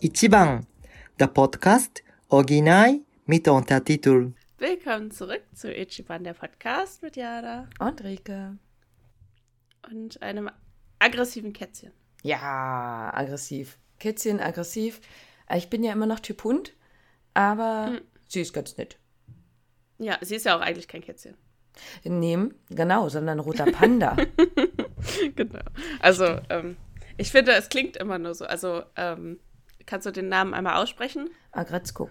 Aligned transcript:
Ichiban, 0.00 0.66
der 1.18 1.26
Podcast 1.28 2.02
Original 2.28 3.00
mit 3.26 3.46
Untertitel. 3.48 4.32
Willkommen 4.58 5.10
zurück 5.10 5.42
zu 5.54 5.72
Ichiban, 5.72 6.24
der 6.24 6.34
Podcast 6.34 7.02
mit 7.02 7.16
Jada 7.16 7.68
Und 7.78 8.02
Rike. 8.04 8.56
und 9.90 10.22
einem 10.22 10.50
aggressiven 10.98 11.52
Kätzchen. 11.52 11.92
Ja, 12.22 13.10
aggressiv. 13.14 13.78
Kätzchen, 13.98 14.40
aggressiv. 14.40 15.00
Äh, 15.48 15.58
Ich 15.58 15.70
bin 15.70 15.82
ja 15.84 15.92
immer 15.92 16.06
noch 16.06 16.20
Typ 16.20 16.44
Hund, 16.44 16.74
aber 17.34 17.86
Hm. 17.88 18.00
sie 18.28 18.40
ist 18.42 18.52
ganz 18.52 18.76
nett. 18.76 18.98
Ja, 19.98 20.18
sie 20.22 20.36
ist 20.36 20.46
ja 20.46 20.56
auch 20.56 20.60
eigentlich 20.62 20.88
kein 20.88 21.02
Kätzchen. 21.02 21.34
Nehmen, 22.04 22.54
genau, 22.68 23.08
sondern 23.08 23.38
roter 23.38 23.70
Panda. 23.70 24.16
genau. 25.36 25.60
Also, 26.00 26.40
ähm, 26.50 26.76
ich 27.16 27.30
finde, 27.30 27.52
es 27.52 27.68
klingt 27.68 27.96
immer 27.96 28.18
nur 28.18 28.34
so. 28.34 28.44
Also, 28.44 28.82
ähm, 28.96 29.38
kannst 29.90 30.06
du 30.06 30.12
den 30.12 30.28
Namen 30.28 30.54
einmal 30.54 30.76
aussprechen? 30.76 31.28
Agretzko. 31.50 32.08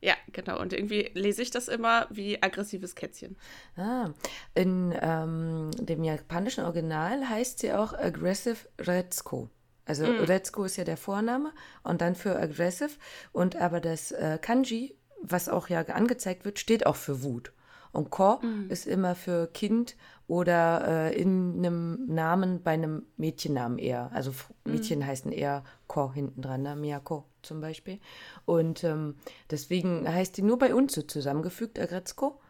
Ja, 0.00 0.14
genau. 0.30 0.60
Und 0.60 0.72
irgendwie 0.74 1.10
lese 1.14 1.42
ich 1.42 1.50
das 1.50 1.66
immer 1.66 2.06
wie 2.10 2.40
aggressives 2.40 2.94
Kätzchen. 2.94 3.36
Ah, 3.76 4.10
in 4.54 4.94
ähm, 5.00 5.70
dem 5.78 6.04
japanischen 6.04 6.64
Original 6.64 7.28
heißt 7.28 7.60
sie 7.60 7.72
auch 7.72 7.94
Aggressive 7.94 8.58
Retzko. 8.78 9.48
Also 9.86 10.04
Mm. 10.04 10.24
Retzko 10.24 10.64
ist 10.64 10.76
ja 10.76 10.84
der 10.84 10.98
Vorname 10.98 11.50
und 11.82 12.02
dann 12.02 12.14
für 12.14 12.38
Aggressive. 12.38 12.90
Und 13.32 13.56
aber 13.56 13.80
das 13.80 14.12
äh, 14.12 14.38
Kanji, 14.40 14.94
was 15.22 15.48
auch 15.48 15.68
ja 15.68 15.80
angezeigt 15.80 16.44
wird, 16.44 16.58
steht 16.58 16.86
auch 16.86 16.96
für 16.96 17.22
Wut. 17.22 17.52
Und 17.90 18.10
Ko 18.10 18.40
ist 18.68 18.86
immer 18.86 19.14
für 19.14 19.46
Kind 19.48 19.96
oder 20.28 20.86
äh, 21.10 21.20
in 21.20 21.54
einem 21.58 22.06
Namen 22.06 22.62
bei 22.62 22.72
einem 22.72 23.06
Mädchennamen 23.16 23.78
eher. 23.78 24.10
Also 24.12 24.30
F- 24.30 24.52
Mädchen 24.64 25.04
heißen 25.04 25.32
eher 25.32 25.64
Ko 25.88 26.12
hinten 26.12 26.42
dran, 26.42 26.62
ne? 26.62 26.76
Miyako 26.76 27.24
zum 27.42 27.60
Beispiel. 27.60 27.98
Und 28.44 28.84
ähm, 28.84 29.16
deswegen 29.50 30.06
heißt 30.06 30.36
die 30.36 30.42
nur 30.42 30.58
bei 30.58 30.74
uns 30.74 30.94
so 30.94 31.02
zusammengefügt, 31.02 31.78
Agretzko. 31.80 32.40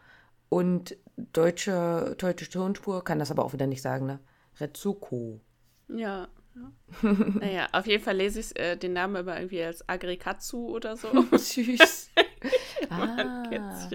Und 0.49 0.97
deutsche, 1.33 2.15
deutsche 2.17 2.49
Tonspur 2.49 3.03
kann 3.03 3.19
das 3.19 3.31
aber 3.31 3.45
auch 3.45 3.53
wieder 3.53 3.67
nicht 3.67 3.81
sagen, 3.81 4.05
ne? 4.05 4.19
Retsuko. 4.59 5.39
Ja. 5.87 6.27
ja. 6.55 6.71
naja, 7.39 7.69
auf 7.71 7.87
jeden 7.87 8.03
Fall 8.03 8.17
lese 8.17 8.41
ich 8.41 8.59
äh, 8.59 8.75
den 8.75 8.91
Namen 8.93 9.15
immer 9.15 9.37
irgendwie 9.39 9.63
als 9.63 9.87
Agrikatsu 9.87 10.67
oder 10.69 10.97
so. 10.97 11.07
Süß. 11.37 12.09
Ah, 12.89 13.89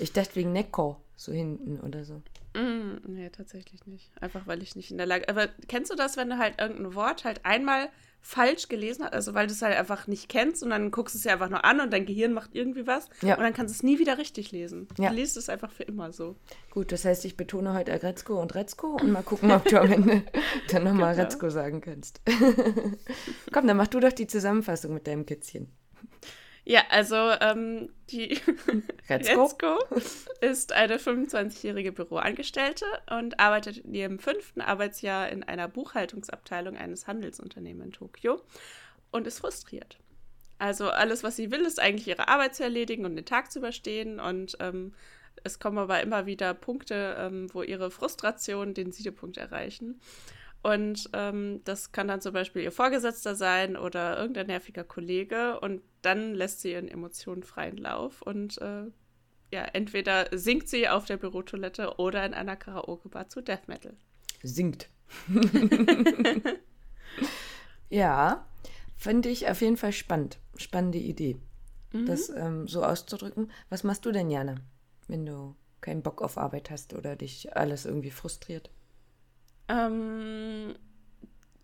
ich 0.00 0.12
dachte 0.12 0.36
wegen 0.36 0.52
Neko, 0.52 0.96
so 1.16 1.32
hinten 1.32 1.80
oder 1.80 2.04
so. 2.04 2.22
Mm, 2.56 2.96
nee, 3.06 3.30
tatsächlich 3.30 3.86
nicht. 3.86 4.10
Einfach 4.20 4.46
weil 4.46 4.62
ich 4.62 4.76
nicht 4.76 4.90
in 4.90 4.96
der 4.96 5.06
Lage. 5.06 5.28
Aber 5.28 5.48
kennst 5.68 5.90
du 5.92 5.96
das, 5.96 6.16
wenn 6.16 6.30
du 6.30 6.38
halt 6.38 6.60
irgendein 6.60 6.94
Wort 6.94 7.24
halt 7.24 7.44
einmal 7.44 7.88
falsch 8.22 8.68
gelesen 8.68 9.04
hast? 9.04 9.12
Also 9.12 9.34
weil 9.34 9.46
du 9.46 9.52
es 9.52 9.62
halt 9.62 9.76
einfach 9.76 10.06
nicht 10.06 10.28
kennst 10.28 10.62
und 10.62 10.70
dann 10.70 10.90
guckst 10.90 11.14
du 11.14 11.18
es 11.18 11.24
ja 11.24 11.34
einfach 11.34 11.50
nur 11.50 11.64
an 11.64 11.80
und 11.80 11.92
dein 11.92 12.06
Gehirn 12.06 12.32
macht 12.32 12.50
irgendwie 12.54 12.86
was 12.86 13.08
Ja. 13.22 13.36
und 13.36 13.42
dann 13.42 13.52
kannst 13.52 13.74
du 13.74 13.76
es 13.76 13.82
nie 13.82 13.98
wieder 13.98 14.18
richtig 14.18 14.50
lesen. 14.52 14.88
Ja. 14.98 15.10
Du 15.10 15.14
liest 15.14 15.36
es 15.36 15.48
einfach 15.48 15.70
für 15.70 15.82
immer 15.84 16.12
so. 16.12 16.36
Gut, 16.70 16.90
das 16.92 17.04
heißt, 17.04 17.24
ich 17.24 17.36
betone 17.36 17.74
heute 17.74 17.92
Agretzko 17.92 18.40
und 18.40 18.54
Retzko 18.54 18.96
und 19.00 19.12
mal 19.12 19.22
gucken, 19.22 19.50
ob 19.52 19.64
du 19.66 19.78
am 19.80 19.92
Ende 19.92 20.22
dann 20.70 20.84
nochmal 20.84 21.14
Genau. 21.14 21.24
Retzko 21.24 21.50
sagen 21.50 21.80
kannst. 21.82 22.20
Komm, 23.52 23.66
dann 23.66 23.76
mach 23.76 23.86
du 23.88 24.00
doch 24.00 24.12
die 24.12 24.26
Zusammenfassung 24.26 24.94
mit 24.94 25.06
deinem 25.06 25.26
Kätzchen. 25.26 25.68
Ja, 26.68 26.82
also 26.90 27.14
ähm, 27.14 27.90
die 28.10 28.40
Retzko? 29.08 29.44
Retzko 29.44 29.78
ist 30.40 30.72
eine 30.72 30.96
25-jährige 30.96 31.92
Büroangestellte 31.92 32.84
und 33.08 33.38
arbeitet 33.38 33.78
in 33.78 33.94
ihrem 33.94 34.18
fünften 34.18 34.60
Arbeitsjahr 34.60 35.28
in 35.28 35.44
einer 35.44 35.68
Buchhaltungsabteilung 35.68 36.76
eines 36.76 37.06
Handelsunternehmens 37.06 37.86
in 37.86 37.92
Tokio 37.92 38.42
und 39.12 39.28
ist 39.28 39.38
frustriert. 39.38 39.98
Also 40.58 40.90
alles, 40.90 41.22
was 41.22 41.36
sie 41.36 41.52
will, 41.52 41.60
ist 41.60 41.78
eigentlich 41.78 42.08
ihre 42.08 42.26
Arbeit 42.26 42.56
zu 42.56 42.64
erledigen 42.64 43.04
und 43.04 43.14
den 43.14 43.24
Tag 43.24 43.52
zu 43.52 43.60
überstehen 43.60 44.18
und 44.18 44.56
ähm, 44.58 44.92
es 45.44 45.60
kommen 45.60 45.78
aber 45.78 46.00
immer 46.00 46.26
wieder 46.26 46.52
Punkte, 46.52 47.14
ähm, 47.16 47.46
wo 47.54 47.62
ihre 47.62 47.92
Frustration 47.92 48.74
den 48.74 48.90
Siedepunkt 48.90 49.36
erreichen. 49.36 50.00
Und 50.66 51.10
ähm, 51.12 51.60
das 51.62 51.92
kann 51.92 52.08
dann 52.08 52.20
zum 52.20 52.32
Beispiel 52.32 52.62
ihr 52.62 52.72
Vorgesetzter 52.72 53.36
sein 53.36 53.76
oder 53.76 54.18
irgendein 54.18 54.48
nerviger 54.48 54.82
Kollege. 54.82 55.60
Und 55.60 55.80
dann 56.02 56.34
lässt 56.34 56.60
sie 56.60 56.72
ihren 56.72 56.88
Emotionen 56.88 57.44
freien 57.44 57.76
Lauf. 57.76 58.20
Und 58.20 58.60
äh, 58.60 58.86
ja, 59.52 59.62
entweder 59.74 60.26
singt 60.36 60.68
sie 60.68 60.88
auf 60.88 61.04
der 61.04 61.18
Bürotoilette 61.18 61.98
oder 61.98 62.26
in 62.26 62.34
einer 62.34 62.56
Karaoke-Bar 62.56 63.28
zu 63.28 63.42
Death 63.42 63.68
Metal. 63.68 63.94
Singt. 64.42 64.88
ja, 67.88 68.44
finde 68.96 69.28
ich 69.28 69.48
auf 69.48 69.60
jeden 69.60 69.76
Fall 69.76 69.92
spannend. 69.92 70.40
Spannende 70.56 70.98
Idee, 70.98 71.36
das 71.92 72.28
ähm, 72.28 72.66
so 72.66 72.82
auszudrücken. 72.82 73.52
Was 73.68 73.84
machst 73.84 74.04
du 74.04 74.10
denn, 74.10 74.30
Jana, 74.30 74.56
wenn 75.06 75.24
du 75.26 75.54
keinen 75.80 76.02
Bock 76.02 76.22
auf 76.22 76.38
Arbeit 76.38 76.70
hast 76.70 76.92
oder 76.92 77.14
dich 77.14 77.56
alles 77.56 77.84
irgendwie 77.84 78.10
frustriert? 78.10 78.72
Ähm, 79.68 80.74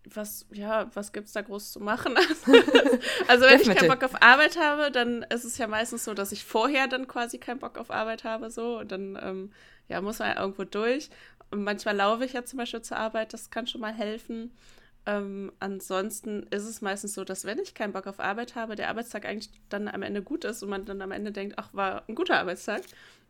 was, 0.05 0.45
ja, 0.51 0.89
was 0.93 1.13
gibt's 1.13 1.33
da 1.33 1.41
groß 1.41 1.71
zu 1.71 1.79
machen? 1.79 2.15
also, 3.27 3.45
wenn 3.45 3.61
ich 3.61 3.69
keinen. 3.69 3.89
Bock 3.89 4.03
auf 4.03 4.21
Arbeit 4.21 4.57
habe, 4.59 4.91
dann 4.91 5.23
ist 5.23 5.45
es 5.45 5.57
ja 5.57 5.67
meistens 5.67 6.03
so, 6.03 6.13
dass 6.13 6.31
ich 6.31 6.43
vorher 6.43 6.87
dann 6.87 7.07
quasi 7.07 7.37
keinen 7.37 7.59
Bock 7.59 7.77
auf 7.77 7.89
Arbeit 7.89 8.23
habe, 8.23 8.51
so. 8.51 8.79
Und 8.79 8.91
dann, 8.91 9.17
ähm, 9.21 9.51
ja, 9.87 10.01
muss 10.01 10.19
man 10.19 10.29
ja 10.29 10.41
irgendwo 10.41 10.63
durch. 10.63 11.09
Und 11.51 11.63
manchmal 11.63 11.95
laufe 11.95 12.25
ich 12.25 12.33
ja 12.33 12.43
zum 12.43 12.57
Beispiel 12.57 12.81
zur 12.81 12.97
Arbeit, 12.97 13.33
das 13.33 13.49
kann 13.49 13.67
schon 13.67 13.81
mal 13.81 13.93
helfen. 13.93 14.51
Ähm, 15.05 15.51
ansonsten 15.59 16.43
ist 16.49 16.63
es 16.63 16.81
meistens 16.81 17.13
so, 17.13 17.25
dass 17.25 17.43
wenn 17.45 17.59
ich 17.59 17.73
keinen 17.73 17.91
Bock 17.91 18.07
auf 18.07 18.19
Arbeit 18.19 18.55
habe, 18.55 18.75
der 18.75 18.89
Arbeitstag 18.89 19.25
eigentlich 19.25 19.49
dann 19.69 19.87
am 19.87 20.01
Ende 20.01 20.21
gut 20.21 20.45
ist 20.45 20.63
und 20.63 20.69
man 20.69 20.85
dann 20.85 21.01
am 21.01 21.11
Ende 21.11 21.31
denkt, 21.31 21.55
ach, 21.57 21.73
war 21.73 22.03
ein 22.07 22.15
guter 22.15 22.39
Arbeitstag. 22.39 22.81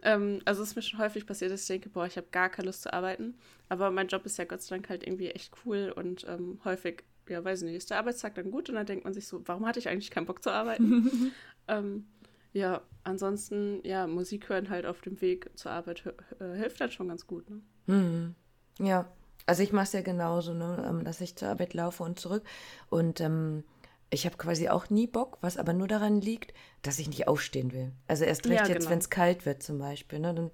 Ähm, 0.04 0.42
also 0.46 0.62
es 0.62 0.70
ist 0.70 0.76
mir 0.76 0.82
schon 0.82 1.00
häufig 1.00 1.26
passiert, 1.26 1.52
dass 1.52 1.62
ich 1.62 1.68
denke, 1.68 1.90
boah, 1.90 2.06
ich 2.06 2.18
habe 2.18 2.28
gar 2.32 2.50
keine 2.50 2.68
Lust 2.68 2.84
zu 2.84 2.94
arbeiten. 2.94 3.36
Aber 3.70 3.90
mein 3.90 4.08
Job 4.08 4.26
ist 4.26 4.38
ja 4.38 4.46
Gott 4.46 4.62
sei 4.62 4.76
Dank 4.76 4.90
halt 4.90 5.08
irgendwie 5.08 5.30
echt 5.30 5.54
cool 5.66 5.94
und 5.96 6.26
ähm, 6.28 6.60
häufig, 6.66 7.04
ja, 7.30 7.44
weiß 7.44 7.62
ich 7.62 7.68
nicht, 7.68 7.78
ist 7.78 7.90
der 7.90 8.00
Arbeitstag 8.00 8.36
dann 8.36 8.52
gut 8.52 8.70
und 8.70 8.76
dann 8.76 8.86
denkt 8.86 9.06
man 9.06 9.14
sich 9.14 9.28
so, 9.28 9.42
warum 9.46 9.66
hatte 9.66 9.80
ich 9.80 9.88
eigentlich 9.90 10.12
keinen 10.12 10.26
Bock 10.26 10.44
zu 10.44 10.52
arbeiten? 10.52 11.32
ähm, 11.68 12.06
ja, 12.52 12.82
ansonsten, 13.04 13.80
ja, 13.84 14.06
Musik 14.06 14.50
hören 14.50 14.70
halt 14.70 14.86
auf 14.86 15.02
dem 15.02 15.20
Weg 15.22 15.50
zur 15.56 15.72
Arbeit 15.72 16.04
äh, 16.40 16.56
hilft 16.56 16.82
dann 16.82 16.92
schon 16.92 17.08
ganz 17.08 17.26
gut. 17.26 17.50
Ne? 17.50 17.62
Hm. 17.88 18.36
Ja, 18.80 19.08
also 19.46 19.64
ich 19.64 19.72
mache 19.72 19.86
es 19.86 19.94
ja 19.94 20.02
genauso, 20.02 20.54
ne, 20.54 20.86
ähm, 20.88 21.04
dass 21.04 21.22
ich 21.22 21.36
zur 21.36 21.50
Arbeit 21.50 21.74
laufe 21.74 22.04
und 22.04 22.20
zurück. 22.20 22.44
Und 22.90 23.22
ähm, 23.22 23.64
ich 24.14 24.26
habe 24.26 24.38
quasi 24.38 24.70
auch 24.70 24.90
nie 24.90 25.08
Bock, 25.08 25.38
was 25.42 25.58
aber 25.58 25.74
nur 25.74 25.88
daran 25.88 26.22
liegt, 26.22 26.54
dass 26.84 27.00
ich 27.00 27.08
nicht 27.08 27.28
aufstehen 27.28 27.72
will. 27.74 27.92
Also 28.08 28.24
erst 28.26 28.46
recht 28.48 28.68
Ja, 28.68 28.68
jetzt, 28.68 28.80
genau. 28.80 28.90
wenn 28.92 29.00
es 29.00 29.10
kalt 29.10 29.46
wird 29.46 29.64
zum 29.64 29.80
Beispiel. 29.80 30.20
Ne, 30.20 30.34
dann, 30.34 30.52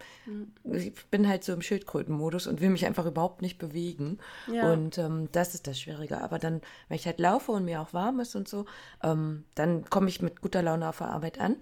Ich 0.71 0.93
bin 1.07 1.27
halt 1.27 1.43
so 1.43 1.53
im 1.53 1.61
Schildkrötenmodus 1.61 2.47
und 2.47 2.61
will 2.61 2.69
mich 2.69 2.85
einfach 2.85 3.05
überhaupt 3.05 3.41
nicht 3.41 3.57
bewegen. 3.57 4.19
Ja. 4.47 4.71
Und 4.71 4.97
ähm, 4.97 5.29
das 5.31 5.55
ist 5.55 5.67
das 5.67 5.79
Schwierige. 5.79 6.21
Aber 6.21 6.37
dann, 6.39 6.61
wenn 6.87 6.95
ich 6.95 7.05
halt 7.05 7.19
laufe 7.19 7.51
und 7.51 7.65
mir 7.65 7.81
auch 7.81 7.93
warm 7.93 8.19
ist 8.19 8.35
und 8.35 8.47
so, 8.47 8.65
ähm, 9.03 9.45
dann 9.55 9.89
komme 9.89 10.09
ich 10.09 10.21
mit 10.21 10.41
guter 10.41 10.61
Laune 10.61 10.87
auf 10.87 10.99
der 10.99 11.07
Arbeit 11.07 11.39
an. 11.39 11.55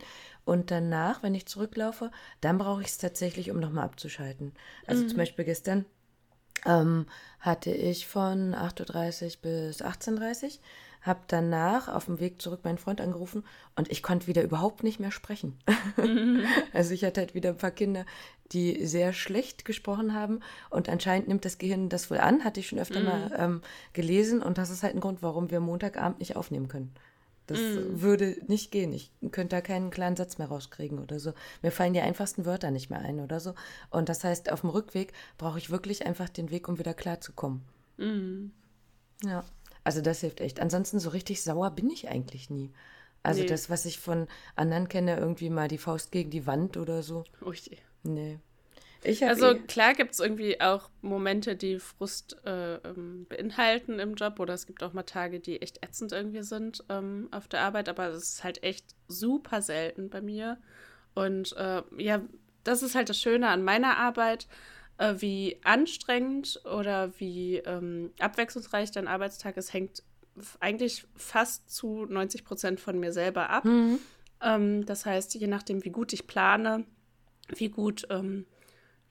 Und 0.45 0.71
danach, 0.71 1.23
wenn 1.23 1.35
ich 1.35 1.45
zurücklaufe, 1.45 2.11
dann 2.41 2.57
brauche 2.57 2.81
ich 2.81 2.87
es 2.87 2.97
tatsächlich, 2.97 3.51
um 3.51 3.59
nochmal 3.59 3.85
abzuschalten. 3.85 4.53
Also 4.85 5.03
Mhm. 5.03 5.09
zum 5.09 5.17
Beispiel 5.17 5.45
gestern 5.45 5.85
ähm, 6.65 7.05
hatte 7.39 7.71
ich 7.71 8.07
von 8.07 8.53
8.30 8.55 9.35
Uhr 9.37 9.41
bis 9.41 9.81
18.30 9.81 10.43
Uhr, 10.45 10.51
habe 11.07 11.21
danach 11.27 11.87
auf 11.87 12.05
dem 12.05 12.19
Weg 12.19 12.41
zurück 12.41 12.61
meinen 12.63 12.77
Freund 12.77 13.01
angerufen 13.01 13.43
und 13.75 13.89
ich 13.89 14.03
konnte 14.03 14.27
wieder 14.27 14.43
überhaupt 14.43 14.83
nicht 14.83 14.99
mehr 14.99 15.11
sprechen. 15.11 15.57
also 16.73 16.93
ich 16.93 17.03
hatte 17.03 17.21
halt 17.21 17.33
wieder 17.33 17.49
ein 17.49 17.57
paar 17.57 17.71
Kinder, 17.71 18.05
die 18.51 18.85
sehr 18.85 19.13
schlecht 19.13 19.65
gesprochen 19.65 20.13
haben 20.13 20.41
und 20.69 20.89
anscheinend 20.89 21.27
nimmt 21.27 21.45
das 21.45 21.57
Gehirn 21.57 21.89
das 21.89 22.11
wohl 22.11 22.19
an, 22.19 22.43
hatte 22.43 22.59
ich 22.59 22.67
schon 22.67 22.79
öfter 22.79 23.01
mal 23.01 23.31
ähm, 23.37 23.61
gelesen 23.93 24.43
und 24.43 24.57
das 24.57 24.69
ist 24.69 24.83
halt 24.83 24.95
ein 24.95 25.01
Grund, 25.01 25.21
warum 25.21 25.49
wir 25.49 25.59
Montagabend 25.59 26.19
nicht 26.19 26.35
aufnehmen 26.35 26.67
können. 26.67 26.93
Das 27.47 27.59
würde 27.59 28.35
nicht 28.47 28.71
gehen. 28.71 28.91
Ich 28.91 29.09
könnte 29.31 29.55
da 29.55 29.61
keinen 29.61 29.89
kleinen 29.89 30.17
Satz 30.17 30.37
mehr 30.37 30.49
rauskriegen 30.49 30.99
oder 30.99 31.17
so. 31.17 31.31
Mir 31.61 31.71
fallen 31.71 31.93
die 31.93 32.01
einfachsten 32.01 32.45
Wörter 32.45 32.71
nicht 32.71 32.89
mehr 32.89 32.99
ein 32.99 33.21
oder 33.21 33.39
so. 33.39 33.55
Und 33.89 34.09
das 34.09 34.25
heißt, 34.25 34.51
auf 34.51 34.61
dem 34.61 34.69
Rückweg 34.69 35.13
brauche 35.37 35.57
ich 35.57 35.69
wirklich 35.69 36.05
einfach 36.05 36.27
den 36.27 36.51
Weg, 36.51 36.67
um 36.67 36.77
wieder 36.77 36.93
klarzukommen. 36.93 37.61
Ja, 39.23 39.45
also 39.87 40.01
das 40.01 40.19
hilft 40.19 40.41
echt. 40.41 40.59
Ansonsten 40.59 40.99
so 40.99 41.09
richtig 41.09 41.41
sauer 41.41 41.71
bin 41.71 41.89
ich 41.89 42.09
eigentlich 42.09 42.49
nie. 42.49 42.71
Also 43.23 43.41
Nee. 43.41 43.47
das, 43.47 43.69
was 43.69 43.85
ich 43.85 43.99
von 43.99 44.27
anderen 44.55 44.89
kenne, 44.89 45.17
irgendwie 45.17 45.49
mal 45.49 45.67
die 45.69 45.77
Faust 45.77 46.11
gegen 46.11 46.29
die 46.29 46.45
Wand 46.45 46.77
oder 46.77 47.03
so. 47.03 47.23
Oh 47.41 47.53
je. 47.53 47.77
Nee. 48.03 48.39
Ich 49.03 49.23
Also 49.23 49.51
eh, 49.51 49.59
klar 49.59 49.93
gibt 49.93 50.11
es 50.11 50.19
irgendwie 50.19 50.59
auch 50.59 50.89
Momente, 51.01 51.55
die 51.55 51.79
Frust 51.79 52.35
äh, 52.45 52.75
ähm, 52.75 53.25
beinhalten 53.29 53.99
im 53.99 54.15
Job 54.15 54.39
oder 54.39 54.53
es 54.53 54.65
gibt 54.65 54.83
auch 54.83 54.93
mal 54.93 55.03
Tage, 55.03 55.39
die 55.39 55.61
echt 55.61 55.83
ätzend 55.85 56.11
irgendwie 56.11 56.43
sind 56.43 56.83
ähm, 56.89 57.29
auf 57.31 57.47
der 57.47 57.61
Arbeit, 57.61 57.89
aber 57.89 58.09
das 58.09 58.23
ist 58.23 58.43
halt 58.43 58.63
echt 58.63 58.85
super 59.07 59.61
selten 59.61 60.09
bei 60.09 60.21
mir. 60.21 60.57
Und 61.15 61.55
äh, 61.57 61.83
ja, 61.97 62.21
das 62.63 62.83
ist 62.83 62.95
halt 62.95 63.09
das 63.09 63.19
Schöne 63.19 63.47
an 63.47 63.63
meiner 63.63 63.97
Arbeit, 63.97 64.47
äh, 64.97 65.15
wie 65.19 65.59
anstrengend 65.63 66.61
oder 66.65 67.19
wie 67.19 67.57
ähm, 67.57 68.11
abwechslungsreich 68.19 68.91
dein 68.91 69.07
Arbeitstag 69.07 69.57
ist, 69.57 69.73
hängt 69.73 70.03
eigentlich 70.59 71.05
fast 71.15 71.69
zu 71.69 72.05
90 72.05 72.43
Prozent 72.43 72.79
von 72.79 72.99
mir 72.99 73.11
selber 73.11 73.49
ab. 73.49 73.65
Mhm. 73.65 73.99
Ähm, 74.41 74.85
das 74.85 75.05
heißt, 75.05 75.35
je 75.35 75.47
nachdem, 75.47 75.83
wie 75.83 75.89
gut 75.89 76.13
ich 76.13 76.27
plane, 76.27 76.85
wie 77.49 77.69
gut 77.69 78.07
ähm, 78.09 78.45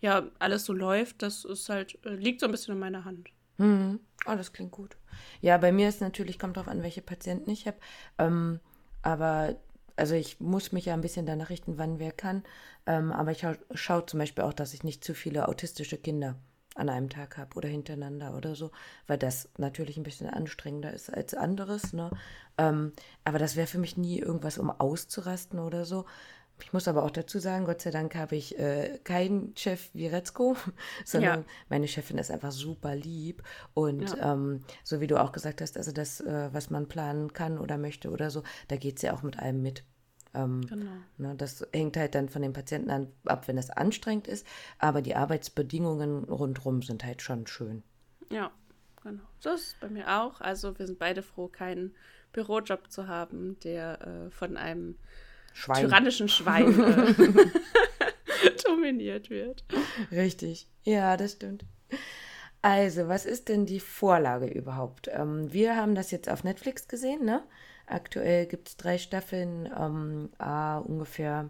ja 0.00 0.28
alles 0.38 0.64
so 0.64 0.72
läuft, 0.72 1.22
das 1.22 1.44
ist 1.44 1.68
halt, 1.68 1.98
äh, 2.04 2.10
liegt 2.10 2.40
so 2.40 2.46
ein 2.46 2.52
bisschen 2.52 2.74
in 2.74 2.80
meiner 2.80 3.04
Hand. 3.04 3.30
Mhm. 3.58 4.00
Oh, 4.26 4.34
das 4.36 4.52
klingt 4.52 4.72
gut. 4.72 4.96
Ja, 5.40 5.58
bei 5.58 5.72
mir 5.72 5.88
ist 5.88 6.00
natürlich, 6.00 6.38
kommt 6.38 6.56
drauf 6.56 6.68
an, 6.68 6.82
welche 6.82 7.02
Patienten 7.02 7.50
ich 7.50 7.66
habe. 7.66 7.78
Ähm, 8.18 8.60
aber 9.02 9.56
also 9.96 10.14
ich 10.14 10.40
muss 10.40 10.72
mich 10.72 10.87
ja 10.87 10.94
ein 10.94 11.00
bisschen 11.00 11.26
danach 11.26 11.50
richten, 11.50 11.78
wann 11.78 11.98
wer 11.98 12.12
kann. 12.12 12.43
Ähm, 12.87 13.12
aber 13.12 13.32
ich 13.32 13.40
schaue 13.40 13.58
schau 13.75 14.00
zum 14.02 14.20
Beispiel 14.20 14.44
auch, 14.44 14.52
dass 14.52 14.75
ich 14.75 14.84
nicht 14.84 15.04
zu 15.04 15.14
viele 15.14 15.48
autistische 15.48 15.98
Kinder 15.98 16.37
an 16.76 16.88
einem 16.88 17.08
Tag 17.08 17.38
habe 17.38 17.56
oder 17.56 17.69
hintereinander 17.69 18.37
oder 18.37 18.54
so, 18.54 18.70
weil 19.06 19.19
das 19.19 19.48
natürlich 19.56 19.96
ein 19.96 20.02
bisschen 20.02 20.28
anstrengender 20.28 20.93
ist 20.93 21.12
als 21.12 21.34
anderes. 21.34 21.93
Ne? 21.93 22.10
Ähm, 22.58 22.93
aber 23.25 23.38
das 23.38 23.56
wäre 23.56 23.66
für 23.66 23.78
mich 23.78 23.96
nie 23.96 24.19
irgendwas, 24.19 24.58
um 24.58 24.70
auszurasten 24.70 25.58
oder 25.58 25.84
so. 25.84 26.04
Ich 26.62 26.73
muss 26.73 26.88
aber 26.88 27.05
auch 27.05 27.11
dazu 27.11 27.38
sagen, 27.38 27.64
Gott 27.67 27.82
sei 27.82 27.91
Dank 27.91 28.14
habe 28.14 28.35
ich 28.35 28.58
äh, 28.58 28.99
keinen 29.05 29.56
Chef 29.56 29.91
wie 29.93 30.06
Retzko, 30.06 30.56
sondern 31.05 31.41
Ja. 31.41 31.44
meine 31.69 31.87
Chefin 31.88 32.19
ist 32.19 32.31
einfach 32.31 32.50
super 32.53 32.94
lieb. 32.97 33.43
Und 33.75 34.17
Ja. 34.17 34.32
ähm, 34.32 34.64
so 34.82 35.00
wie 35.00 35.06
du 35.06 35.20
auch 35.20 35.32
gesagt 35.32 35.61
hast, 35.61 35.76
also 35.76 35.93
das, 35.93 36.20
äh, 36.20 36.49
was 36.53 36.70
man 36.70 36.88
planen 36.88 37.32
kann 37.32 37.58
oder 37.58 37.76
möchte 37.79 38.11
oder 38.11 38.31
so, 38.31 38.43
da 38.69 38.76
geht 38.76 38.97
es 38.97 39.03
ja 39.03 39.14
auch 39.14 39.23
mit 39.23 39.38
allem 39.38 39.62
mit. 39.62 39.85
Ähm, 40.35 40.62
Genau. 40.69 40.93
Ne, 41.19 41.35
das 41.37 41.67
hängt 41.73 41.97
halt 41.97 42.14
dann 42.14 42.29
von 42.29 42.43
den 42.43 42.53
Patienten 42.53 42.91
an, 42.91 43.12
ab, 43.25 43.49
wenn 43.49 43.56
es 43.58 43.70
anstrengend 43.70 44.26
ist, 44.29 44.47
aber 44.79 45.00
die 45.03 45.14
Arbeitsbedingungen 45.17 46.25
rundherum 46.25 46.82
sind 46.82 47.05
halt 47.05 47.23
schon 47.23 47.47
schön. 47.47 47.82
Ja, 48.31 48.50
genau. 49.03 49.23
Das 49.43 49.61
ist 49.62 49.81
bei 49.81 49.88
mir 49.88 50.08
auch. 50.20 50.41
Also 50.41 50.79
wir 50.79 50.87
sind 50.87 50.99
beide 50.99 51.23
froh, 51.23 51.49
keinen 51.49 51.94
Bürojob 52.32 52.91
zu 52.91 53.08
haben, 53.08 53.58
der 53.61 54.00
äh, 54.26 54.31
von 54.31 54.56
einem 54.56 54.99
Schwein. 55.56 55.87
tyrannischen 55.87 56.29
Schwein 56.29 56.79
äh, 56.79 57.14
dominiert 58.67 59.31
wird. 59.31 59.64
Richtig. 60.12 60.69
Ja, 60.85 61.17
das 61.17 61.32
stimmt. 61.32 61.64
Also, 62.61 63.08
was 63.08 63.25
ist 63.25 63.49
denn 63.49 63.64
die 63.64 63.81
Vorlage 63.81 64.47
überhaupt? 64.47 65.08
Ähm, 65.11 65.50
wir 65.53 65.76
haben 65.76 65.94
das 65.94 66.11
jetzt 66.11 66.29
auf 66.29 66.44
Netflix 66.44 66.88
gesehen, 66.88 67.25
ne? 67.25 67.43
Aktuell 67.87 68.47
gibt 68.47 68.69
es 68.69 68.76
drei 68.76 68.99
Staffeln, 68.99 69.67
ähm, 69.79 70.29
ah, 70.38 70.79
ungefähr 70.79 71.49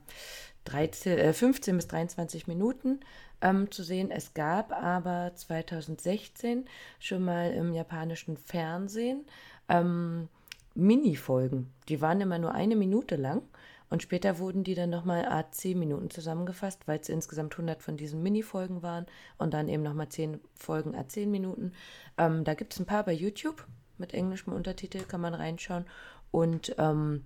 13, 0.66 1.18
äh, 1.18 1.32
15 1.32 1.76
bis 1.76 1.88
23 1.88 2.46
Minuten 2.46 3.00
ähm, 3.40 3.72
zu 3.72 3.82
sehen. 3.82 4.12
Es 4.12 4.34
gab 4.34 4.72
aber 4.72 5.32
2016 5.34 6.66
schon 7.00 7.24
mal 7.24 7.52
im 7.52 7.72
japanischen 7.72 8.36
Fernsehen 8.36 9.24
ähm, 9.68 10.28
Mini-Folgen. 10.74 11.72
Die 11.88 12.00
waren 12.00 12.20
immer 12.20 12.38
nur 12.38 12.54
eine 12.54 12.76
Minute 12.76 13.16
lang 13.16 13.42
und 13.88 14.02
später 14.02 14.38
wurden 14.38 14.64
die 14.64 14.74
dann 14.74 14.90
nochmal 14.90 15.26
a 15.26 15.50
10 15.50 15.78
Minuten 15.78 16.10
zusammengefasst, 16.10 16.86
weil 16.88 17.00
es 17.00 17.08
insgesamt 17.08 17.54
100 17.54 17.82
von 17.82 17.96
diesen 17.96 18.22
Mini-Folgen 18.22 18.82
waren 18.82 19.06
und 19.38 19.54
dann 19.54 19.68
eben 19.68 19.82
nochmal 19.82 20.08
10 20.08 20.40
Folgen 20.54 20.94
a 20.96 21.06
10 21.06 21.30
Minuten. 21.30 21.72
Ähm, 22.18 22.44
da 22.44 22.54
gibt 22.54 22.72
es 22.72 22.80
ein 22.80 22.86
paar 22.86 23.04
bei 23.04 23.12
YouTube 23.12 23.66
mit 23.98 24.12
englischem 24.12 24.52
Untertitel, 24.52 25.02
kann 25.04 25.20
man 25.20 25.34
reinschauen 25.34 25.86
und 26.30 26.74
ähm, 26.78 27.24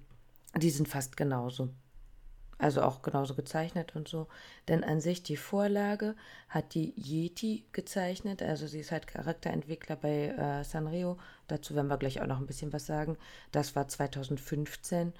die 0.56 0.70
sind 0.70 0.88
fast 0.88 1.16
genauso. 1.16 1.70
Also 2.58 2.82
auch 2.82 3.00
genauso 3.00 3.34
gezeichnet 3.34 3.96
und 3.96 4.06
so. 4.06 4.28
Denn 4.68 4.84
an 4.84 5.00
sich 5.00 5.22
die 5.22 5.38
Vorlage 5.38 6.14
hat 6.50 6.74
die 6.74 6.92
Yeti 6.94 7.64
gezeichnet. 7.72 8.42
Also 8.42 8.66
sie 8.66 8.80
ist 8.80 8.92
halt 8.92 9.06
Charakterentwickler 9.06 9.96
bei 9.96 10.26
äh, 10.28 10.62
Sanrio. 10.62 11.16
Dazu 11.48 11.74
werden 11.74 11.88
wir 11.88 11.96
gleich 11.96 12.20
auch 12.20 12.26
noch 12.26 12.38
ein 12.38 12.46
bisschen 12.46 12.74
was 12.74 12.84
sagen. 12.84 13.16
Das 13.50 13.76
war 13.76 13.88
2015. 13.88 15.14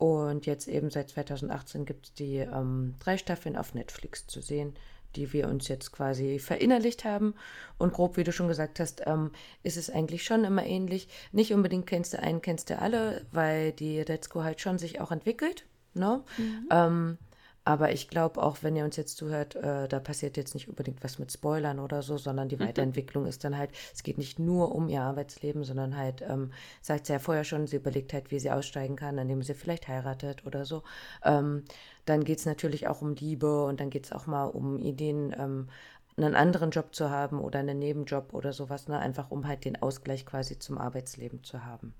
Und 0.00 0.46
jetzt 0.46 0.66
eben 0.66 0.88
seit 0.88 1.10
2018 1.10 1.84
gibt 1.84 2.06
es 2.06 2.14
die 2.14 2.38
ähm, 2.38 2.94
drei 3.00 3.18
Staffeln 3.18 3.54
auf 3.54 3.74
Netflix 3.74 4.26
zu 4.26 4.40
sehen, 4.40 4.72
die 5.14 5.34
wir 5.34 5.46
uns 5.46 5.68
jetzt 5.68 5.92
quasi 5.92 6.38
verinnerlicht 6.38 7.04
haben. 7.04 7.34
Und 7.76 7.92
grob, 7.92 8.16
wie 8.16 8.24
du 8.24 8.32
schon 8.32 8.48
gesagt 8.48 8.80
hast, 8.80 9.02
ähm, 9.04 9.30
ist 9.62 9.76
es 9.76 9.90
eigentlich 9.90 10.24
schon 10.24 10.44
immer 10.44 10.64
ähnlich. 10.64 11.08
Nicht 11.32 11.52
unbedingt 11.52 11.86
kennst 11.86 12.14
du 12.14 12.18
einen, 12.18 12.40
kennst 12.40 12.70
du 12.70 12.78
alle, 12.78 13.26
weil 13.30 13.72
die 13.72 14.00
Let's 14.00 14.34
halt 14.34 14.62
schon 14.62 14.78
sich 14.78 15.02
auch 15.02 15.12
entwickelt. 15.12 15.66
Ne? 15.92 16.24
Ähm, 16.70 17.18
aber 17.64 17.92
ich 17.92 18.08
glaube 18.08 18.42
auch, 18.42 18.58
wenn 18.62 18.74
ihr 18.74 18.84
uns 18.84 18.96
jetzt 18.96 19.16
zuhört, 19.16 19.54
äh, 19.54 19.86
da 19.86 20.00
passiert 20.00 20.36
jetzt 20.36 20.54
nicht 20.54 20.68
unbedingt 20.68 21.04
was 21.04 21.18
mit 21.18 21.30
Spoilern 21.30 21.78
oder 21.78 22.02
so, 22.02 22.16
sondern 22.16 22.48
die 22.48 22.58
Weiterentwicklung 22.58 23.26
ist 23.26 23.44
dann 23.44 23.56
halt, 23.56 23.70
es 23.94 24.02
geht 24.02 24.18
nicht 24.18 24.38
nur 24.38 24.74
um 24.74 24.88
ihr 24.88 25.02
Arbeitsleben, 25.02 25.62
sondern 25.64 25.96
halt, 25.96 26.22
ähm, 26.22 26.52
sagt 26.80 27.06
sie 27.06 27.12
ja 27.12 27.18
vorher 27.18 27.44
schon, 27.44 27.66
sie 27.66 27.76
überlegt 27.76 28.12
halt, 28.12 28.30
wie 28.30 28.38
sie 28.38 28.50
aussteigen 28.50 28.96
kann, 28.96 29.18
indem 29.18 29.42
sie 29.42 29.54
vielleicht 29.54 29.88
heiratet 29.88 30.46
oder 30.46 30.64
so. 30.64 30.82
Ähm, 31.24 31.64
dann 32.06 32.24
geht 32.24 32.38
es 32.38 32.46
natürlich 32.46 32.88
auch 32.88 33.02
um 33.02 33.14
Liebe 33.14 33.64
und 33.64 33.80
dann 33.80 33.90
geht 33.90 34.06
es 34.06 34.12
auch 34.12 34.26
mal 34.26 34.46
um 34.46 34.78
Ideen, 34.78 35.34
ähm, 35.38 35.68
einen 36.16 36.34
anderen 36.34 36.70
Job 36.70 36.94
zu 36.94 37.10
haben 37.10 37.40
oder 37.40 37.60
einen 37.60 37.78
Nebenjob 37.78 38.32
oder 38.34 38.52
sowas, 38.52 38.88
ne? 38.88 38.98
einfach 38.98 39.30
um 39.30 39.46
halt 39.46 39.64
den 39.64 39.80
Ausgleich 39.80 40.26
quasi 40.26 40.58
zum 40.58 40.78
Arbeitsleben 40.78 41.44
zu 41.44 41.64
haben. 41.64 41.94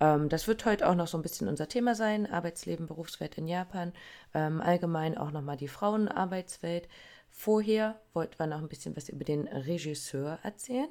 Ähm, 0.00 0.28
das 0.28 0.48
wird 0.48 0.64
heute 0.64 0.88
auch 0.88 0.94
noch 0.94 1.06
so 1.06 1.18
ein 1.18 1.22
bisschen 1.22 1.48
unser 1.48 1.68
Thema 1.68 1.94
sein, 1.94 2.26
Arbeitsleben, 2.26 2.86
Berufswelt 2.86 3.38
in 3.38 3.46
Japan, 3.46 3.92
ähm, 4.34 4.60
allgemein 4.60 5.16
auch 5.16 5.30
nochmal 5.30 5.56
die 5.56 5.68
Frauenarbeitswelt. 5.68 6.88
Vorher 7.30 8.00
wollten 8.12 8.38
wir 8.38 8.46
noch 8.46 8.58
ein 8.58 8.68
bisschen 8.68 8.96
was 8.96 9.08
über 9.08 9.24
den 9.24 9.46
Regisseur 9.46 10.38
erzählen. 10.42 10.88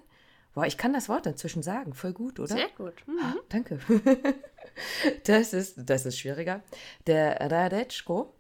Boah, 0.54 0.66
ich 0.66 0.78
kann 0.78 0.94
das 0.94 1.10
Wort 1.10 1.28
inzwischen 1.28 1.62
sagen, 1.62 1.94
voll 1.94 2.14
gut, 2.14 2.40
oder? 2.40 2.56
Sehr 2.56 2.70
gut. 2.76 3.08
Mhm. 3.08 3.20
Ah, 3.22 3.36
danke. 3.50 3.80
Das 5.26 5.54
ist, 5.54 5.76
das 5.90 6.06
ist 6.06 6.18
schwieriger. 6.18 6.62
Der 7.06 7.52
Radetschko, 7.52 8.34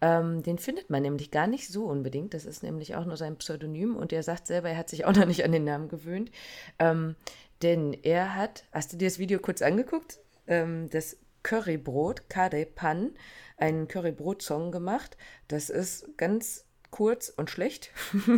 ähm, 0.00 0.42
den 0.42 0.58
findet 0.58 0.88
man 0.88 1.02
nämlich 1.02 1.30
gar 1.30 1.46
nicht 1.46 1.68
so 1.68 1.84
unbedingt. 1.84 2.32
Das 2.32 2.46
ist 2.46 2.62
nämlich 2.62 2.94
auch 2.96 3.04
nur 3.04 3.16
sein 3.16 3.36
Pseudonym 3.36 3.96
und 3.96 4.12
er 4.12 4.22
sagt 4.22 4.46
selber, 4.46 4.70
er 4.70 4.78
hat 4.78 4.88
sich 4.88 5.04
auch 5.04 5.12
noch 5.14 5.26
nicht 5.26 5.44
an 5.44 5.52
den 5.52 5.64
Namen 5.64 5.88
gewöhnt. 5.88 6.30
Ähm, 6.78 7.14
denn 7.62 7.92
er 7.92 8.34
hat, 8.34 8.64
hast 8.72 8.92
du 8.92 8.96
dir 8.96 9.08
das 9.08 9.18
Video 9.18 9.38
kurz 9.38 9.62
angeguckt? 9.62 10.18
Ähm, 10.46 10.88
das 10.90 11.18
Currybrot, 11.42 12.28
Kare 12.28 12.66
Pan, 12.66 13.12
einen 13.56 13.88
Currybrot-Song 13.88 14.72
gemacht. 14.72 15.16
Das 15.48 15.70
ist 15.70 16.16
ganz 16.16 16.66
kurz 16.90 17.28
und 17.30 17.50
schlecht. 17.50 17.90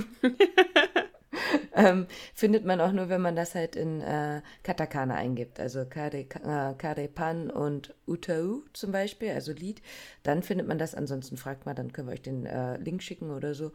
ähm, 1.75 2.07
findet 2.35 2.65
man 2.65 2.81
auch 2.81 2.93
nur, 2.93 3.09
wenn 3.09 3.21
man 3.21 3.37
das 3.37 3.55
halt 3.55 3.77
in 3.77 4.01
äh, 4.01 4.43
Katakana 4.63 5.15
eingibt. 5.15 5.61
Also 5.61 5.85
Kare, 5.85 6.21
äh, 6.21 6.75
Kare 6.75 7.09
Pan 7.09 7.51
und 7.51 7.95
Utau 8.07 8.63
zum 8.73 8.93
Beispiel, 8.93 9.31
also 9.31 9.53
Lied. 9.53 9.83
Dann 10.23 10.43
findet 10.43 10.67
man 10.67 10.79
das. 10.79 10.95
Ansonsten 10.95 11.37
fragt 11.37 11.67
mal, 11.67 11.75
dann 11.75 11.93
können 11.93 12.09
wir 12.09 12.15
euch 12.15 12.23
den 12.23 12.47
äh, 12.47 12.77
Link 12.79 13.03
schicken 13.03 13.31
oder 13.31 13.55
so. 13.55 13.73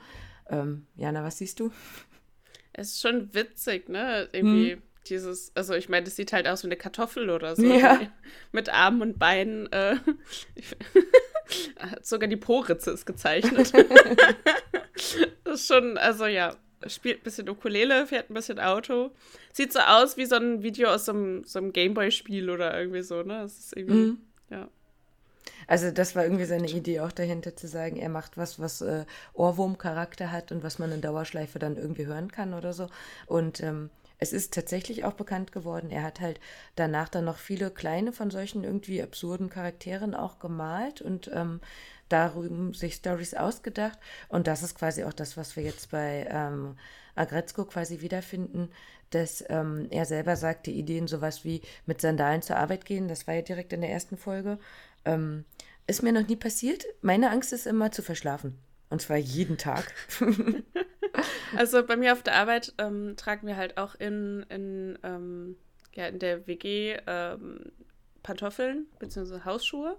Ähm, 0.49 0.87
Jana, 0.95 1.23
was 1.23 1.37
siehst 1.37 1.59
du? 1.59 1.71
Es 2.73 2.91
ist 2.91 3.01
schon 3.01 3.33
witzig, 3.33 3.89
ne? 3.89 4.29
Irgendwie 4.31 4.77
dieses, 5.07 5.51
also 5.55 5.73
ich 5.73 5.89
meine, 5.89 6.03
das 6.05 6.15
sieht 6.15 6.33
halt 6.33 6.47
aus 6.47 6.63
wie 6.63 6.67
eine 6.67 6.75
Kartoffel 6.75 7.29
oder 7.29 7.55
so. 7.55 7.63
Ja. 7.79 7.99
Mit 8.51 8.69
Armen 8.69 9.01
und 9.01 9.19
Beinen. 9.19 9.71
Äh, 9.71 9.95
sogar 12.01 12.27
die 12.27 12.37
Po-Ritze 12.37 12.91
ist 12.91 13.05
gezeichnet. 13.05 13.73
das 15.43 15.61
ist 15.61 15.67
schon, 15.67 15.97
also 15.97 16.25
ja, 16.25 16.55
spielt 16.87 17.21
ein 17.21 17.23
bisschen 17.23 17.49
Ukulele, 17.49 18.05
fährt 18.07 18.29
ein 18.29 18.33
bisschen 18.33 18.59
Auto. 18.59 19.11
Sieht 19.53 19.73
so 19.73 19.79
aus 19.79 20.17
wie 20.17 20.25
so 20.25 20.35
ein 20.35 20.63
Video 20.63 20.89
aus 20.89 21.05
so 21.05 21.11
einem, 21.13 21.43
so 21.43 21.59
einem 21.59 21.73
Gameboy-Spiel 21.73 22.49
oder 22.49 22.77
irgendwie 22.79 23.01
so, 23.01 23.23
ne? 23.23 23.39
Das 23.41 23.57
ist 23.57 23.75
irgendwie, 23.77 24.11
Mhm. 24.11 24.17
ja. 24.49 24.67
Also 25.67 25.91
das 25.91 26.15
war 26.15 26.23
irgendwie 26.23 26.45
seine 26.45 26.67
Idee 26.69 26.99
auch 27.01 27.11
dahinter 27.11 27.55
zu 27.55 27.67
sagen, 27.67 27.97
er 27.97 28.09
macht 28.09 28.37
was, 28.37 28.59
was 28.59 28.81
äh, 28.81 29.05
Ohrwurm-Charakter 29.33 30.31
hat 30.31 30.51
und 30.51 30.63
was 30.63 30.79
man 30.79 30.91
in 30.91 31.01
Dauerschleife 31.01 31.59
dann 31.59 31.75
irgendwie 31.77 32.07
hören 32.07 32.31
kann 32.31 32.53
oder 32.53 32.73
so. 32.73 32.87
Und 33.27 33.61
ähm, 33.61 33.89
es 34.19 34.33
ist 34.33 34.53
tatsächlich 34.53 35.05
auch 35.05 35.13
bekannt 35.13 35.51
geworden. 35.51 35.91
Er 35.91 36.03
hat 36.03 36.19
halt 36.19 36.39
danach 36.75 37.09
dann 37.09 37.25
noch 37.25 37.37
viele 37.37 37.71
kleine 37.71 38.11
von 38.11 38.29
solchen 38.29 38.63
irgendwie 38.63 39.01
absurden 39.01 39.49
Charakteren 39.49 40.13
auch 40.13 40.39
gemalt 40.39 41.01
und 41.01 41.31
ähm, 41.33 41.61
darüber 42.09 42.73
sich 42.73 42.95
Stories 42.95 43.33
ausgedacht. 43.33 43.97
Und 44.27 44.47
das 44.47 44.61
ist 44.61 44.75
quasi 44.75 45.03
auch 45.03 45.13
das, 45.13 45.37
was 45.37 45.55
wir 45.55 45.63
jetzt 45.63 45.91
bei 45.91 46.27
ähm, 46.29 46.77
Agretzko 47.15 47.65
quasi 47.65 48.01
wiederfinden, 48.01 48.69
dass 49.11 49.43
ähm, 49.47 49.87
er 49.89 50.05
selber 50.05 50.35
sagt, 50.35 50.67
die 50.67 50.77
Ideen 50.77 51.07
sowas 51.07 51.43
wie 51.45 51.61
mit 51.85 52.01
Sandalen 52.01 52.41
zur 52.41 52.57
Arbeit 52.57 52.85
gehen, 52.85 53.07
das 53.07 53.25
war 53.25 53.35
ja 53.35 53.41
direkt 53.41 53.73
in 53.73 53.81
der 53.81 53.89
ersten 53.89 54.17
Folge, 54.17 54.59
ähm, 55.05 55.45
ist 55.87 56.03
mir 56.03 56.11
noch 56.11 56.27
nie 56.27 56.35
passiert. 56.35 56.85
Meine 57.01 57.31
Angst 57.31 57.53
ist 57.53 57.65
immer 57.65 57.91
zu 57.91 58.03
verschlafen. 58.03 58.59
Und 58.89 59.01
zwar 59.01 59.17
jeden 59.17 59.57
Tag. 59.57 59.93
Also 61.55 61.83
bei 61.83 61.97
mir 61.97 62.13
auf 62.13 62.23
der 62.23 62.35
Arbeit 62.35 62.73
ähm, 62.77 63.15
tragen 63.17 63.47
wir 63.47 63.57
halt 63.57 63.77
auch 63.77 63.95
in, 63.95 64.45
in, 64.49 64.99
ähm, 65.03 65.57
ja, 65.93 66.07
in 66.07 66.19
der 66.19 66.47
WG 66.47 66.97
ähm, 67.07 67.71
Pantoffeln 68.23 68.87
bzw. 68.99 69.41
Hausschuhe, 69.45 69.97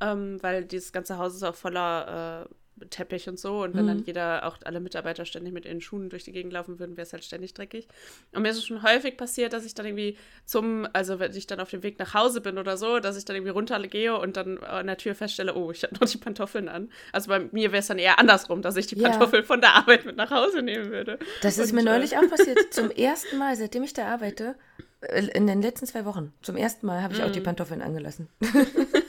ähm, 0.00 0.38
weil 0.42 0.64
dieses 0.64 0.92
ganze 0.92 1.18
Haus 1.18 1.34
ist 1.34 1.42
auch 1.42 1.54
voller 1.54 2.46
äh, 2.46 2.54
Teppich 2.90 3.28
und 3.28 3.38
so. 3.38 3.62
Und 3.62 3.74
wenn 3.74 3.84
mhm. 3.84 3.88
dann 3.88 4.04
jeder, 4.04 4.46
auch 4.46 4.58
alle 4.64 4.80
Mitarbeiter 4.80 5.24
ständig 5.24 5.52
mit 5.52 5.64
ihren 5.64 5.80
Schuhen 5.80 6.08
durch 6.10 6.24
die 6.24 6.32
Gegend 6.32 6.52
laufen 6.52 6.78
würden, 6.78 6.96
wäre 6.96 7.06
es 7.06 7.12
halt 7.12 7.24
ständig 7.24 7.54
dreckig. 7.54 7.88
Und 8.32 8.42
mir 8.42 8.50
ist 8.50 8.58
es 8.58 8.66
schon 8.66 8.82
häufig 8.82 9.16
passiert, 9.16 9.52
dass 9.52 9.64
ich 9.64 9.74
dann 9.74 9.86
irgendwie 9.86 10.16
zum, 10.44 10.86
also 10.92 11.18
wenn 11.18 11.34
ich 11.34 11.46
dann 11.46 11.60
auf 11.60 11.70
dem 11.70 11.82
Weg 11.82 11.98
nach 11.98 12.14
Hause 12.14 12.40
bin 12.40 12.58
oder 12.58 12.76
so, 12.76 13.00
dass 13.00 13.16
ich 13.16 13.24
dann 13.24 13.36
irgendwie 13.36 13.52
runtergehe 13.52 14.18
und 14.18 14.36
dann 14.36 14.58
an 14.58 14.86
der 14.86 14.96
Tür 14.96 15.14
feststelle, 15.14 15.54
oh, 15.54 15.70
ich 15.70 15.82
habe 15.82 15.94
noch 16.00 16.08
die 16.08 16.18
Pantoffeln 16.18 16.68
an. 16.68 16.90
Also 17.12 17.28
bei 17.28 17.40
mir 17.52 17.72
wäre 17.72 17.80
es 17.80 17.86
dann 17.86 17.98
eher 17.98 18.18
andersrum, 18.18 18.62
dass 18.62 18.76
ich 18.76 18.86
die 18.86 18.96
Pantoffeln 18.96 19.42
ja. 19.42 19.46
von 19.46 19.60
der 19.60 19.74
Arbeit 19.74 20.04
mit 20.04 20.16
nach 20.16 20.30
Hause 20.30 20.62
nehmen 20.62 20.90
würde. 20.90 21.18
Das 21.42 21.58
ist 21.58 21.70
und, 21.70 21.76
mir 21.76 21.84
neulich 21.84 22.12
äh, 22.12 22.16
auch 22.18 22.28
passiert. 22.28 22.58
Zum 22.72 22.90
ersten 22.90 23.38
Mal, 23.38 23.56
seitdem 23.56 23.82
ich 23.82 23.92
da 23.92 24.06
arbeite, 24.06 24.56
äh, 25.00 25.26
in 25.28 25.46
den 25.46 25.62
letzten 25.62 25.86
zwei 25.86 26.04
Wochen, 26.04 26.32
zum 26.42 26.56
ersten 26.56 26.86
Mal 26.86 27.02
habe 27.02 27.14
ich 27.14 27.22
auch 27.22 27.30
die 27.30 27.40
mhm. 27.40 27.44
Pantoffeln 27.44 27.82
angelassen. 27.82 28.28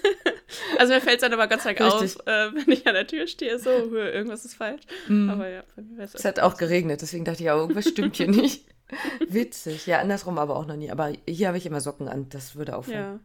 Also 0.80 0.94
mir 0.94 1.02
fällt 1.02 1.18
es 1.18 1.22
dann 1.24 1.34
aber 1.34 1.48
ganz 1.48 1.64
Tag 1.64 1.82
auf, 1.82 2.02
äh, 2.02 2.54
wenn 2.54 2.72
ich 2.72 2.88
an 2.88 2.94
der 2.94 3.06
Tür 3.06 3.28
stehe, 3.28 3.60
so, 3.60 3.70
irgendwas 3.70 4.46
ist 4.46 4.56
falsch. 4.56 4.84
Mm. 5.10 5.30
Aber 5.30 5.50
ja, 5.50 5.62
bei 5.76 5.82
mir 5.82 6.04
Es 6.04 6.24
hat 6.24 6.40
auch 6.40 6.56
geregnet, 6.56 7.02
deswegen 7.02 7.26
dachte 7.26 7.44
ich, 7.44 7.52
auch, 7.52 7.58
irgendwas 7.58 7.90
stimmt 7.90 8.16
hier 8.16 8.30
nicht. 8.30 8.66
Witzig. 9.28 9.88
Ja, 9.88 10.00
andersrum 10.00 10.38
aber 10.38 10.56
auch 10.56 10.66
noch 10.66 10.78
nie. 10.78 10.90
Aber 10.90 11.12
hier 11.28 11.50
habe 11.50 11.58
ich 11.58 11.66
immer 11.66 11.82
Socken 11.82 12.08
an, 12.08 12.30
das 12.30 12.56
würde 12.56 12.78
auffallen. 12.78 13.20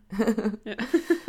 Ja. 0.65 0.73
ja. 0.73 0.77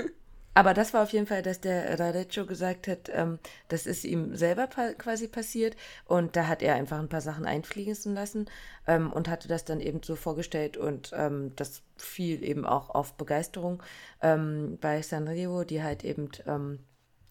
Aber 0.55 0.73
das 0.73 0.93
war 0.93 1.03
auf 1.03 1.11
jeden 1.11 1.27
Fall, 1.27 1.41
dass 1.41 1.59
der 1.59 1.99
Radecho 1.99 2.45
gesagt 2.45 2.87
hat, 2.87 3.11
ähm, 3.13 3.39
das 3.67 3.85
ist 3.85 4.05
ihm 4.05 4.35
selber 4.35 4.67
pa 4.67 4.93
quasi 4.93 5.27
passiert 5.27 5.75
und 6.05 6.37
da 6.37 6.47
hat 6.47 6.63
er 6.63 6.75
einfach 6.75 6.97
ein 6.97 7.09
paar 7.09 7.21
Sachen 7.21 7.45
einfließen 7.45 8.15
lassen 8.15 8.49
ähm, 8.87 9.11
und 9.11 9.27
hatte 9.27 9.49
das 9.49 9.65
dann 9.65 9.81
eben 9.81 10.01
so 10.01 10.15
vorgestellt 10.15 10.77
und 10.77 11.11
ähm, 11.13 11.51
das 11.57 11.83
fiel 11.97 12.41
eben 12.41 12.65
auch 12.65 12.89
auf 12.89 13.15
Begeisterung 13.15 13.83
ähm, 14.21 14.77
bei 14.79 15.01
Sanrio, 15.01 15.65
die 15.65 15.83
halt 15.83 16.05
eben 16.05 16.29
ähm, 16.47 16.79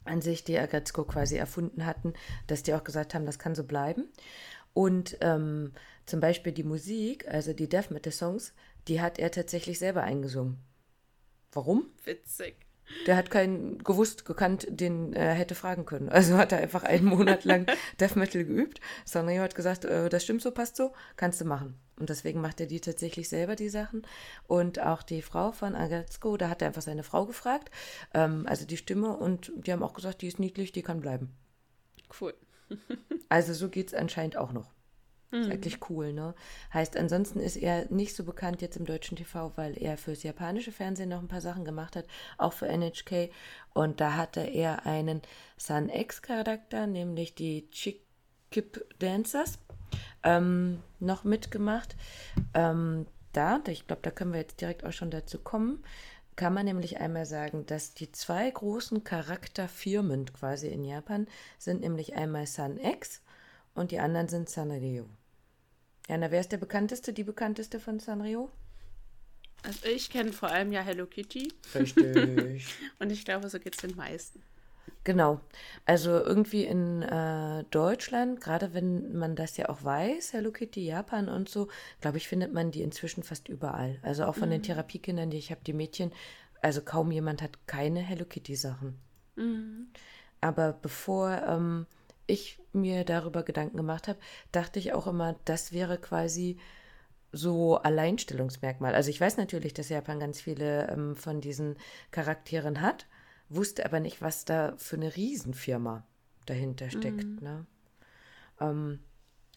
an 0.05 0.21
sich 0.21 0.45
die 0.45 0.59
Agretzko 0.59 1.05
quasi 1.05 1.37
erfunden 1.37 1.87
hatten, 1.87 2.13
dass 2.47 2.63
die 2.63 2.75
auch 2.75 2.85
gesagt 2.85 3.15
haben, 3.15 3.25
das 3.25 3.39
kann 3.39 3.55
so 3.55 3.65
bleiben. 3.65 4.05
Und 4.75 5.17
ähm, 5.23 5.73
zum 6.05 6.21
Beispiel 6.21 6.53
die 6.53 6.63
Musik, 6.63 7.27
also 7.27 7.55
die 7.55 7.71
Death 7.71 7.91
Metal 7.91 8.13
Songs, 8.13 8.53
die 8.87 9.01
hat 9.01 9.19
er 9.19 9.31
tatsächlich 9.31 9.79
selber 9.79 10.03
eingesungen. 10.03 10.59
Warum? 11.53 11.87
Witzig. 12.05 12.64
Der 13.07 13.17
hat 13.17 13.31
keinen 13.31 13.79
gewusst, 13.79 14.25
gekannt, 14.25 14.67
den 14.71 15.13
er 15.13 15.33
hätte 15.33 15.55
fragen 15.55 15.85
können. 15.87 16.09
Also 16.09 16.37
hat 16.37 16.53
er 16.53 16.59
einfach 16.59 16.83
einen 16.83 17.07
Monat 17.07 17.45
lang 17.45 17.67
Death 18.01 18.17
Metal 18.17 18.45
geübt. 18.45 18.81
Sanrio 19.05 19.43
hat 19.43 19.55
gesagt, 19.55 19.85
äh, 19.85 20.09
das 20.09 20.25
stimmt 20.25 20.43
so, 20.43 20.51
passt 20.51 20.77
so, 20.77 20.93
kannst 21.17 21.41
du 21.41 21.45
machen. 21.45 21.79
Und 21.99 22.11
deswegen 22.11 22.41
macht 22.41 22.61
er 22.61 22.67
die 22.67 22.81
tatsächlich 22.81 23.29
selber, 23.29 23.57
die 23.57 23.69
Sachen. 23.69 24.03
Und 24.47 24.81
auch 24.81 25.03
die 25.03 25.23
Frau 25.23 25.53
von 25.53 25.75
Agatzko, 25.75 26.37
da 26.37 26.49
hat 26.49 26.63
er 26.63 26.69
einfach 26.69 26.83
seine 26.83 27.05
Frau 27.05 27.27
gefragt, 27.27 27.71
ähm, 28.13 28.47
also 28.47 28.67
die 28.67 28.77
Stimme, 28.77 29.17
und 29.17 29.53
die 29.57 29.73
haben 29.73 29.83
auch 29.83 29.95
gesagt, 29.95 30.23
die 30.23 30.29
ist 30.29 30.39
niedlich, 30.39 30.73
die 30.73 30.83
kann 30.83 31.01
bleiben. 31.01 31.33
Cool. 32.21 32.35
also 33.29 33.55
so 33.55 33.69
geht 33.69 33.89
es 33.89 33.95
anscheinend 33.95 34.37
auch 34.37 34.53
noch. 34.53 34.74
Ist 35.35 35.47
mhm. 35.47 35.53
eigentlich 35.53 35.91
cool, 35.91 36.13
ne? 36.13 36.33
Heißt, 36.73 36.97
ansonsten 36.97 37.41
ist 37.41 37.57
er 37.57 37.91
nicht 37.91 38.15
so 38.15 38.23
bekannt 38.23 38.63
jetzt 38.63 38.77
im 38.77 38.85
deutschen 38.85 39.17
TV, 39.17 39.51
weil 39.57 39.77
er 39.77 39.97
fürs 39.97 40.23
japanische 40.23 40.71
Fernsehen 40.71 41.09
noch 41.09 41.19
ein 41.19 41.29
paar 41.29 41.41
Sachen 41.41 41.65
gemacht 41.65 41.97
hat, 41.97 42.07
auch 42.39 42.53
für 42.53 42.69
NHK. 42.69 43.31
Und 43.73 44.01
da 44.01 44.15
hatte 44.17 44.43
er 44.43 44.87
einen 44.87 45.23
Sun 45.57 45.89
X-Charakter, 45.89 46.87
nämlich 46.87 47.35
die 47.35 47.69
Chikip 47.73 48.87
Dancers, 49.01 49.59
ähm, 50.23 50.81
noch 51.01 51.25
mitgemacht. 51.25 51.97
Ähm, 52.55 53.07
da, 53.33 53.61
ich 53.67 53.89
glaube, 53.89 54.03
da 54.03 54.13
können 54.13 54.33
wir 54.33 54.41
jetzt 54.41 54.61
direkt 54.61 54.85
auch 54.85 54.93
schon 54.93 55.11
dazu 55.11 55.41
kommen, 55.41 55.83
kann 56.37 56.55
man 56.55 56.65
nämlich 56.65 57.01
einmal 57.01 57.27
sagen, 57.27 57.67
dass 57.67 57.95
die 57.95 58.13
zwei 58.13 58.49
großen 58.49 59.03
Charakterfirmen 59.03 60.33
quasi 60.33 60.69
in 60.69 60.85
Japan 60.85 61.27
sind 61.59 61.81
nämlich 61.81 62.15
einmal 62.15 62.47
Sun 62.47 62.79
X 62.79 63.21
und 63.75 63.91
die 63.91 63.99
anderen 63.99 64.29
sind 64.29 64.49
Sanrio. 64.49 65.07
Jana, 66.09 66.31
wer 66.31 66.41
ist 66.41 66.53
der 66.53 66.59
bekannteste, 66.59 67.13
die 67.13 67.25
bekannteste 67.25 67.81
von 67.81 67.99
Sanrio? 67.99 68.51
Also 69.63 69.87
ich 69.89 70.11
kenne 70.11 70.33
vor 70.33 70.51
allem 70.51 70.73
ja 70.73 70.83
Hello 70.83 71.07
Kitty. 71.07 71.53
Richtig. 71.75 72.67
Und 72.99 73.11
ich 73.11 73.25
glaube, 73.25 73.49
so 73.49 73.59
geht 73.59 73.75
es 73.75 73.81
den 73.81 73.97
meisten. 73.97 74.43
Genau. 75.05 75.41
Also 75.87 76.11
irgendwie 76.11 76.65
in 76.65 77.03
äh, 77.03 77.65
Deutschland, 77.71 78.41
gerade 78.41 78.75
wenn 78.75 79.17
man 79.17 79.37
das 79.37 79.57
ja 79.57 79.69
auch 79.69 79.83
weiß, 79.83 80.33
Hello 80.33 80.51
Kitty, 80.51 80.85
Japan 80.85 81.29
und 81.29 81.49
so, 81.49 81.69
glaube 82.01 82.17
ich, 82.17 82.29
findet 82.29 82.53
man 82.53 82.71
die 82.71 82.83
inzwischen 82.83 83.23
fast 83.23 83.49
überall. 83.49 83.99
Also 84.03 84.25
auch 84.25 84.35
von 84.35 84.49
mhm. 84.49 84.53
den 84.53 84.63
Therapiekindern, 84.63 85.31
die 85.31 85.39
ich 85.39 85.51
habe, 85.51 85.61
die 85.67 85.75
Mädchen, 85.75 86.13
also 86.63 86.81
kaum 86.81 87.11
jemand 87.11 87.43
hat 87.43 87.67
keine 87.67 88.01
Hello 88.01 88.25
Kitty 88.25 88.57
Sachen. 88.57 88.99
Mhm. 89.37 89.89
Aber 90.41 90.73
bevor 90.73 91.43
ähm, 91.47 91.87
ich 92.27 92.59
mir 92.73 93.05
darüber 93.05 93.43
Gedanken 93.43 93.77
gemacht 93.77 94.09
habe, 94.09 94.19
dachte 94.53 94.79
ich 94.79 94.93
auch 94.93 95.07
immer, 95.07 95.37
das 95.45 95.73
wäre 95.73 95.99
quasi 95.99 96.59
so 97.33 97.77
Alleinstellungsmerkmal. 97.79 98.95
Also 98.95 99.11
ich 99.11 99.21
weiß 99.21 99.37
natürlich, 99.37 99.75
dass 99.75 99.89
Japan 99.89 100.21
ganz 100.21 100.41
viele 100.41 100.89
ähm, 100.89 101.17
von 101.17 101.41
diesen 101.41 101.77
Charakteren 102.11 102.81
hat, 102.81 103.07
wusste 103.49 103.85
aber 103.85 104.01
nicht, 104.01 104.23
was 104.23 104.45
da 104.45 104.75
für 104.77 104.97
eine 104.97 105.15
Riesenfirma 105.15 106.07
dahinter 106.47 106.91
steckt. 106.91 107.25
Mhm. 107.25 107.39
Ne? 107.41 107.67
Ähm, 108.61 109.01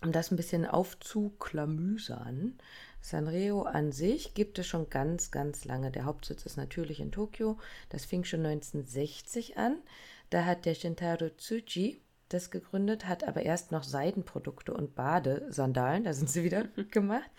um 0.03 0.12
das 0.12 0.31
ein 0.31 0.38
bisschen 0.38 0.65
aufzuklamüsern, 0.65 2.57
Sanrio 3.01 3.62
an 3.62 3.91
sich 3.91 4.33
gibt 4.33 4.59
es 4.59 4.67
schon 4.67 4.89
ganz, 4.89 5.31
ganz 5.31 5.65
lange. 5.65 5.91
Der 5.91 6.05
Hauptsitz 6.05 6.45
ist 6.45 6.57
natürlich 6.57 7.00
in 7.00 7.12
Tokio. 7.12 7.57
Das 7.89 8.05
fing 8.05 8.24
schon 8.24 8.45
1960 8.45 9.57
an. 9.57 9.77
Da 10.29 10.45
hat 10.45 10.65
der 10.65 10.75
Shintaro 10.75 11.29
Tsuji 11.29 12.01
das 12.29 12.51
gegründet, 12.51 13.07
hat 13.07 13.24
aber 13.24 13.43
erst 13.43 13.72
noch 13.72 13.84
Seidenprodukte 13.84 14.74
und 14.74 14.96
Badesandalen, 14.96 16.03
da 16.03 16.13
sind 16.13 16.29
sie 16.29 16.43
wieder 16.43 16.65
gemacht, 16.91 17.29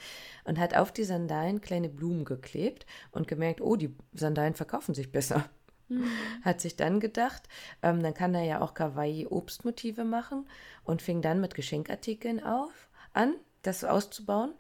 und 0.45 0.59
hat 0.59 0.77
auf 0.77 0.93
die 0.93 1.05
Sandalen 1.05 1.61
kleine 1.61 1.89
Blumen 1.89 2.25
geklebt 2.25 2.87
und 3.11 3.29
gemerkt, 3.29 3.61
oh, 3.61 3.77
die 3.77 3.95
Sandalen 4.15 4.55
verkaufen 4.55 4.95
sich 4.95 5.13
besser. 5.13 5.45
Mhm. 5.89 6.05
Hat 6.43 6.61
sich 6.61 6.77
dann 6.77 7.01
gedacht, 7.01 7.49
ähm, 7.83 8.03
dann 8.03 8.15
kann 8.15 8.35
er 8.35 8.45
ja 8.45 8.61
auch 8.61 8.75
Kawaii-Obstmotive 8.75 10.05
machen 10.05 10.49
und 10.85 11.03
fing 11.03 11.23
dann 11.23 11.41
mit 11.41 11.55
Geschenkartikeln 11.55 12.43
auf, 12.43 12.89
an, 13.13 13.35
das 13.63 13.85
auszubauen, 13.85 14.55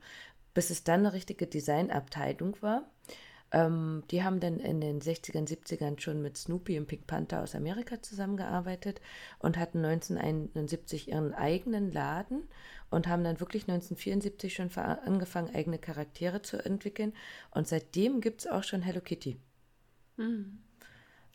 bis 0.54 0.70
es 0.70 0.84
dann 0.84 1.00
eine 1.00 1.12
richtige 1.12 1.46
Designabteilung 1.46 2.56
war. 2.62 2.90
Ähm, 3.50 4.02
die 4.10 4.22
haben 4.22 4.40
dann 4.40 4.60
in 4.60 4.80
den 4.80 5.00
60ern, 5.00 5.48
70ern 5.48 5.98
schon 6.00 6.20
mit 6.20 6.36
Snoopy 6.36 6.78
und 6.78 6.86
Pink 6.86 7.06
Panther 7.06 7.42
aus 7.42 7.54
Amerika 7.54 8.02
zusammengearbeitet 8.02 9.00
und 9.38 9.56
hatten 9.56 9.84
1971 9.84 11.08
ihren 11.08 11.32
eigenen 11.32 11.90
Laden 11.90 12.42
und 12.90 13.06
haben 13.06 13.24
dann 13.24 13.40
wirklich 13.40 13.62
1974 13.62 14.54
schon 14.54 14.70
angefangen, 14.76 15.54
eigene 15.54 15.78
Charaktere 15.78 16.42
zu 16.42 16.62
entwickeln. 16.62 17.14
Und 17.50 17.66
seitdem 17.66 18.20
gibt 18.20 18.42
es 18.42 18.46
auch 18.46 18.64
schon 18.64 18.82
Hello 18.82 19.00
Kitty. 19.00 19.38
Mhm. 20.16 20.58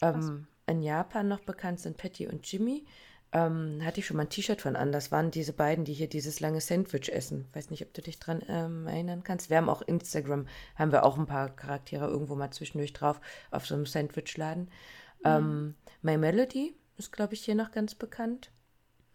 Ähm, 0.01 0.47
in 0.67 0.81
Japan 0.81 1.27
noch 1.27 1.41
bekannt 1.41 1.79
sind 1.79 1.97
Patty 1.97 2.27
und 2.27 2.49
Jimmy 2.51 2.85
ähm, 3.33 3.81
hatte 3.83 3.99
ich 3.99 4.05
schon 4.05 4.17
mal 4.17 4.23
ein 4.23 4.29
T-Shirt 4.29 4.61
von 4.61 4.75
an. 4.75 4.91
Das 4.91 5.11
waren 5.11 5.31
diese 5.31 5.53
beiden, 5.53 5.85
die 5.85 5.93
hier 5.93 6.07
dieses 6.07 6.39
lange 6.39 6.61
Sandwich 6.61 7.11
essen. 7.11 7.47
Weiß 7.53 7.71
nicht, 7.71 7.81
ob 7.81 7.91
du 7.93 8.01
dich 8.03 8.19
dran 8.19 8.43
ähm, 8.47 8.85
erinnern 8.87 9.23
kannst. 9.23 9.49
Wir 9.49 9.57
haben 9.57 9.69
auch 9.69 9.81
Instagram, 9.81 10.47
haben 10.75 10.91
wir 10.91 11.03
auch 11.03 11.17
ein 11.17 11.25
paar 11.25 11.49
Charaktere 11.49 12.07
irgendwo 12.07 12.35
mal 12.35 12.51
zwischendurch 12.51 12.93
drauf 12.93 13.19
auf 13.49 13.65
so 13.65 13.73
einem 13.73 13.87
Sandwichladen. 13.87 14.65
Mhm. 14.65 15.25
Ähm, 15.25 15.75
My 16.03 16.17
Melody 16.17 16.75
ist, 16.97 17.11
glaube 17.11 17.33
ich, 17.33 17.43
hier 17.43 17.55
noch 17.55 17.71
ganz 17.71 17.95
bekannt. 17.95 18.51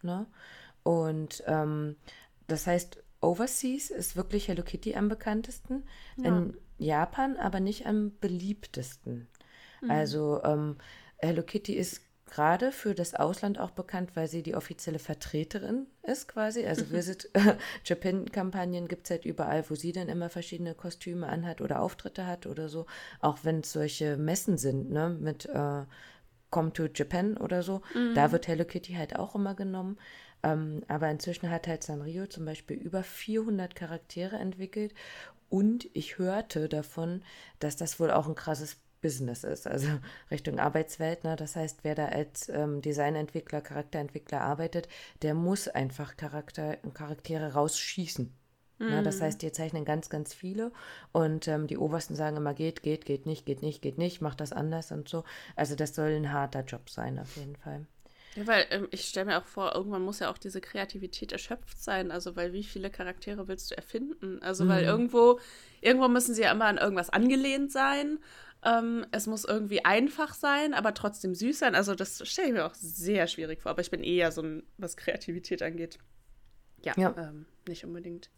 Ne? 0.02 0.26
Und 0.82 1.44
ähm, 1.46 1.94
das 2.48 2.66
heißt, 2.66 3.02
Overseas 3.20 3.90
ist 3.90 4.16
wirklich 4.16 4.48
Hello 4.48 4.64
Kitty 4.64 4.96
am 4.96 5.08
bekanntesten. 5.08 5.84
Ja. 6.16 6.28
In 6.28 6.56
Japan 6.78 7.36
aber 7.36 7.60
nicht 7.60 7.86
am 7.86 8.18
beliebtesten. 8.20 9.28
Mhm. 9.80 9.90
Also 9.90 10.42
ähm, 10.42 10.76
Hello 11.18 11.42
Kitty 11.44 11.74
ist 11.74 12.02
gerade 12.28 12.72
für 12.72 12.94
das 12.94 13.14
Ausland 13.14 13.58
auch 13.58 13.70
bekannt, 13.70 14.10
weil 14.14 14.28
sie 14.28 14.42
die 14.42 14.54
offizielle 14.54 14.98
Vertreterin 14.98 15.86
ist 16.02 16.28
quasi. 16.28 16.66
Also 16.66 16.90
Visit 16.90 17.30
Japan-Kampagnen 17.84 18.88
gibt 18.88 19.06
es 19.06 19.10
halt 19.10 19.24
überall, 19.24 19.68
wo 19.68 19.74
sie 19.74 19.92
dann 19.92 20.08
immer 20.08 20.28
verschiedene 20.28 20.74
Kostüme 20.74 21.28
anhat 21.28 21.60
oder 21.60 21.80
Auftritte 21.80 22.26
hat 22.26 22.46
oder 22.46 22.68
so. 22.68 22.86
Auch 23.20 23.38
wenn 23.42 23.60
es 23.60 23.72
solche 23.72 24.16
Messen 24.16 24.58
sind, 24.58 24.90
ne, 24.90 25.10
mit 25.10 25.46
äh, 25.46 25.84
Come 26.50 26.72
to 26.72 26.86
Japan 26.94 27.36
oder 27.36 27.62
so. 27.62 27.82
Mhm. 27.94 28.14
Da 28.14 28.32
wird 28.32 28.48
Hello 28.48 28.64
Kitty 28.64 28.94
halt 28.94 29.16
auch 29.16 29.34
immer 29.34 29.54
genommen. 29.54 29.98
Ähm, 30.42 30.82
aber 30.88 31.10
inzwischen 31.10 31.50
hat 31.50 31.66
halt 31.66 31.82
Sanrio 31.82 32.26
zum 32.26 32.44
Beispiel 32.44 32.76
über 32.76 33.02
400 33.02 33.74
Charaktere 33.74 34.36
entwickelt. 34.36 34.94
Und 35.50 35.88
ich 35.94 36.18
hörte 36.18 36.68
davon, 36.68 37.22
dass 37.58 37.76
das 37.76 37.98
wohl 37.98 38.10
auch 38.10 38.28
ein 38.28 38.34
krasses 38.34 38.76
Business 39.00 39.44
ist, 39.44 39.66
also 39.66 39.88
Richtung 40.30 40.58
Arbeitswelt. 40.58 41.24
Ne? 41.24 41.36
Das 41.36 41.56
heißt, 41.56 41.80
wer 41.82 41.94
da 41.94 42.06
als 42.06 42.48
ähm, 42.48 42.82
Designentwickler, 42.82 43.60
Charakterentwickler 43.60 44.40
arbeitet, 44.40 44.88
der 45.22 45.34
muss 45.34 45.68
einfach 45.68 46.16
Charakter, 46.16 46.76
Charaktere 46.94 47.52
rausschießen. 47.52 48.32
Mhm. 48.78 48.88
Ne? 48.88 49.02
Das 49.02 49.18
mhm. 49.18 49.22
heißt, 49.22 49.42
die 49.42 49.52
zeichnen 49.52 49.84
ganz, 49.84 50.08
ganz 50.10 50.34
viele 50.34 50.72
und 51.12 51.48
ähm, 51.48 51.66
die 51.66 51.78
Obersten 51.78 52.14
sagen 52.14 52.36
immer, 52.36 52.54
geht, 52.54 52.82
geht, 52.82 53.04
geht 53.04 53.26
nicht, 53.26 53.46
geht 53.46 53.62
nicht, 53.62 53.82
geht 53.82 53.98
nicht, 53.98 54.20
mach 54.20 54.34
das 54.34 54.52
anders 54.52 54.92
und 54.92 55.08
so. 55.08 55.24
Also 55.56 55.74
das 55.74 55.94
soll 55.94 56.10
ein 56.10 56.32
harter 56.32 56.64
Job 56.64 56.90
sein, 56.90 57.18
auf 57.18 57.36
jeden 57.36 57.56
Fall. 57.56 57.86
Ja, 58.38 58.46
weil 58.46 58.66
ähm, 58.70 58.88
ich 58.90 59.04
stelle 59.04 59.26
mir 59.26 59.38
auch 59.38 59.46
vor, 59.46 59.74
irgendwann 59.74 60.02
muss 60.02 60.20
ja 60.20 60.30
auch 60.30 60.38
diese 60.38 60.60
Kreativität 60.60 61.32
erschöpft 61.32 61.82
sein. 61.82 62.10
Also, 62.10 62.36
weil 62.36 62.52
wie 62.52 62.62
viele 62.62 62.90
Charaktere 62.90 63.48
willst 63.48 63.70
du 63.70 63.76
erfinden? 63.76 64.40
Also, 64.42 64.64
mhm. 64.64 64.68
weil 64.68 64.84
irgendwo, 64.84 65.40
irgendwo 65.80 66.08
müssen 66.08 66.34
sie 66.34 66.42
ja 66.42 66.52
immer 66.52 66.66
an 66.66 66.78
irgendwas 66.78 67.10
angelehnt 67.10 67.72
sein. 67.72 68.18
Ähm, 68.68 69.06
es 69.12 69.26
muss 69.26 69.44
irgendwie 69.44 69.84
einfach 69.84 70.34
sein, 70.34 70.74
aber 70.74 70.94
trotzdem 70.94 71.34
süß 71.34 71.58
sein. 71.58 71.74
Also, 71.74 71.94
das 71.94 72.26
stelle 72.28 72.48
ich 72.48 72.54
mir 72.54 72.66
auch 72.66 72.74
sehr 72.74 73.26
schwierig 73.26 73.62
vor. 73.62 73.70
Aber 73.70 73.80
ich 73.80 73.90
bin 73.90 74.02
eher 74.02 74.32
so 74.32 74.42
ein, 74.42 74.62
was 74.76 74.96
Kreativität 74.96 75.62
angeht. 75.62 75.98
Ja, 76.84 76.92
ja. 76.96 77.14
Ähm, 77.16 77.46
nicht 77.66 77.84
unbedingt. 77.84 78.30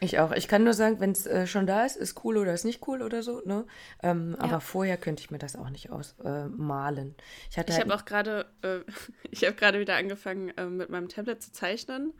Ich 0.00 0.18
auch. 0.18 0.32
Ich 0.32 0.48
kann 0.48 0.64
nur 0.64 0.74
sagen, 0.74 0.98
wenn 0.98 1.12
es 1.12 1.26
äh, 1.26 1.46
schon 1.46 1.64
da 1.64 1.84
ist, 1.84 1.96
ist 1.96 2.24
cool 2.24 2.36
oder 2.36 2.52
ist 2.52 2.64
nicht 2.64 2.86
cool 2.88 3.02
oder 3.02 3.22
so. 3.22 3.40
Ne? 3.44 3.64
Ähm, 4.02 4.34
ja. 4.36 4.44
Aber 4.44 4.60
vorher 4.60 4.96
könnte 4.96 5.22
ich 5.22 5.30
mir 5.30 5.38
das 5.38 5.54
auch 5.54 5.70
nicht 5.70 5.90
ausmalen. 5.90 7.10
Äh, 7.10 7.22
ich, 7.48 7.50
ich 7.50 7.56
halt 7.58 7.78
habe 7.78 7.94
auch 7.94 8.04
gerade, 8.04 8.46
äh, 8.62 8.80
ich 9.30 9.44
habe 9.44 9.54
gerade 9.54 9.78
wieder 9.78 9.94
angefangen, 9.94 10.48
äh, 10.56 10.66
mit 10.66 10.90
meinem 10.90 11.08
Tablet 11.08 11.40
zu 11.40 11.52
zeichnen. 11.52 12.12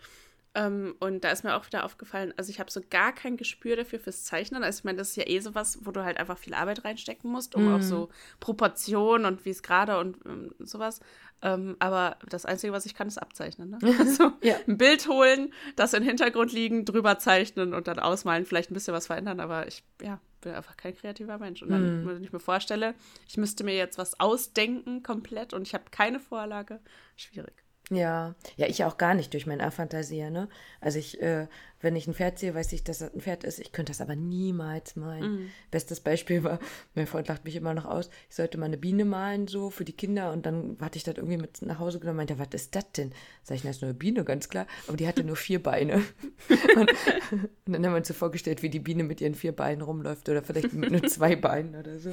Ähm, 0.55 0.95
und 1.01 1.25
da 1.25 1.31
ist 1.31 1.45
mir 1.45 1.57
auch 1.57 1.67
wieder 1.67 1.85
aufgefallen, 1.85 2.35
also 2.37 2.51
ich 2.51 2.61
habe 2.61 2.71
so 2.71 2.83
gar 2.91 3.13
kein 3.13 3.39
Gespür 3.39 3.77
dafür 3.77 3.99
fürs 3.99 4.25
Zeichnen. 4.25 4.63
Also 4.63 4.81
ich 4.81 4.85
meine, 4.85 4.99
das 4.99 5.11
ist 5.11 5.17
ja 5.17 5.27
eh 5.27 5.41
sowas, 5.41 5.79
wo 5.83 5.93
du 5.93 6.05
halt 6.05 6.19
einfach 6.19 6.37
viel 6.37 6.53
Arbeit 6.53 6.85
reinstecken 6.85 7.31
musst, 7.31 7.55
um 7.55 7.71
mm. 7.71 7.75
auch 7.75 7.83
so 7.83 8.11
Proportionen 8.39 9.25
und 9.25 9.45
wie 9.47 9.51
es 9.51 9.63
gerade 9.63 9.99
und 9.99 10.19
ähm, 10.27 10.55
sowas. 10.59 11.01
Ähm, 11.41 11.77
aber 11.79 12.19
das 12.29 12.45
Einzige, 12.45 12.73
was 12.73 12.85
ich 12.85 12.95
kann, 12.95 13.09
ist 13.09 13.17
abzeichnen. 13.17 13.71
Ne? 13.71 13.79
Also 13.99 14.33
ja. 14.43 14.57
ein 14.69 14.77
Bild 14.77 15.09
holen, 15.09 15.55
das 15.75 15.95
im 15.95 16.03
Hintergrund 16.03 16.53
liegen, 16.53 16.85
drüber 16.85 17.19
zeichnen 17.19 17.73
und 17.73 17.89
dann 17.89 17.99
ausmalen, 17.99 18.45
vielleicht 18.45 18.71
ein 18.71 18.75
bisschen 18.75 18.95
was 18.95 19.07
verändern. 19.07 19.41
Aber 19.41 19.67
ich, 19.67 19.83
ja, 20.03 20.21
bin 20.43 20.53
einfach 20.53 20.77
kein 20.77 20.95
kreativer 20.95 21.39
Mensch. 21.39 21.63
Und 21.63 21.71
dann, 21.71 22.05
mm. 22.05 22.07
wenn 22.09 22.25
ich 22.25 22.33
mir 22.33 22.41
vorstelle, 22.41 22.95
ich 23.27 23.39
müsste 23.39 23.65
mir 23.65 23.75
jetzt 23.75 23.97
was 23.97 24.21
ausdenken 24.21 25.03
komplett 25.03 25.55
und 25.55 25.67
ich 25.67 25.73
habe 25.73 25.85
keine 25.91 26.21
Vorlage, 26.21 26.79
schwierig. 27.17 27.62
Ja, 27.91 28.35
ja, 28.57 28.67
ich 28.69 28.85
auch 28.85 28.97
gar 28.97 29.15
nicht 29.15 29.33
durch 29.35 29.47
mein 29.47 29.61
Affantasieren. 29.61 30.33
Ne? 30.33 30.49
Also 30.81 30.99
ich, 30.99 31.21
äh, 31.21 31.49
wenn 31.81 31.97
ich 31.97 32.07
ein 32.07 32.15
Pferd 32.15 32.39
sehe, 32.39 32.55
weiß 32.55 32.73
ich, 32.73 32.85
dass 32.85 32.99
das 32.99 33.13
ein 33.13 33.21
Pferd 33.21 33.43
ist. 33.45 33.59
Ich 33.59 33.73
könnte 33.73 33.91
das 33.91 34.01
aber 34.01 34.15
niemals 34.15 34.95
malen. 34.95 35.33
Mhm. 35.33 35.51
Bestes 35.71 36.01
Beispiel 36.01 36.45
war, 36.45 36.61
mein 36.95 37.07
Freund 37.09 37.29
lacht 37.29 37.45
mich 37.45 37.57
immer 37.57 37.75
noch 37.75 37.85
aus, 37.85 38.09
ich 38.31 38.37
sollte 38.37 38.57
mal 38.57 38.67
eine 38.67 38.79
Biene 38.79 39.05
malen, 39.05 39.49
so 39.49 39.69
für 39.69 39.85
die 39.85 39.93
Kinder. 39.93 40.33
Und 40.33 40.47
dann 40.47 40.77
hatte 40.81 40.97
ich 40.97 41.05
das 41.05 41.17
irgendwie 41.17 41.37
mit 41.37 41.61
nach 41.63 41.81
Hause 41.81 41.99
genommen 41.99 42.21
und 42.21 42.29
meinte, 42.29 42.39
was 42.39 42.55
ist 42.55 42.75
das 42.77 42.91
denn? 42.93 43.13
Sag 43.43 43.57
ich, 43.57 43.63
das 43.63 43.77
ist 43.77 43.83
nur 43.83 43.91
eine 43.91 43.99
Biene, 43.99 44.25
ganz 44.25 44.49
klar. 44.49 44.67
Aber 44.87 44.97
die 44.97 45.09
hatte 45.09 45.25
nur 45.25 45.37
vier 45.37 45.63
Beine. 45.63 45.97
und, 46.77 46.91
und, 47.33 47.49
dann 47.67 47.85
haben 47.85 47.93
wir 47.93 47.99
uns 47.99 48.09
so 48.09 48.15
vorgestellt, 48.15 48.63
wie 48.63 48.71
die 48.71 48.81
Biene 48.81 49.03
mit 49.03 49.21
ihren 49.21 49.35
vier 49.35 49.53
Beinen 49.53 49.83
rumläuft 49.83 50.29
oder 50.29 50.43
vielleicht 50.43 50.73
mit 50.73 50.93
nur 50.93 51.03
zwei 51.09 51.35
Beinen 51.35 51.75
oder 51.75 51.99
so. 51.99 52.13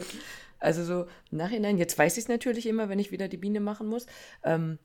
Also 0.59 0.83
so 0.83 1.05
im 1.31 1.38
Nachhinein, 1.38 1.77
jetzt 1.77 1.97
weiß 1.97 2.17
ich 2.17 2.23
es 2.23 2.27
natürlich 2.27 2.65
immer, 2.65 2.89
wenn 2.89 2.99
ich 2.99 3.11
wieder 3.11 3.27
die 3.27 3.38
Biene 3.38 3.59
machen 3.59 3.88
muss. 3.88 4.07
Ähm, 4.43 4.79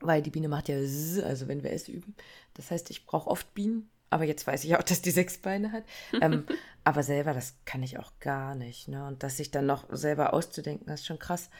weil 0.00 0.22
die 0.22 0.30
Biene 0.30 0.48
macht 0.48 0.68
ja 0.68 0.76
Z, 0.80 1.24
also 1.24 1.48
wenn 1.48 1.62
wir 1.62 1.72
es 1.72 1.88
üben. 1.88 2.14
Das 2.54 2.70
heißt, 2.70 2.90
ich 2.90 3.06
brauche 3.06 3.30
oft 3.30 3.52
Bienen, 3.54 3.90
aber 4.10 4.24
jetzt 4.24 4.46
weiß 4.46 4.64
ich 4.64 4.76
auch, 4.76 4.82
dass 4.82 5.02
die 5.02 5.10
sechs 5.10 5.38
Beine 5.38 5.72
hat. 5.72 5.84
ähm, 6.20 6.46
aber 6.84 7.02
selber, 7.02 7.34
das 7.34 7.56
kann 7.64 7.82
ich 7.82 7.98
auch 7.98 8.12
gar 8.20 8.54
nicht. 8.54 8.88
Ne? 8.88 9.06
Und 9.06 9.22
das 9.22 9.36
sich 9.36 9.50
dann 9.50 9.66
noch 9.66 9.84
selber 9.90 10.32
auszudenken, 10.32 10.86
das 10.86 11.00
ist 11.00 11.06
schon 11.06 11.18
krass. 11.18 11.50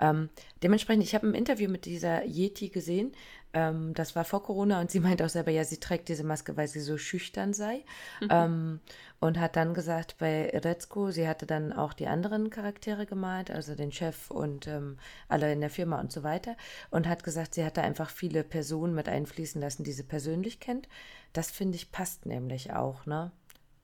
Ähm, 0.00 0.30
dementsprechend, 0.62 1.04
ich 1.04 1.14
habe 1.14 1.28
ein 1.28 1.34
Interview 1.34 1.70
mit 1.70 1.84
dieser 1.84 2.24
Yeti 2.24 2.70
gesehen. 2.70 3.12
Ähm, 3.54 3.92
das 3.94 4.16
war 4.16 4.24
vor 4.24 4.42
Corona 4.42 4.80
und 4.80 4.90
sie 4.90 5.00
meint 5.00 5.22
auch 5.22 5.28
selber, 5.28 5.50
ja, 5.50 5.64
sie 5.64 5.78
trägt 5.78 6.08
diese 6.08 6.24
Maske, 6.24 6.56
weil 6.56 6.68
sie 6.68 6.80
so 6.80 6.96
schüchtern 6.96 7.52
sei. 7.52 7.84
Mhm. 8.20 8.28
Ähm, 8.30 8.80
und 9.20 9.38
hat 9.38 9.56
dann 9.56 9.74
gesagt, 9.74 10.16
bei 10.18 10.50
Retzko, 10.50 11.10
sie 11.10 11.28
hatte 11.28 11.46
dann 11.46 11.72
auch 11.72 11.92
die 11.92 12.08
anderen 12.08 12.50
Charaktere 12.50 13.06
gemalt, 13.06 13.50
also 13.50 13.74
den 13.74 13.92
Chef 13.92 14.30
und 14.30 14.66
ähm, 14.66 14.98
alle 15.28 15.52
in 15.52 15.60
der 15.60 15.70
Firma 15.70 16.00
und 16.00 16.10
so 16.10 16.22
weiter. 16.22 16.56
Und 16.90 17.06
hat 17.06 17.22
gesagt, 17.22 17.54
sie 17.54 17.64
hatte 17.64 17.82
einfach 17.82 18.10
viele 18.10 18.42
Personen 18.42 18.94
mit 18.94 19.08
einfließen 19.08 19.60
lassen, 19.60 19.84
die 19.84 19.92
sie 19.92 20.02
persönlich 20.02 20.58
kennt. 20.58 20.88
Das 21.32 21.50
finde 21.50 21.76
ich 21.76 21.92
passt 21.92 22.26
nämlich 22.26 22.72
auch, 22.72 23.06
ne? 23.06 23.30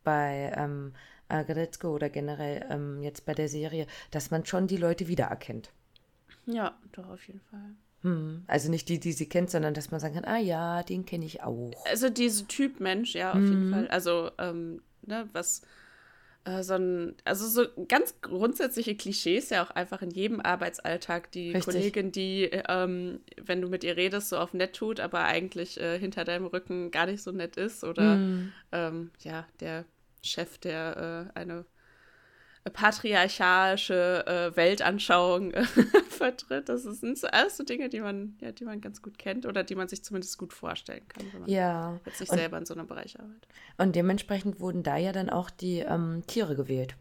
Bei 0.03 0.53
ähm, 0.57 0.95
Agretzko 1.29 1.89
oder 1.95 2.09
generell 2.09 2.67
ähm, 2.71 3.03
jetzt 3.03 3.27
bei 3.27 3.35
der 3.35 3.49
Serie, 3.49 3.87
dass 4.11 4.31
man 4.31 4.47
schon 4.47 4.67
die 4.67 4.77
Leute 4.79 5.09
wiedererkennt. 5.09 5.71
Ja, 6.47 6.79
doch, 6.93 7.09
auf 7.11 7.27
jeden 7.27 7.41
Fall. 7.43 7.75
Hm. 8.03 8.45
Also 8.47 8.71
nicht 8.71 8.89
die, 8.89 9.01
die 9.01 9.13
sie 9.13 9.29
kennt, 9.29 9.51
sondern 9.51 9.75
dass 9.75 9.91
man 9.91 10.01
sagen 10.01 10.15
kann, 10.15 10.25
ah 10.25 10.39
ja, 10.39 10.83
den 10.83 11.05
kenne 11.05 11.25
ich 11.25 11.43
auch. 11.43 11.73
Also 11.91 12.09
diese 12.11 12.47
Typ 12.47 12.81
Mensch, 12.81 13.15
ja, 13.15 13.31
auf 13.31 13.39
hm. 13.39 13.49
jeden 13.49 13.71
Fall. 13.73 13.89
Also, 13.89 14.31
ähm, 14.39 14.83
ne, 15.03 15.29
was 15.33 15.63
äh, 16.45 16.63
so 16.63 16.75
ein, 16.75 17.15
also 17.25 17.47
so 17.47 17.69
ganz 17.89 18.15
grundsätzliche 18.21 18.95
Klischees 18.95 19.51
ja 19.51 19.65
auch 19.65 19.71
einfach 19.71 20.03
in 20.03 20.11
jedem 20.11 20.41
Arbeitsalltag. 20.41 21.31
Die 21.33 21.53
Richtig. 21.53 21.65
Kollegin, 21.65 22.13
die, 22.13 22.45
ähm, 22.69 23.21
wenn 23.41 23.61
du 23.61 23.69
mit 23.69 23.85
ihr 23.85 23.97
redest, 23.97 24.29
so 24.29 24.39
auf 24.39 24.55
nett 24.55 24.75
tut, 24.75 25.01
aber 25.01 25.25
eigentlich 25.25 25.81
äh, 25.81 25.99
hinter 25.99 26.25
deinem 26.25 26.47
Rücken 26.47 26.91
gar 26.91 27.07
nicht 27.07 27.23
so 27.23 27.33
nett 27.33 27.57
ist. 27.57 27.85
Oder 27.85 28.15
hm. 28.15 28.53
ähm, 28.73 29.11
ja, 29.21 29.47
der 29.61 29.85
Chef, 30.23 30.59
der 30.59 31.31
äh, 31.35 31.39
eine 31.39 31.65
patriarchalische 32.71 34.25
äh, 34.27 34.57
Weltanschauung 34.57 35.53
äh, 35.53 35.63
vertritt. 36.09 36.69
Das 36.69 36.83
sind 36.83 37.33
alles 37.33 37.57
so 37.57 37.65
Dinge, 37.65 37.89
die 37.89 38.01
man, 38.01 38.37
ja, 38.41 38.53
die 38.53 38.65
man 38.65 38.81
ganz 38.81 39.03
gut 39.03 39.19
kennt 39.19 39.47
oder 39.47 39.65
die 39.65 39.75
man 39.75 39.89
sich 39.89 40.03
zumindest 40.03 40.39
gut 40.39 40.53
vorstellen 40.53 41.07
kann, 41.09 41.27
wenn 41.33 41.41
man 41.41 41.51
ja. 41.51 42.01
jetzt 42.05 42.21
nicht 42.21 42.31
und, 42.31 42.39
selber 42.39 42.59
in 42.59 42.67
so 42.67 42.75
einem 42.75 42.87
Bereich 42.87 43.19
arbeitet. 43.19 43.49
Und 43.77 43.97
dementsprechend 43.97 44.61
wurden 44.61 44.83
da 44.83 44.97
ja 44.97 45.13
dann 45.13 45.31
auch 45.31 45.51
die 45.51 45.81
ähm, 45.81 46.23
Tiere 46.27 46.57
gewählt. 46.57 46.97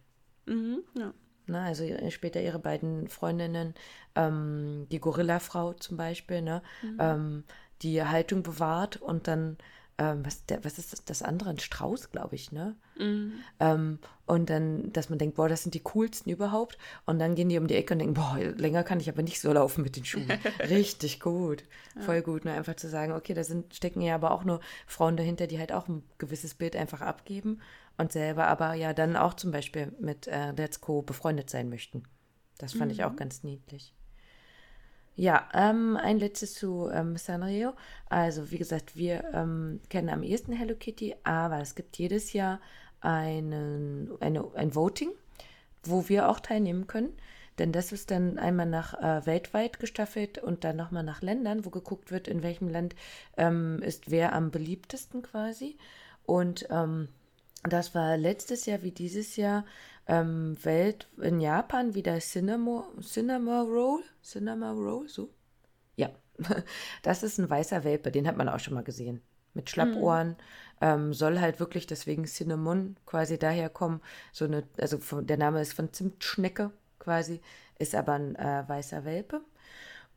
Mhm, 0.46 0.84
ja. 0.98 1.14
Na, 1.48 1.66
also 1.66 1.86
später 2.10 2.42
ihre 2.42 2.60
beiden 2.60 3.08
Freundinnen, 3.08 3.74
ähm, 4.16 4.88
die 4.92 5.00
Gorilla-Frau 5.00 5.74
zum 5.74 5.96
Beispiel, 5.96 6.42
ne, 6.42 6.62
mhm. 6.82 6.98
ähm, 7.00 7.44
die 7.82 8.04
Haltung 8.04 8.44
bewahrt 8.44 8.98
und 8.98 9.28
dann 9.28 9.58
ähm, 10.00 10.24
was, 10.26 10.46
der, 10.46 10.64
was 10.64 10.78
ist 10.78 10.94
das, 10.94 11.04
das 11.06 11.24
andere? 11.24 11.50
Ein 11.50 11.60
Strauß, 11.60 12.12
glaube 12.12 12.36
ich, 12.36 12.52
ne? 12.52 12.76
Mhm. 12.98 13.34
Ähm, 13.60 14.00
und 14.26 14.50
dann, 14.50 14.92
dass 14.94 15.10
man 15.10 15.18
denkt, 15.18 15.38
boah, 15.38 15.50
das 15.50 15.64
sind 15.64 15.74
die 15.74 15.82
coolsten 15.82 16.30
überhaupt. 16.30 16.78
Und 17.06 17.18
dann 17.18 17.34
gehen 17.34 17.50
die 17.50 17.58
um 17.58 17.68
die 17.68 17.76
Ecke 17.76 17.94
und 17.94 18.00
denken, 18.00 18.14
boah, 18.14 18.38
länger 18.38 18.84
kann 18.84 19.00
ich 19.00 19.10
aber 19.10 19.24
nicht 19.24 19.42
so 19.42 19.52
laufen 19.52 19.84
mit 19.84 19.96
den 19.96 20.06
Schuhen. 20.06 20.28
Richtig 20.70 21.20
gut. 21.20 21.64
Ja. 21.96 22.02
Voll 22.02 22.22
gut, 22.22 22.46
ne? 22.46 22.54
Einfach 22.54 22.76
zu 22.76 22.90
sagen, 22.90 23.14
okay, 23.14 23.34
da 23.34 23.44
sind, 23.44 23.74
stecken 23.74 24.02
ja 24.02 24.16
aber 24.16 24.32
auch 24.32 24.44
nur 24.44 24.60
Frauen 24.86 25.18
dahinter, 25.18 25.48
die 25.48 25.58
halt 25.58 25.72
auch 25.72 25.88
ein 25.88 26.04
gewisses 26.20 26.54
Bild 26.54 26.76
einfach 26.76 27.02
abgeben 27.02 27.62
und 27.98 28.12
selber 28.12 28.48
aber 28.48 28.76
ja 28.76 28.94
dann 28.94 29.16
auch 29.16 29.34
zum 29.34 29.52
Beispiel 29.52 29.92
mit 30.00 30.28
äh, 30.28 30.52
Let's 30.52 30.82
Go 30.82 31.02
befreundet 31.02 31.50
sein 31.50 31.70
möchten. 31.70 32.04
Das 32.60 32.74
fand 32.74 32.92
mhm. 32.92 32.92
ich 32.92 33.04
auch 33.04 33.14
mhm. 33.14 33.18
ganz 33.18 33.44
niedlich. 33.44 33.94
Ja, 35.20 35.50
ähm, 35.56 35.98
ein 35.98 36.20
letztes 36.20 36.54
zu 36.54 36.90
ähm, 36.94 37.18
Sanrio. 37.18 37.74
Also, 38.08 38.52
wie 38.52 38.60
gesagt, 38.60 38.96
wir 38.96 39.24
ähm, 39.34 39.82
kennen 39.90 40.10
am 40.10 40.22
ehesten 40.22 40.54
Hello 40.54 40.76
Kitty, 40.76 41.16
aber 41.24 41.60
es 41.60 41.74
gibt 41.74 41.98
jedes 41.98 42.34
Jahr 42.34 42.62
einen, 43.02 44.12
eine, 44.20 44.46
ein 44.54 44.76
Voting, 44.76 45.10
wo 45.84 46.08
wir 46.08 46.30
auch 46.30 46.40
teilnehmen 46.40 46.86
können. 46.86 47.18
Denn 47.58 47.72
das 47.72 47.92
ist 47.92 48.12
dann 48.12 48.38
einmal 48.38 48.68
nach 48.68 48.94
äh, 48.94 49.26
weltweit 49.26 49.80
gestaffelt 49.80 50.38
und 50.38 50.64
dann 50.64 50.76
nochmal 50.76 51.02
nach 51.02 51.24
Ländern, 51.24 51.66
wo 51.66 51.72
geguckt 51.72 52.12
wird, 52.12 52.28
in 52.28 52.44
welchem 52.44 52.70
Land 52.70 52.94
ähm, 53.38 53.82
ist 53.82 54.12
wer 54.12 54.34
am 54.34 54.52
beliebtesten 54.52 55.24
quasi. 55.24 55.80
Und 56.28 56.68
ähm, 56.70 57.08
das 57.64 57.96
war 57.96 58.18
letztes 58.18 58.68
Jahr 58.68 58.84
wie 58.84 58.92
dieses 58.92 59.36
Jahr 59.36 59.66
ähm, 60.08 60.58
Welt 60.64 61.08
in 61.22 61.40
Japan 61.40 61.94
wieder 61.94 62.18
Cinema, 62.20 62.88
Cinema 63.02 63.62
Roll. 63.62 64.04
Cinema 64.24 64.72
Roll, 64.72 65.08
so? 65.08 65.30
Ja. 65.96 66.10
Das 67.02 67.24
ist 67.24 67.40
ein 67.40 67.50
weißer 67.50 67.84
Welpe, 67.84 68.12
den 68.12 68.28
hat 68.28 68.38
man 68.38 68.50
auch 68.50 68.60
schon 68.60 68.74
mal 68.74 68.84
gesehen. 68.84 69.22
Mit 69.54 69.70
Schlappohren. 69.70 70.30
Mhm. 70.30 70.36
Ähm, 70.82 71.14
soll 71.14 71.40
halt 71.40 71.60
wirklich 71.60 71.88
deswegen 71.88 72.26
Cinnamon 72.26 72.96
quasi 73.06 73.40
daherkommen. 73.40 74.02
So 74.32 74.46
eine, 74.46 74.64
also 74.78 75.00
von, 75.00 75.26
der 75.26 75.38
Name 75.38 75.62
ist 75.62 75.74
von 75.74 75.92
Zimtschnecke 75.92 76.72
quasi, 77.00 77.42
ist 77.80 77.96
aber 77.96 78.14
ein 78.14 78.36
äh, 78.36 78.64
weißer 78.68 79.04
Welpe. 79.04 79.42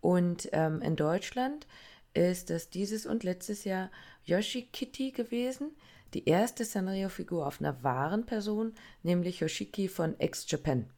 Und 0.03 0.51
ähm, 0.53 0.83
in 0.83 0.97
Deutschland 0.97 1.67
ist 2.13 2.51
es 2.51 2.69
dieses 2.69 3.07
und 3.07 3.25
letztes 3.25 3.65
Jahr 3.65 3.91
Yoshi 4.25 4.69
Kitty 4.73 5.13
gewesen 5.13 5.71
die 6.15 6.29
erste 6.29 6.65
Sanrio-Figur 6.65 7.47
auf 7.47 7.61
einer 7.61 7.83
wahren 7.83 8.27
Person, 8.27 8.75
nämlich 9.03 9.41
Yoshiki 9.41 9.89
von 9.89 10.15
X-Japan. 10.19 10.89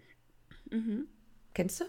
Mhm. 0.71 1.07
Kennst 1.55 1.81
du? 1.81 1.85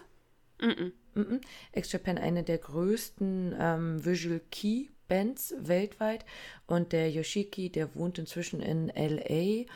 Mhm. 0.64 0.92
Mhm. 1.14 1.40
X-Japan, 1.72 2.18
eine 2.18 2.42
der 2.42 2.58
größten 2.58 3.54
ähm, 3.58 4.04
Visual 4.04 4.40
Key 4.50 4.88
Bands 5.08 5.54
weltweit. 5.58 6.24
Und 6.66 6.92
der 6.92 7.10
Yoshiki, 7.10 7.70
der 7.70 7.94
wohnt 7.94 8.18
inzwischen 8.18 8.60
in 8.60 8.88
LA, 8.88 9.66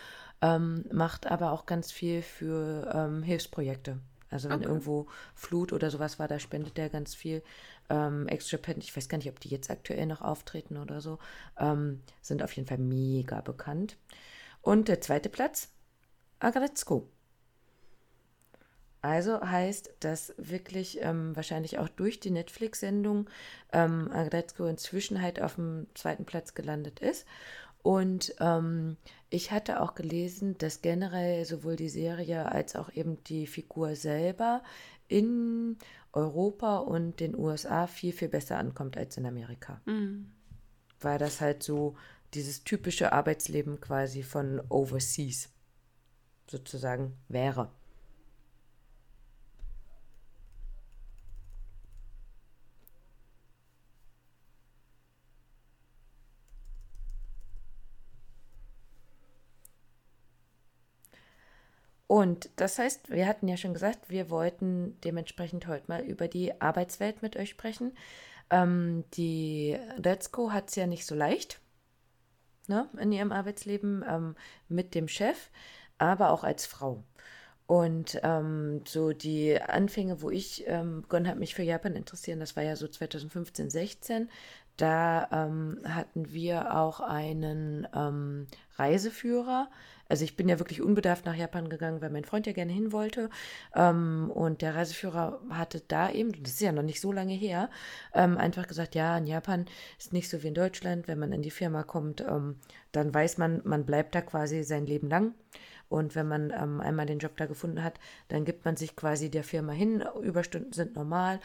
ähm, 0.41 0.85
macht 0.93 1.27
aber 1.27 1.53
auch 1.53 1.67
ganz 1.67 1.91
viel 1.93 2.23
für 2.23 2.91
ähm, 2.95 3.23
Hilfsprojekte. 3.23 3.99
Also 4.31 4.51
wenn 4.51 4.59
okay. 4.59 4.69
irgendwo 4.69 5.07
Flut 5.35 5.73
oder 5.73 5.91
sowas 5.91 6.19
war, 6.19 6.29
da 6.29 6.39
spendet 6.39 6.79
er 6.79 6.91
ganz 6.91 7.15
viel. 7.15 7.43
Ähm, 7.91 8.29
Ex-Japan, 8.29 8.77
ich 8.79 8.97
weiß 8.97 9.09
gar 9.09 9.19
nicht, 9.19 9.29
ob 9.29 9.41
die 9.41 9.49
jetzt 9.49 9.71
aktuell 9.71 10.07
noch 10.07 10.21
auftreten 10.21 10.77
oder 10.77 11.01
so, 11.01 11.19
ähm, 11.59 12.03
sind 12.21 12.43
auf 12.43 12.53
jeden 12.53 12.69
Fall 12.69 12.79
mega 12.79 13.41
bekannt. 13.41 13.97
Und 14.63 14.89
der 14.89 15.01
zweite 15.01 15.29
Platz, 15.29 15.71
Agretzko. 16.41 17.09
Also 19.01 19.41
heißt, 19.41 19.95
dass 20.01 20.35
wirklich 20.37 20.99
ähm, 21.03 21.35
wahrscheinlich 21.37 21.79
auch 21.79 21.89
durch 21.89 22.19
die 22.19 22.31
Netflix-Sendung 22.33 23.31
ähm, 23.73 24.11
Agretzko 24.13 24.67
inzwischen 24.67 25.23
halt 25.23 25.41
auf 25.41 25.55
dem 25.55 25.87
zweiten 25.95 26.25
Platz 26.25 26.55
gelandet 26.55 26.99
ist. 26.99 27.25
Und 27.83 28.35
ähm, 28.41 28.97
ich 29.31 29.53
hatte 29.53 29.81
auch 29.81 29.95
gelesen, 29.95 30.59
dass 30.59 30.83
generell 30.83 31.45
sowohl 31.45 31.77
die 31.77 31.89
Serie 31.89 32.51
als 32.51 32.75
auch 32.75 32.93
eben 32.93 33.23
die 33.25 33.47
Figur 33.47 33.95
selber 33.95 34.63
in 35.09 35.77
Europa 36.13 36.79
und 36.79 37.21
den 37.21 37.37
USA 37.37 37.87
viel, 37.87 38.13
viel 38.13 38.29
besser 38.29 38.59
ankommt 38.59 38.97
als 38.97 39.17
in 39.17 39.27
Amerika. 39.27 39.81
Mhm. 39.87 40.31
Weil 41.01 41.19
das 41.19 41.41
halt 41.41 41.63
so 41.63 41.97
dieses 42.35 42.65
typische 42.65 43.13
Arbeitsleben 43.13 43.81
quasi 43.81 44.23
von 44.23 44.61
Overseas 44.69 45.51
sozusagen 46.47 47.17
wäre. 47.29 47.71
Und 62.09 62.49
das 62.57 62.79
heißt, 62.79 63.11
wir 63.11 63.29
hatten 63.29 63.47
ja 63.49 63.57
schon 63.57 63.75
gesagt, 63.75 64.09
wir 64.09 64.31
wollten 64.31 64.99
dementsprechend 65.05 65.69
heute 65.69 65.85
mal 65.89 66.01
über 66.01 66.27
die 66.27 66.61
Arbeitswelt 66.61 67.23
mit 67.23 67.37
euch 67.37 67.51
sprechen. 67.51 67.93
Ähm, 68.51 69.05
die 69.15 69.79
Letsko 69.99 70.51
hat 70.51 70.71
es 70.71 70.75
ja 70.75 70.87
nicht 70.87 71.07
so 71.07 71.15
leicht 71.15 71.61
ne, 72.67 72.89
in 72.99 73.13
ihrem 73.13 73.31
Arbeitsleben 73.31 74.05
ähm, 74.09 74.37
mit 74.69 74.95
dem 74.95 75.07
Chef, 75.07 75.51
aber 75.99 76.31
auch 76.31 76.45
als 76.45 76.65
Frau. 76.65 77.05
Und 77.67 78.19
ähm, 78.23 78.81
so 78.87 79.13
die 79.13 79.61
Anfänge, 79.61 80.23
wo 80.23 80.31
ich 80.31 80.65
ähm, 80.67 81.03
begonnen 81.03 81.29
habe, 81.29 81.39
mich 81.39 81.55
für 81.55 81.63
Japan 81.63 81.95
interessieren, 81.95 82.41
das 82.41 82.57
war 82.57 82.63
ja 82.63 82.77
so 82.77 82.89
2015, 82.89 83.69
16. 83.69 84.31
Da 84.79 85.29
ähm, 85.31 85.81
hatten 85.85 86.33
wir 86.33 86.75
auch 86.75 87.01
einen 87.01 87.87
ähm, 87.95 88.47
Reiseführer, 88.77 89.69
also 90.09 90.25
ich 90.25 90.37
bin 90.37 90.49
ja 90.49 90.59
wirklich 90.59 90.81
unbedarft 90.81 91.27
nach 91.27 91.35
Japan 91.35 91.69
gegangen, 91.69 92.01
weil 92.01 92.11
mein 92.11 92.25
Freund 92.25 92.47
ja 92.47 92.53
gerne 92.53 92.73
hin 92.73 92.93
wollte. 92.93 93.29
Ähm, 93.75 94.31
und 94.35 94.63
der 94.63 94.75
Reiseführer 94.75 95.41
hatte 95.51 95.83
da 95.87 96.11
eben, 96.11 96.33
das 96.43 96.53
ist 96.53 96.61
ja 96.61 96.73
noch 96.73 96.83
nicht 96.83 97.01
so 97.01 97.13
lange 97.13 97.35
her, 97.35 97.71
ähm, 98.15 98.39
einfach 98.39 98.67
gesagt, 98.67 98.95
ja, 98.95 99.19
in 99.19 99.27
Japan 99.27 99.67
ist 99.99 100.13
nicht 100.13 100.31
so 100.31 100.43
wie 100.43 100.49
in 100.49 100.55
Deutschland. 100.55 101.09
Wenn 101.09 101.19
man 101.19 101.33
in 101.33 101.43
die 101.43 101.51
Firma 101.51 101.83
kommt, 101.83 102.23
ähm, 102.23 102.57
dann 102.93 103.13
weiß 103.13 103.39
man, 103.39 103.61
man 103.65 103.85
bleibt 103.85 104.15
da 104.15 104.23
quasi 104.23 104.63
sein 104.63 104.87
Leben 104.87 105.09
lang. 105.11 105.35
Und 105.91 106.15
wenn 106.15 106.29
man 106.29 106.51
ähm, 106.51 106.81
einmal 106.81 107.07
den 107.07 107.19
Job 107.19 107.37
da 107.37 107.47
gefunden 107.47 107.83
hat, 107.83 107.99
dann 108.29 108.45
gibt 108.45 108.65
man 108.65 108.77
sich 108.77 108.95
quasi 108.97 109.31
der 109.31 109.45
Firma 109.45 109.73
hin. 109.73 110.05
Überstunden 110.23 110.73
sind 110.73 110.97
normal. 110.97 111.41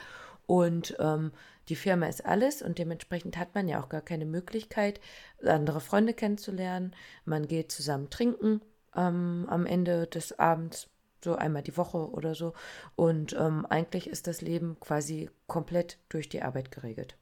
Und 0.46 0.96
ähm, 1.00 1.32
die 1.70 1.76
Firma 1.76 2.08
ist 2.08 2.26
alles 2.26 2.62
und 2.62 2.78
dementsprechend 2.78 3.38
hat 3.38 3.56
man 3.56 3.68
ja 3.68 3.82
auch 3.82 3.90
gar 3.90 4.02
keine 4.02 4.26
Möglichkeit, 4.26 5.00
andere 5.44 5.82
Freunde 5.82 6.14
kennenzulernen. 6.14 6.94
Man 7.26 7.48
geht 7.48 7.72
zusammen 7.72 8.10
trinken 8.10 8.62
ähm, 8.96 9.46
am 9.50 9.66
Ende 9.66 10.08
des 10.08 10.38
Abends, 10.40 10.90
so 11.24 11.36
einmal 11.36 11.64
die 11.64 11.78
Woche 11.78 12.10
oder 12.12 12.36
so. 12.36 12.54
Und 12.96 13.34
ähm, 13.34 13.66
eigentlich 13.66 14.08
ist 14.08 14.28
das 14.28 14.42
Leben 14.42 14.78
quasi 14.80 15.30
komplett 15.48 16.00
durch 16.10 16.28
die 16.28 16.42
Arbeit 16.42 16.72
geregelt. 16.72 17.18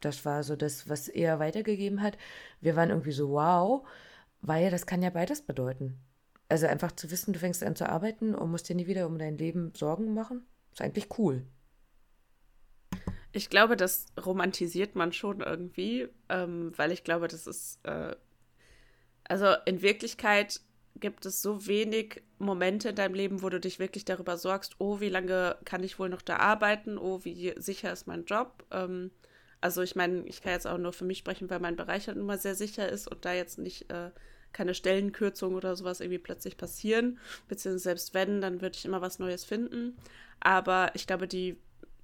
Das 0.00 0.24
war 0.24 0.42
so 0.42 0.56
das, 0.56 0.88
was 0.88 1.08
er 1.08 1.38
weitergegeben 1.38 2.02
hat. 2.02 2.18
Wir 2.60 2.76
waren 2.76 2.90
irgendwie 2.90 3.12
so, 3.12 3.30
wow, 3.30 3.86
weil 4.40 4.70
das 4.70 4.86
kann 4.86 5.02
ja 5.02 5.10
beides 5.10 5.42
bedeuten. 5.42 5.98
Also 6.48 6.66
einfach 6.66 6.92
zu 6.92 7.10
wissen, 7.10 7.32
du 7.32 7.38
fängst 7.38 7.62
an 7.62 7.76
zu 7.76 7.88
arbeiten 7.88 8.34
und 8.34 8.50
musst 8.50 8.68
dir 8.68 8.76
nie 8.76 8.86
wieder 8.86 9.06
um 9.06 9.18
dein 9.18 9.36
Leben 9.36 9.72
Sorgen 9.76 10.14
machen, 10.14 10.46
ist 10.72 10.80
eigentlich 10.80 11.18
cool. 11.18 11.44
Ich 13.32 13.50
glaube, 13.50 13.76
das 13.76 14.06
romantisiert 14.24 14.94
man 14.94 15.12
schon 15.12 15.40
irgendwie, 15.40 16.08
ähm, 16.28 16.72
weil 16.76 16.92
ich 16.92 17.04
glaube, 17.04 17.28
das 17.28 17.46
ist, 17.46 17.78
äh, 17.84 18.16
also 19.24 19.54
in 19.66 19.82
Wirklichkeit 19.82 20.60
gibt 21.00 21.26
es 21.26 21.42
so 21.42 21.66
wenig 21.66 22.22
Momente 22.38 22.90
in 22.90 22.96
deinem 22.96 23.14
Leben, 23.14 23.42
wo 23.42 23.48
du 23.48 23.60
dich 23.60 23.78
wirklich 23.78 24.04
darüber 24.04 24.36
sorgst, 24.36 24.76
oh, 24.78 25.00
wie 25.00 25.08
lange 25.08 25.56
kann 25.64 25.84
ich 25.84 25.98
wohl 25.98 26.08
noch 26.08 26.22
da 26.22 26.36
arbeiten, 26.36 26.98
oh, 26.98 27.24
wie 27.24 27.54
sicher 27.58 27.92
ist 27.92 28.06
mein 28.06 28.24
Job. 28.24 28.64
Ähm, 28.70 29.10
also 29.60 29.82
ich 29.82 29.96
meine, 29.96 30.24
ich 30.26 30.40
kann 30.40 30.52
jetzt 30.52 30.66
auch 30.66 30.78
nur 30.78 30.92
für 30.92 31.04
mich 31.04 31.18
sprechen, 31.18 31.50
weil 31.50 31.60
mein 31.60 31.76
Bereich 31.76 32.06
halt 32.06 32.16
immer 32.16 32.38
sehr 32.38 32.54
sicher 32.54 32.88
ist 32.88 33.08
und 33.08 33.24
da 33.24 33.32
jetzt 33.32 33.58
nicht 33.58 33.90
äh, 33.90 34.10
keine 34.52 34.74
Stellenkürzung 34.74 35.54
oder 35.54 35.76
sowas 35.76 36.00
irgendwie 36.00 36.18
plötzlich 36.18 36.56
passieren. 36.56 37.18
Beziehungsweise 37.48 37.82
selbst 37.82 38.14
wenn, 38.14 38.40
dann 38.40 38.60
würde 38.60 38.76
ich 38.76 38.84
immer 38.84 39.00
was 39.00 39.18
Neues 39.18 39.44
finden. 39.44 39.96
Aber 40.40 40.92
ich 40.94 41.06
glaube, 41.06 41.26
die 41.26 41.58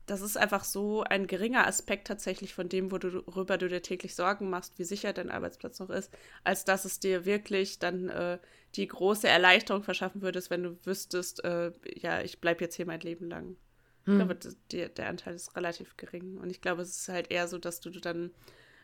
das 0.06 0.20
ist 0.20 0.36
einfach 0.36 0.64
so 0.64 1.02
ein 1.02 1.26
geringer 1.26 1.66
Aspekt 1.66 2.06
tatsächlich 2.06 2.54
von 2.54 2.68
dem, 2.68 2.90
worüber 2.90 3.56
du 3.56 3.68
dir 3.68 3.80
täglich 3.80 4.14
Sorgen 4.14 4.50
machst, 4.50 4.78
wie 4.78 4.84
sicher 4.84 5.12
dein 5.12 5.30
Arbeitsplatz 5.30 5.78
noch 5.78 5.90
ist, 5.90 6.12
als 6.42 6.64
dass 6.64 6.84
es 6.84 7.00
dir 7.00 7.24
wirklich 7.24 7.78
dann 7.78 8.08
äh, 8.10 8.38
die 8.74 8.86
große 8.86 9.28
Erleichterung 9.28 9.82
verschaffen 9.82 10.20
würdest, 10.20 10.50
wenn 10.50 10.62
du 10.62 10.76
wüsstest, 10.84 11.42
äh, 11.44 11.72
ja, 11.96 12.20
ich 12.20 12.40
bleibe 12.40 12.62
jetzt 12.62 12.76
hier 12.76 12.86
mein 12.86 13.00
Leben 13.00 13.30
lang. 13.30 13.56
Hm. 14.04 14.20
Ich 14.20 14.26
glaube, 14.26 14.38
die, 14.72 14.88
der 14.94 15.08
Anteil 15.08 15.34
ist 15.34 15.56
relativ 15.56 15.96
gering. 15.96 16.36
Und 16.36 16.50
ich 16.50 16.60
glaube, 16.60 16.82
es 16.82 16.96
ist 16.96 17.08
halt 17.08 17.30
eher 17.30 17.48
so, 17.48 17.56
dass 17.56 17.80
du 17.80 17.90
dann, 17.90 18.30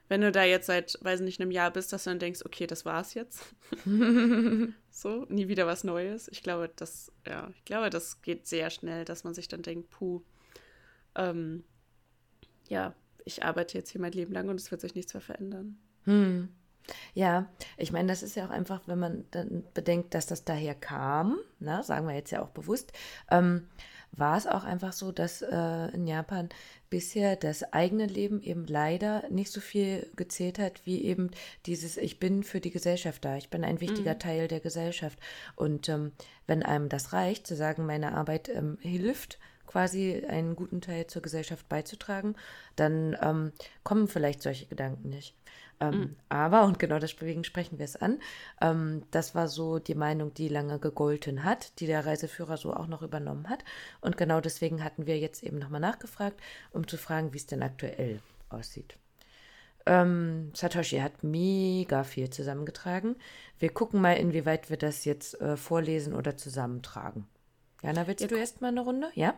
wenn 0.08 0.22
du 0.22 0.32
da 0.32 0.44
jetzt 0.44 0.66
seit, 0.66 0.98
weiß 1.02 1.20
nicht, 1.20 1.40
einem 1.40 1.50
Jahr 1.50 1.70
bist, 1.70 1.92
dass 1.92 2.04
du 2.04 2.10
dann 2.10 2.18
denkst, 2.18 2.40
okay, 2.46 2.66
das 2.66 2.86
war's 2.86 3.12
jetzt. 3.12 3.54
so, 4.90 5.26
nie 5.28 5.48
wieder 5.48 5.66
was 5.66 5.84
Neues. 5.84 6.28
Ich 6.28 6.42
glaube, 6.42 6.70
das, 6.74 7.12
ja, 7.26 7.50
ich 7.54 7.64
glaube, 7.66 7.90
das 7.90 8.22
geht 8.22 8.46
sehr 8.46 8.70
schnell, 8.70 9.04
dass 9.04 9.24
man 9.24 9.34
sich 9.34 9.48
dann 9.48 9.60
denkt, 9.60 9.90
puh, 9.90 10.22
ähm, 11.16 11.64
ja, 12.68 12.94
ich 13.24 13.44
arbeite 13.44 13.76
jetzt 13.76 13.90
hier 13.90 14.00
mein 14.00 14.12
Leben 14.12 14.32
lang 14.32 14.48
und 14.48 14.60
es 14.60 14.70
wird 14.70 14.80
sich 14.80 14.94
nichts 14.94 15.14
mehr 15.14 15.20
verändern. 15.20 15.78
Hm. 16.04 16.48
Ja, 17.14 17.48
ich 17.76 17.92
meine, 17.92 18.08
das 18.08 18.22
ist 18.22 18.36
ja 18.36 18.46
auch 18.46 18.50
einfach, 18.50 18.82
wenn 18.86 18.98
man 18.98 19.24
dann 19.30 19.64
bedenkt, 19.74 20.14
dass 20.14 20.26
das 20.26 20.44
daher 20.44 20.74
kam, 20.74 21.38
na, 21.58 21.82
sagen 21.82 22.06
wir 22.06 22.14
jetzt 22.14 22.30
ja 22.30 22.42
auch 22.42 22.50
bewusst, 22.50 22.92
ähm, 23.30 23.68
war 24.12 24.36
es 24.36 24.46
auch 24.46 24.64
einfach 24.64 24.92
so, 24.92 25.12
dass 25.12 25.40
äh, 25.42 25.94
in 25.94 26.06
Japan 26.06 26.48
bisher 26.88 27.36
das 27.36 27.72
eigene 27.72 28.06
Leben 28.06 28.42
eben 28.42 28.66
leider 28.66 29.28
nicht 29.30 29.52
so 29.52 29.60
viel 29.60 30.10
gezählt 30.16 30.58
hat, 30.58 30.84
wie 30.84 31.04
eben 31.04 31.30
dieses, 31.66 31.96
ich 31.96 32.18
bin 32.18 32.42
für 32.42 32.60
die 32.60 32.72
Gesellschaft 32.72 33.24
da, 33.24 33.36
ich 33.36 33.50
bin 33.50 33.62
ein 33.62 33.80
wichtiger 33.80 34.14
mhm. 34.14 34.18
Teil 34.18 34.48
der 34.48 34.60
Gesellschaft. 34.60 35.18
Und 35.54 35.88
ähm, 35.88 36.12
wenn 36.48 36.64
einem 36.64 36.88
das 36.88 37.12
reicht, 37.12 37.46
zu 37.46 37.54
sagen, 37.54 37.86
meine 37.86 38.14
Arbeit 38.14 38.48
ähm, 38.48 38.78
hilft, 38.80 39.38
quasi 39.70 40.24
einen 40.26 40.56
guten 40.56 40.80
Teil 40.80 41.06
zur 41.06 41.22
Gesellschaft 41.22 41.68
beizutragen, 41.68 42.34
dann 42.74 43.16
ähm, 43.22 43.52
kommen 43.84 44.08
vielleicht 44.08 44.42
solche 44.42 44.66
Gedanken 44.66 45.10
nicht. 45.10 45.36
Ähm, 45.78 45.94
mhm. 45.94 46.16
Aber, 46.28 46.64
und 46.64 46.80
genau 46.80 46.98
deswegen 46.98 47.44
sprechen 47.44 47.78
wir 47.78 47.84
es 47.84 47.94
an, 47.94 48.18
ähm, 48.60 49.04
das 49.12 49.36
war 49.36 49.46
so 49.46 49.78
die 49.78 49.94
Meinung, 49.94 50.34
die 50.34 50.48
lange 50.48 50.80
gegolten 50.80 51.44
hat, 51.44 51.78
die 51.78 51.86
der 51.86 52.04
Reiseführer 52.04 52.56
so 52.56 52.74
auch 52.74 52.88
noch 52.88 53.02
übernommen 53.02 53.48
hat. 53.48 53.64
Und 54.00 54.16
genau 54.16 54.40
deswegen 54.40 54.82
hatten 54.82 55.06
wir 55.06 55.18
jetzt 55.18 55.44
eben 55.44 55.58
nochmal 55.58 55.80
nachgefragt, 55.80 56.40
um 56.72 56.88
zu 56.88 56.98
fragen, 56.98 57.32
wie 57.32 57.38
es 57.38 57.46
denn 57.46 57.62
aktuell 57.62 58.20
aussieht. 58.48 58.96
Ähm, 59.86 60.50
Satoshi 60.52 60.98
hat 60.98 61.22
mega 61.22 62.02
viel 62.02 62.28
zusammengetragen. 62.28 63.14
Wir 63.60 63.70
gucken 63.70 64.00
mal, 64.00 64.14
inwieweit 64.14 64.68
wir 64.68 64.76
das 64.76 65.04
jetzt 65.04 65.40
äh, 65.40 65.56
vorlesen 65.56 66.12
oder 66.12 66.36
zusammentragen. 66.36 67.26
Jana, 67.82 68.06
willst 68.08 68.20
ja, 68.20 68.26
du 68.26 68.34
erst 68.34 68.60
mal 68.60 68.68
eine 68.68 68.80
Runde? 68.80 69.10
Ja? 69.14 69.34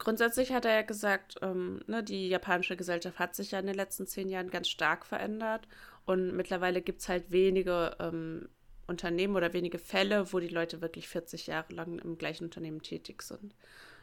Grundsätzlich 0.00 0.52
hat 0.54 0.64
er 0.64 0.76
ja 0.76 0.82
gesagt, 0.82 1.36
ähm, 1.42 1.82
ne, 1.86 2.02
die 2.02 2.30
japanische 2.30 2.74
Gesellschaft 2.74 3.18
hat 3.18 3.34
sich 3.36 3.50
ja 3.50 3.58
in 3.58 3.66
den 3.66 3.74
letzten 3.74 4.06
zehn 4.06 4.30
Jahren 4.30 4.48
ganz 4.48 4.68
stark 4.68 5.04
verändert 5.04 5.68
und 6.06 6.34
mittlerweile 6.34 6.80
gibt 6.80 7.02
es 7.02 7.08
halt 7.10 7.30
wenige 7.30 7.94
ähm, 8.00 8.48
Unternehmen 8.86 9.36
oder 9.36 9.52
wenige 9.52 9.78
Fälle, 9.78 10.32
wo 10.32 10.38
die 10.38 10.48
Leute 10.48 10.80
wirklich 10.80 11.06
40 11.06 11.48
Jahre 11.48 11.74
lang 11.74 11.98
im 11.98 12.16
gleichen 12.16 12.44
Unternehmen 12.44 12.80
tätig 12.80 13.20
sind. 13.20 13.54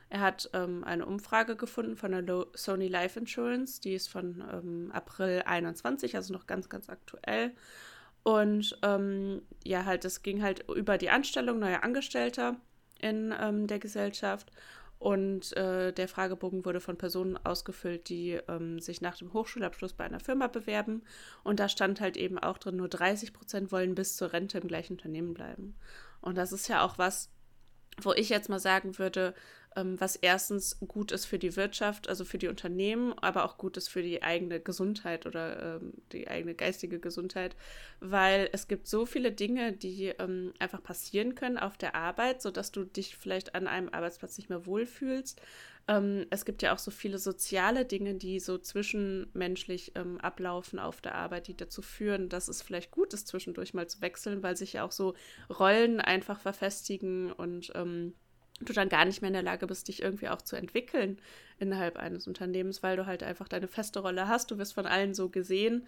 Er 0.09 0.19
hat 0.21 0.51
ähm, 0.53 0.83
eine 0.83 1.03
Umfrage 1.03 1.55
gefunden 1.55 1.97
von 1.97 2.11
der 2.11 2.45
Sony 2.53 2.89
Life 2.89 3.19
Insurance, 3.19 3.81
die 3.81 3.95
ist 3.95 4.07
von 4.07 4.43
ähm, 4.53 4.91
April 4.93 5.41
21, 5.47 6.15
also 6.15 6.31
noch 6.31 6.45
ganz, 6.45 6.69
ganz 6.69 6.89
aktuell. 6.89 7.55
Und 8.21 8.77
ähm, 8.83 9.41
ja, 9.63 9.85
halt, 9.85 10.05
es 10.05 10.21
ging 10.21 10.43
halt 10.43 10.63
über 10.69 10.99
die 10.99 11.09
Anstellung 11.09 11.57
neuer 11.57 11.83
Angestellter 11.83 12.55
in 12.99 13.33
ähm, 13.39 13.65
der 13.65 13.79
Gesellschaft. 13.79 14.51
Und 14.99 15.55
äh, 15.55 15.93
der 15.93 16.07
Fragebogen 16.07 16.65
wurde 16.65 16.79
von 16.79 16.97
Personen 16.97 17.37
ausgefüllt, 17.37 18.09
die 18.09 18.39
ähm, 18.47 18.79
sich 18.79 18.99
nach 19.01 19.15
dem 19.15 19.31
Hochschulabschluss 19.31 19.93
bei 19.93 20.05
einer 20.05 20.19
Firma 20.19 20.47
bewerben. 20.47 21.03
Und 21.43 21.59
da 21.59 21.69
stand 21.69 22.01
halt 22.01 22.17
eben 22.17 22.39
auch 22.39 22.57
drin, 22.57 22.77
nur 22.77 22.89
30 22.89 23.33
Prozent 23.33 23.71
wollen 23.71 23.93
bis 23.93 24.15
zur 24.15 24.33
Rente 24.33 24.57
im 24.57 24.67
gleichen 24.67 24.93
Unternehmen 24.93 25.33
bleiben. 25.33 25.75
Und 26.21 26.35
das 26.35 26.51
ist 26.51 26.67
ja 26.67 26.83
auch 26.83 26.97
was, 26.97 27.29
wo 28.01 28.13
ich 28.13 28.29
jetzt 28.29 28.49
mal 28.49 28.59
sagen 28.59 28.97
würde, 28.97 29.33
was 29.99 30.15
erstens 30.15 30.79
gut 30.79 31.11
ist 31.11 31.25
für 31.25 31.39
die 31.39 31.55
Wirtschaft, 31.55 32.09
also 32.09 32.25
für 32.25 32.37
die 32.37 32.47
Unternehmen, 32.47 33.13
aber 33.19 33.45
auch 33.45 33.57
gut 33.57 33.77
ist 33.77 33.87
für 33.89 34.01
die 34.01 34.23
eigene 34.23 34.59
Gesundheit 34.59 35.25
oder 35.25 35.77
ähm, 35.77 35.93
die 36.11 36.27
eigene 36.27 36.55
geistige 36.55 36.99
Gesundheit, 36.99 37.55
weil 37.99 38.49
es 38.53 38.67
gibt 38.67 38.87
so 38.87 39.05
viele 39.05 39.31
Dinge, 39.31 39.73
die 39.73 40.07
ähm, 40.19 40.53
einfach 40.59 40.81
passieren 40.81 41.35
können 41.35 41.57
auf 41.57 41.77
der 41.77 41.95
Arbeit, 41.95 42.41
sodass 42.41 42.71
du 42.71 42.83
dich 42.83 43.15
vielleicht 43.17 43.55
an 43.55 43.67
einem 43.67 43.89
Arbeitsplatz 43.89 44.37
nicht 44.37 44.49
mehr 44.49 44.65
wohlfühlst. 44.65 45.41
Ähm, 45.87 46.25
es 46.29 46.43
gibt 46.43 46.61
ja 46.61 46.73
auch 46.73 46.79
so 46.79 46.91
viele 46.91 47.17
soziale 47.17 47.85
Dinge, 47.85 48.15
die 48.15 48.39
so 48.39 48.57
zwischenmenschlich 48.57 49.93
ähm, 49.95 50.19
ablaufen 50.19 50.79
auf 50.79 51.01
der 51.01 51.15
Arbeit, 51.15 51.47
die 51.47 51.55
dazu 51.55 51.81
führen, 51.81 52.29
dass 52.29 52.47
es 52.47 52.61
vielleicht 52.61 52.91
gut 52.91 53.13
ist, 53.13 53.27
zwischendurch 53.27 53.73
mal 53.73 53.87
zu 53.87 54.01
wechseln, 54.01 54.43
weil 54.43 54.57
sich 54.57 54.73
ja 54.73 54.83
auch 54.83 54.91
so 54.91 55.13
Rollen 55.49 56.01
einfach 56.01 56.39
verfestigen 56.39 57.31
und 57.31 57.71
ähm, 57.75 58.13
du 58.59 58.73
dann 58.73 58.89
gar 58.89 59.05
nicht 59.05 59.21
mehr 59.21 59.29
in 59.29 59.33
der 59.33 59.43
Lage 59.43 59.67
bist, 59.67 59.87
dich 59.87 60.01
irgendwie 60.01 60.29
auch 60.29 60.41
zu 60.41 60.55
entwickeln 60.55 61.19
innerhalb 61.59 61.97
eines 61.97 62.27
Unternehmens, 62.27 62.83
weil 62.83 62.97
du 62.97 63.05
halt 63.05 63.23
einfach 63.23 63.47
deine 63.47 63.67
feste 63.67 63.99
Rolle 63.99 64.27
hast. 64.27 64.51
Du 64.51 64.57
wirst 64.57 64.73
von 64.73 64.85
allen 64.85 65.13
so 65.13 65.29
gesehen 65.29 65.85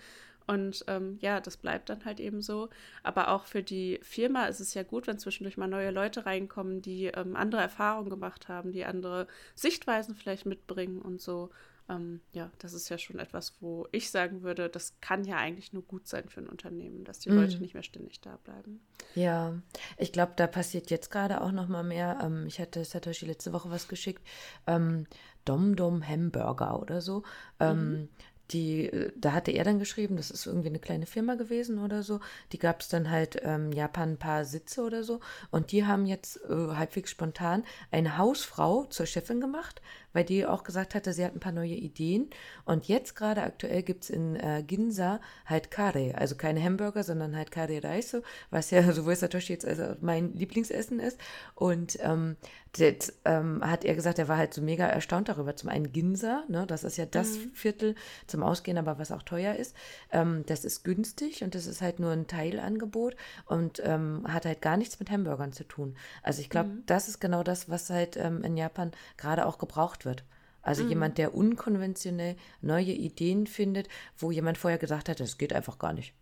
und 0.50 0.84
ähm, 0.88 1.20
ja, 1.22 1.40
das 1.40 1.58
bleibt 1.58 1.90
dann 1.90 2.06
halt 2.06 2.20
eben 2.20 2.42
so. 2.42 2.70
Aber 3.04 3.30
auch 3.30 3.46
für 3.46 3.62
die 3.62 4.00
Firma 4.02 4.46
ist 4.46 4.60
es 4.60 4.74
ja 4.74 4.82
gut, 4.82 5.06
wenn 5.06 5.20
zwischendurch 5.20 5.58
mal 5.58 5.68
neue 5.68 5.92
Leute 5.92 6.26
reinkommen, 6.26 6.82
die 6.82 7.06
ähm, 7.06 7.36
andere 7.36 7.62
Erfahrungen 7.62 8.10
gemacht 8.10 8.48
haben, 8.48 8.72
die 8.72 8.84
andere 8.84 9.28
Sichtweisen 9.54 10.16
vielleicht 10.16 10.48
mitbringen 10.48 11.00
und 11.02 11.22
so 11.22 11.52
ähm, 11.90 12.22
ja, 12.32 12.52
das 12.60 12.74
ist 12.74 12.90
ja 12.90 12.98
schon 12.98 13.20
etwas, 13.20 13.54
wo 13.60 13.88
ich 13.92 14.12
sagen 14.12 14.44
würde, 14.44 14.70
das 14.70 14.94
kann 15.02 15.24
ja 15.26 15.38
eigentlich 15.38 15.74
nur 15.74 15.84
gut 15.84 16.08
sein 16.08 16.30
für 16.30 16.42
ein 16.42 16.48
Unternehmen, 16.48 17.04
dass 17.04 17.20
die 17.20 17.30
mhm. 17.30 17.38
Leute 17.42 17.58
nicht 17.58 17.74
mehr 17.74 17.84
ständig 17.84 18.22
da 18.22 18.38
bleiben. 18.44 18.80
Ja, 19.16 19.60
ich 19.98 20.12
glaube, 20.12 20.34
da 20.36 20.48
passiert 20.48 20.92
jetzt 20.92 21.10
gerade 21.10 21.42
auch 21.42 21.52
noch 21.52 21.68
mal 21.68 21.84
mehr. 21.84 22.20
Ähm, 22.22 22.46
ich 22.48 22.60
hatte 22.60 22.86
Satoshi 22.86 23.26
letzte 23.26 23.54
Woche 23.54 23.72
was 23.72 23.88
geschickt. 23.88 24.26
Ähm, 24.68 25.08
Dom 25.46 25.76
Dom 25.76 26.08
Hamburger 26.08 26.80
oder 26.80 27.02
so. 27.02 27.24
Ähm, 27.60 27.92
mhm 27.92 28.10
die, 28.52 28.86
äh, 28.86 29.12
da 29.16 29.34
hatte 29.34 29.52
er 29.52 29.64
dann 29.64 29.80
geschrieben, 29.80 30.18
das 30.18 30.32
ist 30.32 30.46
irgendwie 30.46 30.70
eine 30.70 30.80
kleine 30.80 31.06
Firma 31.06 31.36
gewesen 31.36 31.80
oder 31.80 32.04
so. 32.04 32.20
Die 32.52 32.60
gab 32.60 32.82
es 32.82 32.90
dann 32.90 33.10
halt 33.10 33.40
ähm, 33.44 33.72
Japan 33.72 34.12
ein 34.12 34.18
paar 34.18 34.46
Sitze 34.46 34.84
oder 34.84 35.04
so. 35.04 35.20
Und 35.52 35.72
die 35.72 35.86
haben 35.86 36.06
jetzt 36.06 36.40
äh, 36.50 36.76
halbwegs 36.76 37.12
spontan 37.12 37.64
eine 37.92 38.18
Hausfrau 38.18 38.86
zur 38.86 39.06
Chefin 39.06 39.42
gemacht, 39.42 39.82
weil 40.14 40.24
die 40.24 40.46
auch 40.46 40.64
gesagt 40.64 40.96
hatte, 40.96 41.14
sie 41.14 41.24
hat 41.24 41.34
ein 41.34 41.40
paar 41.40 41.52
neue 41.52 41.76
Ideen. 41.76 42.30
Und 42.66 42.88
jetzt 42.88 43.16
gerade 43.16 43.44
aktuell 43.44 43.84
gibt 43.84 44.06
es 44.06 44.10
in 44.10 44.36
äh, 44.36 44.64
Ginza 44.66 45.20
halt 45.46 45.72
Kare, 45.72 46.14
also 46.16 46.36
keine 46.36 46.64
Hamburger, 46.64 47.04
sondern 47.04 47.36
halt 47.36 47.52
Kare 47.52 47.84
Reis, 47.84 48.16
was 48.50 48.72
ja 48.72 48.82
sowohl 48.94 49.16
Satoshi 49.16 49.54
jetzt 49.54 49.66
also 49.66 49.96
mein 50.02 50.34
Lieblingsessen 50.34 51.00
ist. 51.00 51.20
Und 51.56 51.98
ähm, 52.02 52.38
das 52.74 53.14
ähm, 53.26 53.62
hat 53.64 53.84
er 53.84 53.96
gesagt, 53.96 54.20
er 54.20 54.28
war 54.28 54.38
halt 54.38 54.54
so 54.54 54.62
mega 54.62 54.86
erstaunt 54.86 55.28
darüber. 55.28 55.56
Zum 55.56 55.70
einen 55.70 55.92
Ginza, 55.92 56.44
ne, 56.48 56.68
das 56.68 56.84
ist 56.84 56.98
ja 56.98 57.06
das 57.06 57.38
mhm. 57.38 57.52
Viertel 57.54 57.96
zum 58.28 58.44
Ausgehen, 58.44 58.78
aber 58.78 59.00
was 59.00 59.12
auch 59.12 59.24
teuer 59.24 59.56
ist. 59.56 59.76
Ähm, 60.12 60.44
das 60.46 60.66
ist 60.66 60.84
günstig 60.84 61.44
und 61.44 61.56
das 61.56 61.66
ist 61.66 61.82
halt 61.82 62.00
nur 62.00 62.12
ein 62.12 62.28
Teilangebot 62.28 63.16
und 63.46 63.82
ähm, 63.84 64.24
hat 64.28 64.46
halt 64.46 64.62
gar 64.62 64.78
nichts 64.78 65.00
mit 65.00 65.10
Hamburgern 65.10 65.52
zu 65.52 65.64
tun. 65.64 65.96
Also 66.22 66.42
ich 66.42 66.50
glaube, 66.50 66.70
mhm. 66.70 66.84
das 66.86 67.08
ist 67.08 67.20
genau 67.20 67.42
das, 67.42 67.70
was 67.70 67.90
halt 67.90 68.18
ähm, 68.18 68.44
in 68.44 68.56
Japan 68.56 68.92
gerade 69.18 69.48
auch 69.48 69.58
gebraucht 69.58 69.99
wird. 70.06 70.24
Also 70.62 70.84
mhm. 70.84 70.90
jemand, 70.90 71.18
der 71.18 71.34
unkonventionell 71.34 72.36
neue 72.62 72.92
Ideen 72.92 73.48
findet, 73.48 73.88
wo 74.18 74.32
jemand 74.32 74.58
vorher 74.58 74.80
gesagt 74.80 75.10
hat, 75.10 75.20
das 75.20 75.38
geht 75.38 75.54
einfach 75.54 75.80
gar 75.80 75.94
nicht. 75.94 76.14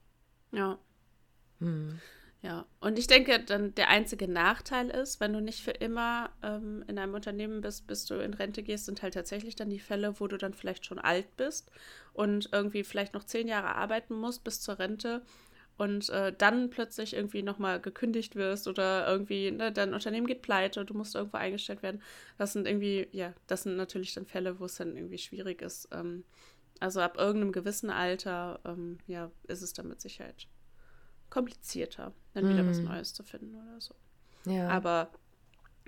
Ja. 0.51 0.77
Mhm. 1.59 1.99
Ja, 2.43 2.67
und 2.79 2.99
ich 2.99 3.07
denke, 3.07 3.43
dann 3.43 3.73
der 3.73 3.89
einzige 3.89 4.27
Nachteil 4.27 4.89
ist, 4.89 5.19
wenn 5.19 5.33
du 5.33 5.41
nicht 5.41 5.61
für 5.63 5.71
immer 5.71 6.29
ähm, 6.43 6.83
in 6.87 6.99
einem 6.99 7.15
Unternehmen 7.15 7.61
bist, 7.61 7.87
bis 7.87 8.05
du 8.05 8.15
in 8.23 8.35
Rente 8.35 8.61
gehst, 8.61 8.85
sind 8.85 9.01
halt 9.01 9.15
tatsächlich 9.15 9.55
dann 9.55 9.71
die 9.71 9.79
Fälle, 9.79 10.19
wo 10.19 10.27
du 10.27 10.37
dann 10.37 10.53
vielleicht 10.53 10.85
schon 10.85 10.99
alt 10.99 11.35
bist 11.35 11.71
und 12.13 12.49
irgendwie 12.51 12.83
vielleicht 12.83 13.15
noch 13.15 13.23
zehn 13.23 13.47
Jahre 13.47 13.75
arbeiten 13.75 14.13
musst 14.13 14.43
bis 14.43 14.61
zur 14.61 14.77
Rente 14.77 15.23
und 15.77 16.09
äh, 16.09 16.33
dann 16.35 16.69
plötzlich 16.69 17.13
irgendwie 17.13 17.43
nochmal 17.43 17.79
gekündigt 17.79 18.35
wirst 18.35 18.67
oder 18.67 19.07
irgendwie 19.07 19.51
ne, 19.51 19.71
dein 19.71 19.93
Unternehmen 19.93 20.25
geht 20.25 20.41
pleite, 20.41 20.83
du 20.85 20.93
musst 20.95 21.15
irgendwo 21.15 21.37
eingestellt 21.37 21.83
werden. 21.83 22.01
Das 22.37 22.53
sind 22.53 22.67
irgendwie, 22.67 23.07
ja, 23.11 23.33
das 23.45 23.63
sind 23.63 23.77
natürlich 23.77 24.13
dann 24.13 24.25
Fälle, 24.25 24.59
wo 24.59 24.65
es 24.65 24.75
dann 24.75 24.95
irgendwie 24.95 25.19
schwierig 25.19 25.61
ist. 25.61 25.87
Ähm, 25.91 26.23
also 26.79 26.99
ab 27.01 27.17
irgendeinem 27.17 27.51
gewissen 27.51 27.89
Alter, 27.89 28.59
ähm, 28.65 28.97
ja, 29.07 29.31
ist 29.47 29.61
es 29.61 29.73
dann 29.73 29.87
mit 29.87 30.01
Sicherheit 30.01 30.47
komplizierter, 31.29 32.13
dann 32.33 32.45
mm. 32.45 32.49
wieder 32.49 32.67
was 32.67 32.79
mhm. 32.79 32.85
Neues 32.85 33.13
zu 33.13 33.23
finden 33.23 33.55
oder 33.55 33.81
so. 33.81 33.95
Ja. 34.45 34.69
Aber 34.69 35.11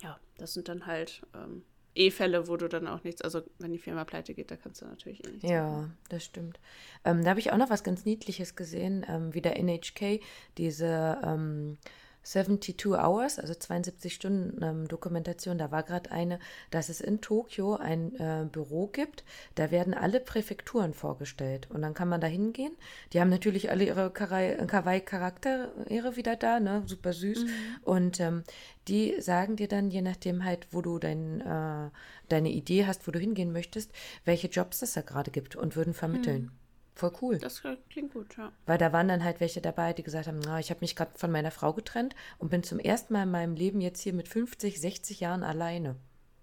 ja, 0.02 0.20
das 0.38 0.54
sind 0.54 0.68
dann 0.68 0.86
halt 0.86 1.22
ähm, 1.34 1.64
eh 2.00 2.12
Fälle, 2.12 2.48
wo 2.48 2.58
du 2.58 2.68
dann 2.68 2.88
auch 2.88 3.04
nichts, 3.04 3.22
also 3.22 3.42
wenn 3.60 3.72
die 3.72 3.78
Firma 3.78 4.06
pleite 4.06 4.34
geht, 4.34 4.50
da 4.52 4.56
kannst 4.56 4.82
du 4.82 4.86
natürlich 4.86 5.26
eh 5.26 5.32
nichts 5.32 5.50
Ja, 5.50 5.70
machen. 5.70 5.98
das 6.10 6.24
stimmt. 6.24 6.60
Ähm, 7.06 7.24
da 7.24 7.32
habe 7.32 7.40
ich 7.40 7.52
auch 7.52 7.58
noch 7.58 7.70
was 7.70 7.84
ganz 7.84 8.06
Niedliches 8.06 8.56
gesehen, 8.56 9.06
ähm, 9.08 9.34
wie 9.34 9.42
der 9.42 9.58
NHK, 9.58 10.22
diese 10.58 11.20
ähm, 11.24 11.78
72 12.24 12.94
Hours, 12.94 13.40
also 13.40 13.54
72 13.54 14.14
Stunden 14.14 14.64
ähm, 14.64 14.88
Dokumentation, 14.88 15.58
da 15.58 15.72
war 15.72 15.84
gerade 15.84 16.12
eine, 16.12 16.40
dass 16.70 16.90
es 16.90 17.02
in 17.02 17.20
Tokio 17.22 17.76
ein 17.76 18.16
äh, 18.16 18.46
Büro 18.52 18.88
gibt, 18.88 19.24
da 19.56 19.72
werden 19.72 19.94
alle 19.94 20.20
Präfekturen 20.20 20.94
vorgestellt 20.94 21.70
und 21.72 21.82
dann 21.82 21.94
kann 21.94 22.10
man 22.10 22.20
da 22.22 22.28
hingehen. 22.28 22.74
Die 23.14 23.22
haben 23.22 23.30
natürlich 23.30 23.72
alle 23.72 23.86
ihre 23.86 24.12
Kawaii-Charaktere 24.12 26.16
wieder 26.16 26.36
da, 26.36 26.60
ne, 26.60 26.84
super 26.86 27.14
süß 27.14 27.46
mhm. 27.46 27.50
und 27.84 28.20
ähm, 28.20 28.44
die 28.88 29.22
sagen 29.22 29.56
dir 29.56 29.68
dann, 29.68 29.92
je 29.92 30.02
nachdem 30.02 30.44
halt, 30.44 30.68
wo 30.72 30.82
du 30.82 31.00
dein, 31.00 31.42
äh, 31.42 31.90
deine 32.28 32.50
Idee 32.50 32.86
hast, 32.86 33.08
wo 33.08 33.12
du 33.12 33.20
hingehen 33.20 33.52
möchtest, 33.52 33.92
welche 34.26 34.48
Jobs 34.48 34.82
es 34.82 34.94
da 34.94 35.02
gerade 35.02 35.32
gibt 35.32 35.56
und 35.56 35.76
würden 35.76 35.94
vermitteln. 35.94 36.44
Mhm. 36.44 36.52
Voll 37.00 37.14
cool. 37.22 37.38
Das 37.38 37.64
klingt 37.90 38.12
gut, 38.12 38.36
ja. 38.36 38.52
Weil 38.66 38.78
da 38.78 38.92
waren 38.92 39.08
dann 39.08 39.24
halt 39.24 39.40
welche 39.40 39.62
dabei, 39.62 39.94
die 39.94 40.04
gesagt 40.04 40.28
haben, 40.28 40.42
na, 40.44 40.60
ich 40.60 40.70
habe 40.70 40.82
mich 40.82 40.98
gerade 40.98 41.18
von 41.18 41.32
meiner 41.32 41.50
Frau 41.50 41.72
getrennt 41.72 42.14
und 42.40 42.50
bin 42.50 42.62
zum 42.62 42.78
ersten 42.78 43.14
Mal 43.14 43.24
in 43.24 43.32
meinem 43.32 43.56
Leben 43.56 43.80
jetzt 43.80 44.02
hier 44.02 44.12
mit 44.12 44.28
50, 44.28 44.82
60 44.82 45.22
Jahren 45.22 45.44
alleine. 45.44 45.96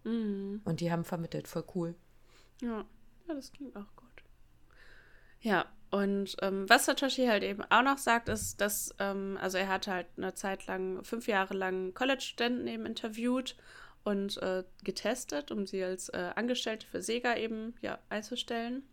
Mhm. 0.05 0.63
Und 0.65 0.81
die 0.81 0.91
haben 0.91 1.05
vermittelt, 1.05 1.47
voll 1.47 1.65
cool. 1.75 1.95
Ja, 2.63 2.87
ja 3.29 3.35
das 3.35 3.53
klingt 3.53 3.77
auch 3.77 3.95
gut. 3.97 4.25
Ja, 5.43 5.67
und 5.91 6.37
ähm, 6.41 6.67
was 6.71 6.87
Satoshi 6.87 7.27
halt 7.27 7.43
eben 7.43 7.63
auch 7.69 7.83
noch 7.83 7.99
sagt, 7.99 8.31
ist, 8.31 8.59
dass, 8.63 8.95
ähm, 8.99 9.37
also 9.39 9.59
er 9.59 9.69
hat 9.69 9.89
halt 9.89 10.07
eine 10.17 10.33
Zeit 10.33 10.67
lang, 10.67 11.05
fünf 11.05 11.29
Jahre 11.29 11.53
lang 11.53 11.93
College-Studenten 11.93 12.67
eben 12.67 12.87
interviewt 12.87 13.57
und 14.05 14.39
äh, 14.39 14.65
getestet, 14.85 15.51
um 15.51 15.67
sie 15.67 15.85
als 15.85 16.09
äh, 16.09 16.31
Angestellte 16.35 16.87
für 16.87 17.03
Sega 17.03 17.37
eben 17.37 17.75
ja 17.83 17.99
einzustellen. 18.09 18.85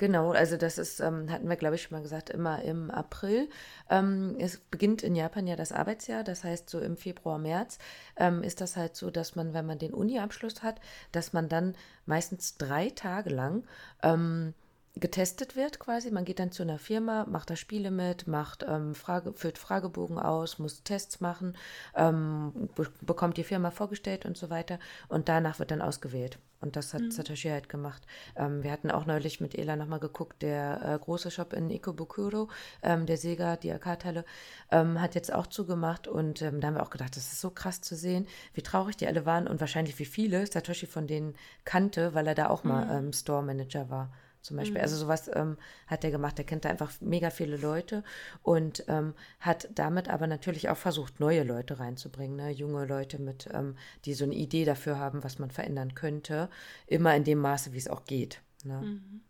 Genau, 0.00 0.30
also 0.30 0.56
das 0.56 0.78
ist, 0.78 1.00
ähm, 1.00 1.30
hatten 1.30 1.46
wir, 1.46 1.56
glaube 1.56 1.74
ich, 1.74 1.82
schon 1.82 1.94
mal 1.94 2.00
gesagt, 2.02 2.30
immer 2.30 2.62
im 2.62 2.90
April. 2.90 3.50
Ähm, 3.90 4.34
es 4.38 4.56
beginnt 4.56 5.02
in 5.02 5.14
Japan 5.14 5.46
ja 5.46 5.56
das 5.56 5.72
Arbeitsjahr, 5.72 6.24
das 6.24 6.42
heißt 6.42 6.70
so 6.70 6.80
im 6.80 6.96
Februar, 6.96 7.38
März 7.38 7.78
ähm, 8.16 8.42
ist 8.42 8.62
das 8.62 8.78
halt 8.78 8.96
so, 8.96 9.10
dass 9.10 9.36
man, 9.36 9.52
wenn 9.52 9.66
man 9.66 9.78
den 9.78 9.92
Uni-Abschluss 9.92 10.62
hat, 10.62 10.80
dass 11.12 11.34
man 11.34 11.50
dann 11.50 11.74
meistens 12.06 12.56
drei 12.56 12.88
Tage 12.88 13.28
lang 13.28 13.64
ähm, 14.02 14.54
getestet 14.94 15.54
wird 15.54 15.78
quasi. 15.80 16.10
Man 16.10 16.24
geht 16.24 16.38
dann 16.38 16.50
zu 16.50 16.62
einer 16.62 16.78
Firma, 16.78 17.26
macht 17.26 17.50
da 17.50 17.56
Spiele 17.56 17.90
mit, 17.90 18.26
macht 18.26 18.64
ähm, 18.66 18.94
Frage, 18.94 19.34
füllt 19.34 19.58
Fragebogen 19.58 20.18
aus, 20.18 20.58
muss 20.58 20.82
Tests 20.82 21.20
machen, 21.20 21.58
ähm, 21.94 22.70
be 22.74 22.86
bekommt 23.02 23.36
die 23.36 23.44
Firma 23.44 23.70
vorgestellt 23.70 24.24
und 24.24 24.38
so 24.38 24.48
weiter. 24.48 24.78
Und 25.08 25.28
danach 25.28 25.58
wird 25.58 25.70
dann 25.72 25.82
ausgewählt. 25.82 26.38
Und 26.60 26.76
das 26.76 26.92
hat 26.92 27.00
mhm. 27.00 27.10
Satoshi 27.10 27.48
halt 27.48 27.68
gemacht. 27.68 28.06
Ähm, 28.36 28.62
wir 28.62 28.70
hatten 28.70 28.90
auch 28.90 29.06
neulich 29.06 29.40
mit 29.40 29.54
Ela 29.54 29.76
nochmal 29.76 29.98
geguckt, 29.98 30.42
der 30.42 30.80
äh, 30.84 30.98
große 30.98 31.30
Shop 31.30 31.54
in 31.54 31.70
Ikebukuro, 31.70 32.48
ähm, 32.82 33.06
der 33.06 33.16
Sega, 33.16 33.56
die 33.56 33.72
AK-Teile, 33.72 34.24
ähm, 34.70 35.00
hat 35.00 35.14
jetzt 35.14 35.32
auch 35.32 35.46
zugemacht. 35.46 36.06
Und 36.06 36.42
ähm, 36.42 36.60
da 36.60 36.68
haben 36.68 36.74
wir 36.74 36.82
auch 36.82 36.90
gedacht, 36.90 37.16
das 37.16 37.32
ist 37.32 37.40
so 37.40 37.50
krass 37.50 37.80
zu 37.80 37.96
sehen, 37.96 38.26
wie 38.52 38.62
traurig 38.62 38.96
die 38.96 39.06
alle 39.06 39.24
waren 39.24 39.46
und 39.46 39.60
wahrscheinlich 39.60 39.98
wie 39.98 40.04
viele 40.04 40.46
Satoshi 40.46 40.86
von 40.86 41.06
denen 41.06 41.34
kannte, 41.64 42.14
weil 42.14 42.26
er 42.26 42.34
da 42.34 42.50
auch 42.50 42.62
mal 42.62 42.84
mhm. 42.84 43.06
ähm, 43.06 43.12
Store 43.12 43.42
Manager 43.42 43.88
war 43.88 44.10
zum 44.42 44.56
Beispiel. 44.56 44.78
Mhm. 44.78 44.82
Also 44.82 44.96
sowas 44.96 45.30
ähm, 45.32 45.56
hat 45.86 46.04
er 46.04 46.10
gemacht. 46.10 46.38
Er 46.38 46.44
kennt 46.44 46.64
da 46.64 46.70
einfach 46.70 46.92
mega 47.00 47.30
viele 47.30 47.56
Leute 47.56 48.02
und 48.42 48.84
ähm, 48.88 49.14
hat 49.38 49.68
damit 49.74 50.08
aber 50.08 50.26
natürlich 50.26 50.68
auch 50.68 50.76
versucht, 50.76 51.20
neue 51.20 51.42
Leute 51.42 51.78
reinzubringen, 51.78 52.36
ne? 52.36 52.50
junge 52.50 52.86
Leute 52.86 53.20
mit, 53.20 53.48
ähm, 53.52 53.76
die 54.04 54.14
so 54.14 54.24
eine 54.24 54.34
Idee 54.34 54.64
dafür 54.64 54.98
haben, 54.98 55.22
was 55.24 55.38
man 55.38 55.50
verändern 55.50 55.94
könnte, 55.94 56.48
immer 56.86 57.14
in 57.14 57.24
dem 57.24 57.38
Maße, 57.38 57.72
wie 57.72 57.78
es 57.78 57.88
auch 57.88 58.04
geht. 58.04 58.40
Ne? 58.64 58.80
Mhm. 58.80 59.20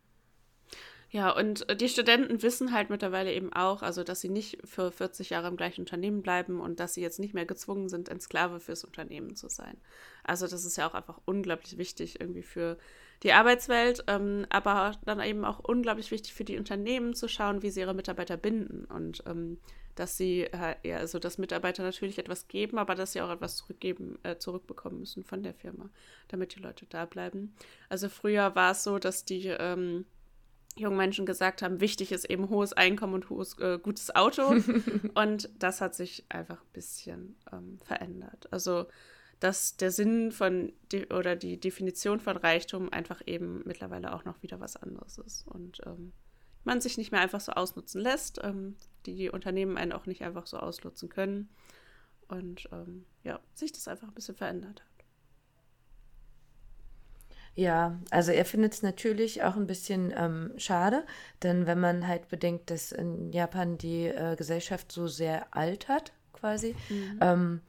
Ja, 1.12 1.30
und 1.30 1.68
äh, 1.68 1.74
die 1.74 1.88
Studenten 1.88 2.40
wissen 2.42 2.72
halt 2.72 2.88
mittlerweile 2.88 3.32
eben 3.32 3.52
auch, 3.52 3.82
also 3.82 4.04
dass 4.04 4.20
sie 4.20 4.28
nicht 4.28 4.58
für 4.64 4.92
40 4.92 5.30
Jahre 5.30 5.48
im 5.48 5.56
gleichen 5.56 5.80
Unternehmen 5.80 6.22
bleiben 6.22 6.60
und 6.60 6.78
dass 6.78 6.94
sie 6.94 7.00
jetzt 7.00 7.18
nicht 7.18 7.34
mehr 7.34 7.46
gezwungen 7.46 7.88
sind, 7.88 8.08
ein 8.08 8.20
Sklave 8.20 8.60
fürs 8.60 8.84
Unternehmen 8.84 9.34
zu 9.34 9.48
sein. 9.48 9.76
Also 10.22 10.46
das 10.46 10.64
ist 10.64 10.76
ja 10.76 10.88
auch 10.88 10.94
einfach 10.94 11.20
unglaublich 11.24 11.78
wichtig 11.78 12.20
irgendwie 12.20 12.44
für 12.44 12.78
die 13.22 13.32
Arbeitswelt, 13.32 14.04
ähm, 14.06 14.46
aber 14.48 14.92
dann 15.04 15.20
eben 15.20 15.44
auch 15.44 15.58
unglaublich 15.58 16.10
wichtig 16.10 16.32
für 16.32 16.44
die 16.44 16.58
Unternehmen 16.58 17.14
zu 17.14 17.28
schauen, 17.28 17.62
wie 17.62 17.70
sie 17.70 17.80
ihre 17.80 17.94
Mitarbeiter 17.94 18.36
binden. 18.36 18.86
Und 18.86 19.22
ähm, 19.26 19.58
dass 19.94 20.16
sie, 20.16 20.44
äh, 20.44 20.76
ja, 20.82 20.96
also 20.96 21.18
dass 21.18 21.38
Mitarbeiter 21.38 21.82
natürlich 21.82 22.18
etwas 22.18 22.48
geben, 22.48 22.78
aber 22.78 22.94
dass 22.94 23.12
sie 23.12 23.20
auch 23.20 23.30
etwas 23.30 23.56
zurückgeben, 23.56 24.18
äh, 24.22 24.36
zurückbekommen 24.38 25.00
müssen 25.00 25.24
von 25.24 25.42
der 25.42 25.54
Firma, 25.54 25.90
damit 26.28 26.54
die 26.54 26.60
Leute 26.60 26.86
da 26.88 27.04
bleiben. 27.04 27.54
Also 27.88 28.08
früher 28.08 28.54
war 28.54 28.72
es 28.72 28.82
so, 28.82 28.98
dass 28.98 29.24
die 29.24 29.48
ähm, 29.48 30.06
jungen 30.76 30.96
Menschen 30.96 31.26
gesagt 31.26 31.62
haben, 31.62 31.80
wichtig 31.80 32.12
ist 32.12 32.24
eben 32.24 32.48
hohes 32.48 32.72
Einkommen 32.72 33.14
und 33.14 33.28
hohes, 33.28 33.58
äh, 33.58 33.78
gutes 33.82 34.14
Auto. 34.14 34.48
und 35.14 35.50
das 35.58 35.80
hat 35.80 35.94
sich 35.94 36.24
einfach 36.28 36.60
ein 36.62 36.72
bisschen 36.72 37.36
ähm, 37.52 37.78
verändert. 37.84 38.48
Also 38.50 38.86
dass 39.40 39.76
der 39.76 39.90
Sinn 39.90 40.32
von 40.32 40.72
oder 41.12 41.34
die 41.34 41.58
Definition 41.58 42.20
von 42.20 42.36
Reichtum 42.36 42.92
einfach 42.92 43.22
eben 43.26 43.62
mittlerweile 43.64 44.14
auch 44.14 44.24
noch 44.24 44.42
wieder 44.42 44.60
was 44.60 44.76
anderes 44.76 45.18
ist. 45.18 45.46
Und 45.48 45.80
ähm, 45.86 46.12
man 46.64 46.80
sich 46.80 46.98
nicht 46.98 47.10
mehr 47.10 47.20
einfach 47.20 47.40
so 47.40 47.52
ausnutzen 47.52 48.00
lässt, 48.00 48.40
ähm, 48.44 48.76
die 49.06 49.30
Unternehmen 49.30 49.78
einen 49.78 49.92
auch 49.92 50.06
nicht 50.06 50.22
einfach 50.22 50.46
so 50.46 50.58
ausnutzen 50.58 51.08
können 51.08 51.48
und 52.28 52.68
ähm, 52.70 53.06
ja, 53.24 53.40
sich 53.54 53.72
das 53.72 53.88
einfach 53.88 54.08
ein 54.08 54.14
bisschen 54.14 54.36
verändert 54.36 54.80
hat. 54.80 54.90
Ja, 57.54 57.98
also 58.10 58.30
er 58.30 58.44
findet 58.44 58.74
es 58.74 58.82
natürlich 58.82 59.42
auch 59.42 59.56
ein 59.56 59.66
bisschen 59.66 60.14
ähm, 60.16 60.52
schade, 60.56 61.04
denn 61.42 61.66
wenn 61.66 61.80
man 61.80 62.06
halt 62.06 62.28
bedenkt, 62.28 62.70
dass 62.70 62.92
in 62.92 63.32
Japan 63.32 63.76
die 63.76 64.06
äh, 64.06 64.36
Gesellschaft 64.36 64.92
so 64.92 65.08
sehr 65.08 65.54
altert, 65.54 66.12
quasi, 66.32 66.76
mhm. 66.88 67.18
ähm, 67.20 67.60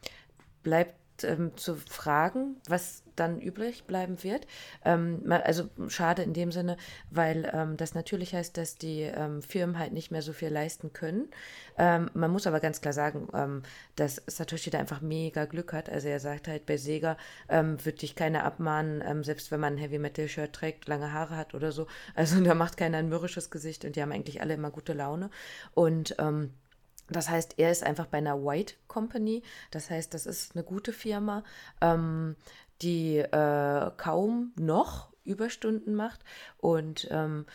bleibt 0.63 0.95
ähm, 1.23 1.55
zu 1.55 1.75
fragen, 1.75 2.57
was 2.67 3.03
dann 3.15 3.39
übrig 3.39 3.85
bleiben 3.85 4.23
wird. 4.23 4.47
Ähm, 4.85 5.23
also 5.29 5.69
schade 5.87 6.23
in 6.23 6.33
dem 6.33 6.51
Sinne, 6.51 6.77
weil 7.09 7.49
ähm, 7.53 7.77
das 7.77 7.93
natürlich 7.93 8.33
heißt, 8.33 8.57
dass 8.57 8.75
die 8.75 9.01
ähm, 9.01 9.41
Firmen 9.41 9.77
halt 9.77 9.93
nicht 9.93 10.11
mehr 10.11 10.21
so 10.21 10.33
viel 10.33 10.49
leisten 10.49 10.93
können. 10.93 11.29
Ähm, 11.77 12.09
man 12.13 12.31
muss 12.31 12.47
aber 12.47 12.59
ganz 12.59 12.81
klar 12.81 12.93
sagen, 12.93 13.27
ähm, 13.33 13.63
dass 13.95 14.21
Satoshi 14.27 14.69
da 14.69 14.79
einfach 14.79 15.01
mega 15.01 15.45
Glück 15.45 15.73
hat. 15.73 15.89
Also 15.89 16.07
er 16.07 16.19
sagt 16.19 16.47
halt, 16.47 16.65
bei 16.65 16.77
Sega 16.77 17.17
würde 17.47 17.93
dich 17.93 18.15
keiner 18.15 18.43
abmahnen, 18.43 19.23
selbst 19.23 19.51
wenn 19.51 19.59
man 19.59 19.73
ein 19.73 19.77
Heavy 19.77 19.99
Metal 19.99 20.27
Shirt 20.27 20.53
trägt, 20.53 20.87
lange 20.87 21.13
Haare 21.13 21.35
hat 21.35 21.53
oder 21.53 21.71
so. 21.71 21.87
Also 22.15 22.39
da 22.43 22.55
macht 22.55 22.77
keiner 22.77 22.97
ein 22.97 23.09
mürrisches 23.09 23.51
Gesicht 23.51 23.85
und 23.85 23.95
die 23.95 24.01
haben 24.01 24.11
eigentlich 24.11 24.41
alle 24.41 24.53
immer 24.53 24.71
gute 24.71 24.93
Laune. 24.93 25.29
Und 25.73 26.15
das 27.11 27.29
heißt, 27.29 27.55
er 27.57 27.71
ist 27.71 27.83
einfach 27.83 28.07
bei 28.07 28.17
einer 28.17 28.43
White 28.43 28.75
Company. 28.87 29.43
Das 29.71 29.89
heißt, 29.89 30.13
das 30.13 30.25
ist 30.25 30.55
eine 30.55 30.63
gute 30.63 30.93
Firma, 30.93 31.43
ähm, 31.81 32.35
die 32.81 33.17
äh, 33.17 33.91
kaum 33.97 34.53
noch 34.59 35.11
Überstunden 35.23 35.93
macht 35.93 36.23
und 36.57 37.07
ähm, 37.11 37.45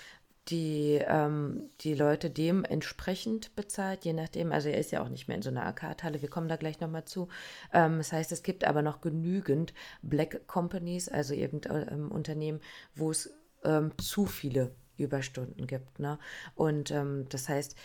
die, 0.49 1.01
ähm, 1.05 1.71
die 1.81 1.95
Leute 1.95 2.31
dementsprechend 2.31 3.57
bezahlt, 3.57 4.05
je 4.05 4.13
nachdem. 4.13 4.53
Also 4.53 4.69
er 4.69 4.79
ist 4.79 4.93
ja 4.93 5.03
auch 5.03 5.09
nicht 5.09 5.27
mehr 5.27 5.37
in 5.37 5.43
so 5.43 5.51
einer 5.51 5.65
Arcade-Halle, 5.65 6.23
wir 6.23 6.31
kommen 6.31 6.49
da 6.49 6.57
gleich 6.57 6.79
nochmal 6.79 7.05
zu. 7.05 7.29
Ähm, 7.73 7.99
das 7.99 8.13
heißt, 8.13 8.31
es 8.31 8.43
gibt 8.43 8.65
aber 8.65 8.83
noch 8.83 9.01
genügend 9.01 9.75
Black 10.03 10.47
Companies, 10.47 11.09
also 11.09 11.35
irgendein 11.35 11.89
ähm, 11.91 12.13
Unternehmen, 12.13 12.61
wo 12.95 13.11
es 13.11 13.31
ähm, 13.65 13.93
zu 13.99 14.27
viele 14.27 14.73
Überstunden 14.99 15.67
gibt. 15.67 15.99
Ne? 15.99 16.19
Und 16.55 16.91
ähm, 16.91 17.27
das 17.29 17.49
heißt, 17.49 17.77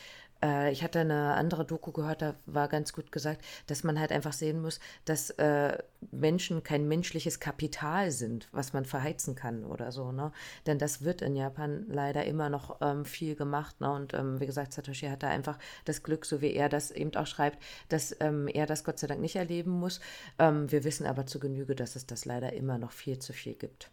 äh, 0.43 0.71
ich 0.71 0.83
hatte 0.83 0.99
eine 0.99 1.35
andere 1.35 1.65
Doku 1.65 1.91
gehört, 1.91 2.21
da 2.21 2.35
war 2.45 2.67
ganz 2.67 2.93
gut 2.93 3.11
gesagt, 3.11 3.43
dass 3.67 3.83
man 3.83 3.99
halt 3.99 4.11
einfach 4.11 4.33
sehen 4.33 4.61
muss, 4.61 4.79
dass 5.05 5.29
äh, 5.31 5.77
Menschen 6.11 6.63
kein 6.63 6.87
menschliches 6.87 7.39
Kapital 7.39 8.11
sind, 8.11 8.47
was 8.51 8.73
man 8.73 8.85
verheizen 8.85 9.35
kann 9.35 9.63
oder 9.65 9.91
so. 9.91 10.11
Ne? 10.11 10.31
Denn 10.65 10.79
das 10.79 11.03
wird 11.03 11.21
in 11.21 11.35
Japan 11.35 11.85
leider 11.87 12.25
immer 12.25 12.49
noch 12.49 12.77
ähm, 12.81 13.05
viel 13.05 13.35
gemacht. 13.35 13.79
Ne? 13.81 13.91
Und 13.91 14.13
ähm, 14.13 14.39
wie 14.39 14.45
gesagt, 14.45 14.73
Satoshi 14.73 15.07
hat 15.07 15.23
da 15.23 15.29
einfach 15.29 15.57
das 15.85 16.03
Glück, 16.03 16.25
so 16.25 16.41
wie 16.41 16.53
er 16.53 16.69
das 16.69 16.91
eben 16.91 17.15
auch 17.15 17.27
schreibt, 17.27 17.61
dass 17.89 18.15
ähm, 18.19 18.47
er 18.47 18.65
das 18.65 18.83
Gott 18.83 18.99
sei 18.99 19.07
Dank 19.07 19.21
nicht 19.21 19.35
erleben 19.35 19.71
muss. 19.71 19.99
Ähm, 20.39 20.71
wir 20.71 20.83
wissen 20.83 21.05
aber 21.05 21.25
zu 21.25 21.39
Genüge, 21.39 21.75
dass 21.75 21.95
es 21.95 22.05
das 22.05 22.25
leider 22.25 22.53
immer 22.53 22.77
noch 22.77 22.91
viel 22.91 23.19
zu 23.19 23.33
viel 23.33 23.53
gibt. 23.53 23.91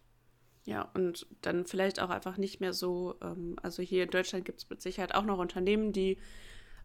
Ja, 0.69 0.87
und 0.93 1.25
dann 1.41 1.65
vielleicht 1.65 1.99
auch 1.99 2.11
einfach 2.11 2.37
nicht 2.37 2.59
mehr 2.59 2.73
so, 2.73 3.15
ähm, 3.23 3.55
also 3.63 3.81
hier 3.81 4.03
in 4.03 4.11
Deutschland 4.11 4.45
gibt 4.45 4.59
es 4.59 4.69
mit 4.69 4.83
Sicherheit 4.83 5.15
auch 5.15 5.25
noch 5.25 5.39
Unternehmen, 5.39 5.93
die 5.93 6.19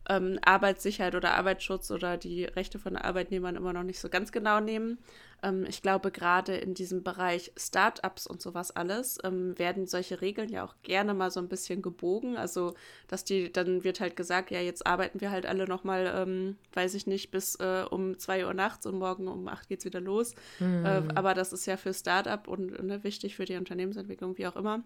ähm, 0.08 0.38
Arbeitssicherheit 0.44 1.14
oder 1.14 1.34
Arbeitsschutz 1.34 1.90
oder 1.90 2.16
die 2.16 2.44
Rechte 2.44 2.78
von 2.78 2.96
Arbeitnehmern 2.96 3.56
immer 3.56 3.72
noch 3.72 3.82
nicht 3.82 4.00
so 4.00 4.08
ganz 4.08 4.32
genau 4.32 4.60
nehmen. 4.60 4.98
Ähm, 5.42 5.64
ich 5.66 5.82
glaube, 5.82 6.10
gerade 6.10 6.56
in 6.56 6.74
diesem 6.74 7.02
Bereich 7.02 7.52
Startups 7.56 8.26
und 8.26 8.42
sowas 8.42 8.70
alles 8.70 9.18
ähm, 9.24 9.58
werden 9.58 9.86
solche 9.86 10.20
Regeln 10.20 10.48
ja 10.50 10.64
auch 10.64 10.74
gerne 10.82 11.14
mal 11.14 11.30
so 11.30 11.40
ein 11.40 11.48
bisschen 11.48 11.82
gebogen. 11.82 12.36
Also, 12.36 12.74
dass 13.08 13.24
die, 13.24 13.52
dann 13.52 13.84
wird 13.84 14.00
halt 14.00 14.16
gesagt, 14.16 14.50
ja, 14.50 14.60
jetzt 14.60 14.86
arbeiten 14.86 15.20
wir 15.20 15.30
halt 15.30 15.46
alle 15.46 15.66
nochmal, 15.66 16.12
ähm, 16.14 16.56
weiß 16.74 16.94
ich 16.94 17.06
nicht, 17.06 17.30
bis 17.30 17.56
äh, 17.56 17.84
um 17.88 18.18
zwei 18.18 18.44
Uhr 18.46 18.54
nachts 18.54 18.86
und 18.86 18.98
morgen 18.98 19.28
um 19.28 19.48
acht 19.48 19.68
geht 19.68 19.80
es 19.80 19.84
wieder 19.84 20.00
los. 20.00 20.34
Mhm. 20.58 20.84
Äh, 20.84 21.02
aber 21.14 21.34
das 21.34 21.52
ist 21.52 21.66
ja 21.66 21.76
für 21.76 21.94
Startup 21.94 22.46
und 22.46 22.82
ne, 22.82 23.04
wichtig 23.04 23.36
für 23.36 23.44
die 23.44 23.56
Unternehmensentwicklung, 23.56 24.36
wie 24.38 24.46
auch 24.46 24.56
immer. 24.56 24.82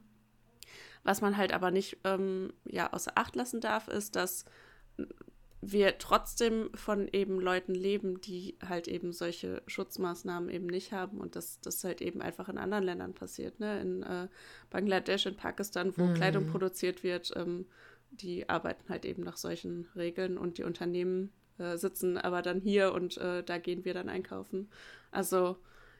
Was 1.04 1.20
man 1.20 1.37
halt 1.37 1.52
aber 1.52 1.70
nicht 1.70 1.98
ähm, 2.04 2.52
ja, 2.64 2.92
außer 2.92 3.12
Acht 3.14 3.37
lassen 3.37 3.61
darf, 3.61 3.88
ist, 3.88 4.16
dass 4.16 4.44
wir 5.61 5.98
trotzdem 5.98 6.70
von 6.74 7.08
eben 7.12 7.40
Leuten 7.40 7.74
leben, 7.74 8.20
die 8.20 8.56
halt 8.66 8.87
eben 8.87 9.12
solche 9.12 9.62
Schutzmaßnahmen 9.66 10.50
eben 10.50 10.66
nicht 10.66 10.92
haben 10.92 11.18
und 11.18 11.34
das, 11.34 11.61
das 11.61 11.82
halt 11.82 12.00
eben 12.00 12.22
einfach 12.22 12.48
in 12.48 12.58
anderen 12.58 12.84
Ländern 12.84 13.12
passiert, 13.12 13.58
ne? 13.58 13.80
In 13.80 14.02
äh, 14.04 14.28
Bangladesch, 14.70 15.26
in 15.26 15.37
Pakistan, 15.37 15.92
wo 15.96 16.04
mhm. 16.04 16.14
Kleidung 16.14 16.46
produziert 16.46 17.02
wird, 17.02 17.32
ähm, 17.34 17.66
die 18.11 18.48
arbeiten 18.48 18.88
halt 18.88 19.04
eben 19.04 19.24
nach 19.24 19.37
solchen 19.37 19.88
Regeln 19.96 20.38
und 20.38 20.58
die 20.58 20.64
Unternehmen 20.64 21.32
äh, 21.58 21.76
sitzen 21.76 22.16
aber 22.18 22.40
dann 22.42 22.61
hier 22.61 22.92
und 22.92 23.18
äh, 23.18 23.42
da 23.42 23.58
gehen 23.58 23.84
wir 23.84 23.94
dann 23.94 24.08
einkaufen. 24.08 24.70
Also 25.11 25.56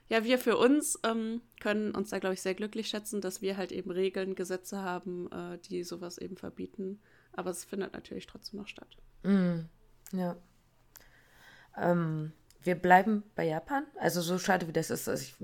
ja, 0.09 0.25
wir 0.25 0.39
für 0.39 0.57
uns 0.57 0.99
ähm, 1.05 1.43
können 1.61 1.95
uns 1.95 2.11
da, 2.11 2.19
glaube 2.19 2.35
ich, 2.35 2.41
sehr 2.41 2.55
glücklich 2.55 2.89
schätzen, 2.89 3.21
dass 3.21 3.43
wir 3.43 3.57
halt 3.57 3.73
eben 3.73 3.91
Regeln, 3.91 4.35
Gesetze 4.35 4.83
haben, 4.83 5.31
äh, 5.33 5.59
die 5.69 5.83
sowas 5.83 6.17
eben 6.17 6.37
verbieten. 6.37 7.01
Aber 7.33 7.51
es 7.51 7.65
findet 7.65 7.93
natürlich 7.93 8.27
trotzdem 8.27 8.61
noch 8.61 8.69
statt. 8.69 8.97
Mm, 9.23 9.61
ja. 10.13 10.37
Ähm, 11.77 12.33
wir 12.63 12.75
bleiben 12.75 13.23
bei 13.35 13.47
Japan. 13.47 13.87
Also 13.99 14.21
so 14.21 14.39
schade 14.39 14.67
wie 14.67 14.73
das 14.73 14.91
ist, 14.91 15.09
also 15.09 15.23
ich, 15.23 15.35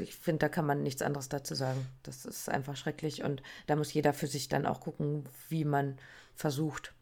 ich 0.00 0.16
finde, 0.16 0.40
da 0.40 0.48
kann 0.48 0.66
man 0.66 0.82
nichts 0.82 1.02
anderes 1.02 1.28
dazu 1.28 1.54
sagen. 1.54 1.86
Das 2.02 2.24
ist 2.24 2.48
einfach 2.48 2.76
schrecklich 2.76 3.22
und 3.22 3.42
da 3.66 3.76
muss 3.76 3.92
jeder 3.92 4.12
für 4.12 4.26
sich 4.26 4.48
dann 4.48 4.66
auch 4.66 4.80
gucken, 4.80 5.28
wie 5.48 5.64
man 5.64 5.98
versucht, 6.34 6.94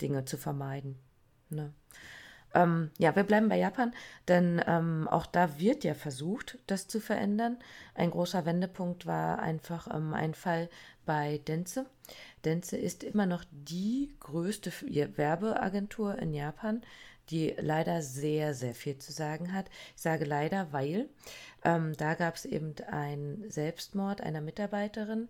Dinge 0.00 0.24
zu 0.24 0.36
vermeiden. 0.36 0.98
Ne? 1.50 1.72
Ähm, 2.54 2.90
ja, 2.98 3.14
wir 3.16 3.22
bleiben 3.22 3.48
bei 3.48 3.58
Japan, 3.58 3.92
denn 4.28 4.62
ähm, 4.66 5.08
auch 5.08 5.26
da 5.26 5.58
wird 5.58 5.84
ja 5.84 5.94
versucht, 5.94 6.58
das 6.66 6.86
zu 6.86 7.00
verändern. 7.00 7.58
Ein 7.94 8.10
großer 8.10 8.44
Wendepunkt 8.44 9.06
war 9.06 9.38
einfach 9.38 9.88
ähm, 9.94 10.14
ein 10.14 10.34
Fall 10.34 10.68
bei 11.06 11.40
Denze. 11.46 11.86
Denze 12.44 12.76
ist 12.76 13.04
immer 13.04 13.26
noch 13.26 13.44
die 13.50 14.14
größte 14.20 14.70
Werbeagentur 15.16 16.18
in 16.18 16.34
Japan, 16.34 16.82
die 17.30 17.54
leider 17.58 18.02
sehr, 18.02 18.52
sehr 18.52 18.74
viel 18.74 18.98
zu 18.98 19.12
sagen 19.12 19.52
hat. 19.52 19.70
Ich 19.96 20.02
sage 20.02 20.24
leider, 20.24 20.72
weil 20.72 21.08
ähm, 21.64 21.94
da 21.96 22.14
gab 22.14 22.34
es 22.34 22.44
eben 22.44 22.74
einen 22.90 23.50
Selbstmord 23.50 24.20
einer 24.20 24.40
Mitarbeiterin 24.40 25.28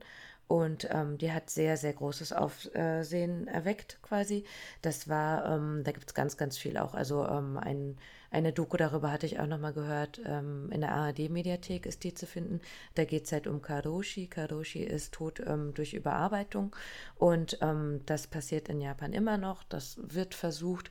und 0.53 0.87
ähm, 0.91 1.17
die 1.17 1.33
hat 1.33 1.49
sehr, 1.49 1.79
sehr 1.79 1.95
großes 1.95 2.35
Aufsehen 2.35 3.49
erweckt 3.49 3.99
quasi. 4.03 4.45
Das 4.83 5.09
war, 5.09 5.47
ähm, 5.47 5.81
da 5.83 5.93
gibt 5.93 6.09
es 6.09 6.15
ganz, 6.15 6.37
ganz 6.37 6.59
viel 6.59 6.77
auch. 6.77 6.93
Also 6.93 7.27
ähm, 7.27 7.57
ein, 7.57 7.97
eine 8.31 8.53
Doku 8.53 8.77
darüber 8.77 9.11
hatte 9.11 9.25
ich 9.25 9.41
auch 9.41 9.47
nochmal 9.47 9.73
gehört. 9.73 10.21
Ähm, 10.27 10.69
in 10.71 10.83
der 10.83 10.93
ARD-Mediathek 10.93 11.87
ist 11.87 12.05
die 12.05 12.13
zu 12.13 12.27
finden. 12.27 12.61
Da 12.97 13.07
geht 13.07 13.25
es 13.25 13.33
halt 13.33 13.47
um 13.47 13.63
Karoshi. 13.63 14.27
Karoshi 14.27 14.83
ist 14.83 15.15
tot 15.15 15.41
ähm, 15.41 15.73
durch 15.73 15.95
Überarbeitung. 15.95 16.77
Und 17.17 17.57
ähm, 17.63 18.03
das 18.05 18.27
passiert 18.27 18.69
in 18.69 18.83
Japan 18.83 19.15
immer 19.15 19.39
noch. 19.39 19.63
Das 19.65 19.97
wird 20.03 20.35
versucht 20.35 20.91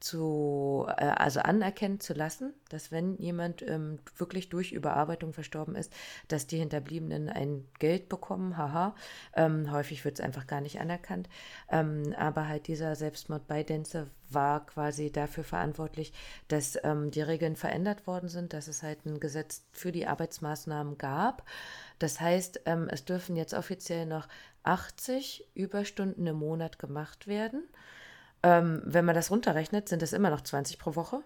zu, 0.00 0.86
äh, 0.96 1.06
also 1.06 1.40
anerkennen 1.40 2.00
zu 2.00 2.14
lassen, 2.14 2.52
dass 2.68 2.92
wenn 2.92 3.16
jemand 3.16 3.62
ähm, 3.62 3.98
wirklich 4.16 4.48
durch 4.48 4.72
Überarbeitung 4.72 5.32
verstorben 5.32 5.74
ist, 5.74 5.92
dass 6.28 6.46
die 6.46 6.58
Hinterbliebenen 6.58 7.28
ein 7.28 7.66
Geld 7.78 8.08
bekommen, 8.08 8.56
haha. 8.56 8.94
Ähm, 9.34 9.70
häufig 9.72 10.04
wird 10.04 10.18
es 10.18 10.24
einfach 10.24 10.46
gar 10.46 10.60
nicht 10.60 10.80
anerkannt. 10.80 11.28
Ähm, 11.70 12.14
aber 12.16 12.48
halt 12.48 12.66
dieser 12.68 12.94
Selbstmord 12.96 13.46
bei 13.46 13.62
Denze 13.62 14.08
war 14.28 14.66
quasi 14.66 15.10
dafür 15.12 15.44
verantwortlich, 15.44 16.12
dass 16.48 16.78
ähm, 16.82 17.10
die 17.10 17.22
Regeln 17.22 17.56
verändert 17.56 18.06
worden 18.06 18.28
sind, 18.28 18.52
dass 18.52 18.68
es 18.68 18.82
halt 18.82 19.06
ein 19.06 19.20
Gesetz 19.20 19.64
für 19.72 19.92
die 19.92 20.06
Arbeitsmaßnahmen 20.06 20.98
gab. 20.98 21.44
Das 21.98 22.20
heißt, 22.20 22.62
ähm, 22.66 22.88
es 22.90 23.04
dürfen 23.04 23.36
jetzt 23.36 23.54
offiziell 23.54 24.06
noch 24.06 24.28
80 24.64 25.48
Überstunden 25.54 26.26
im 26.26 26.36
Monat 26.36 26.78
gemacht 26.78 27.26
werden. 27.26 27.62
Ähm, 28.42 28.82
wenn 28.84 29.04
man 29.04 29.14
das 29.14 29.30
runterrechnet, 29.30 29.88
sind 29.88 30.02
es 30.02 30.12
immer 30.12 30.30
noch 30.30 30.42
20 30.42 30.78
pro 30.78 30.94
Woche. 30.94 31.22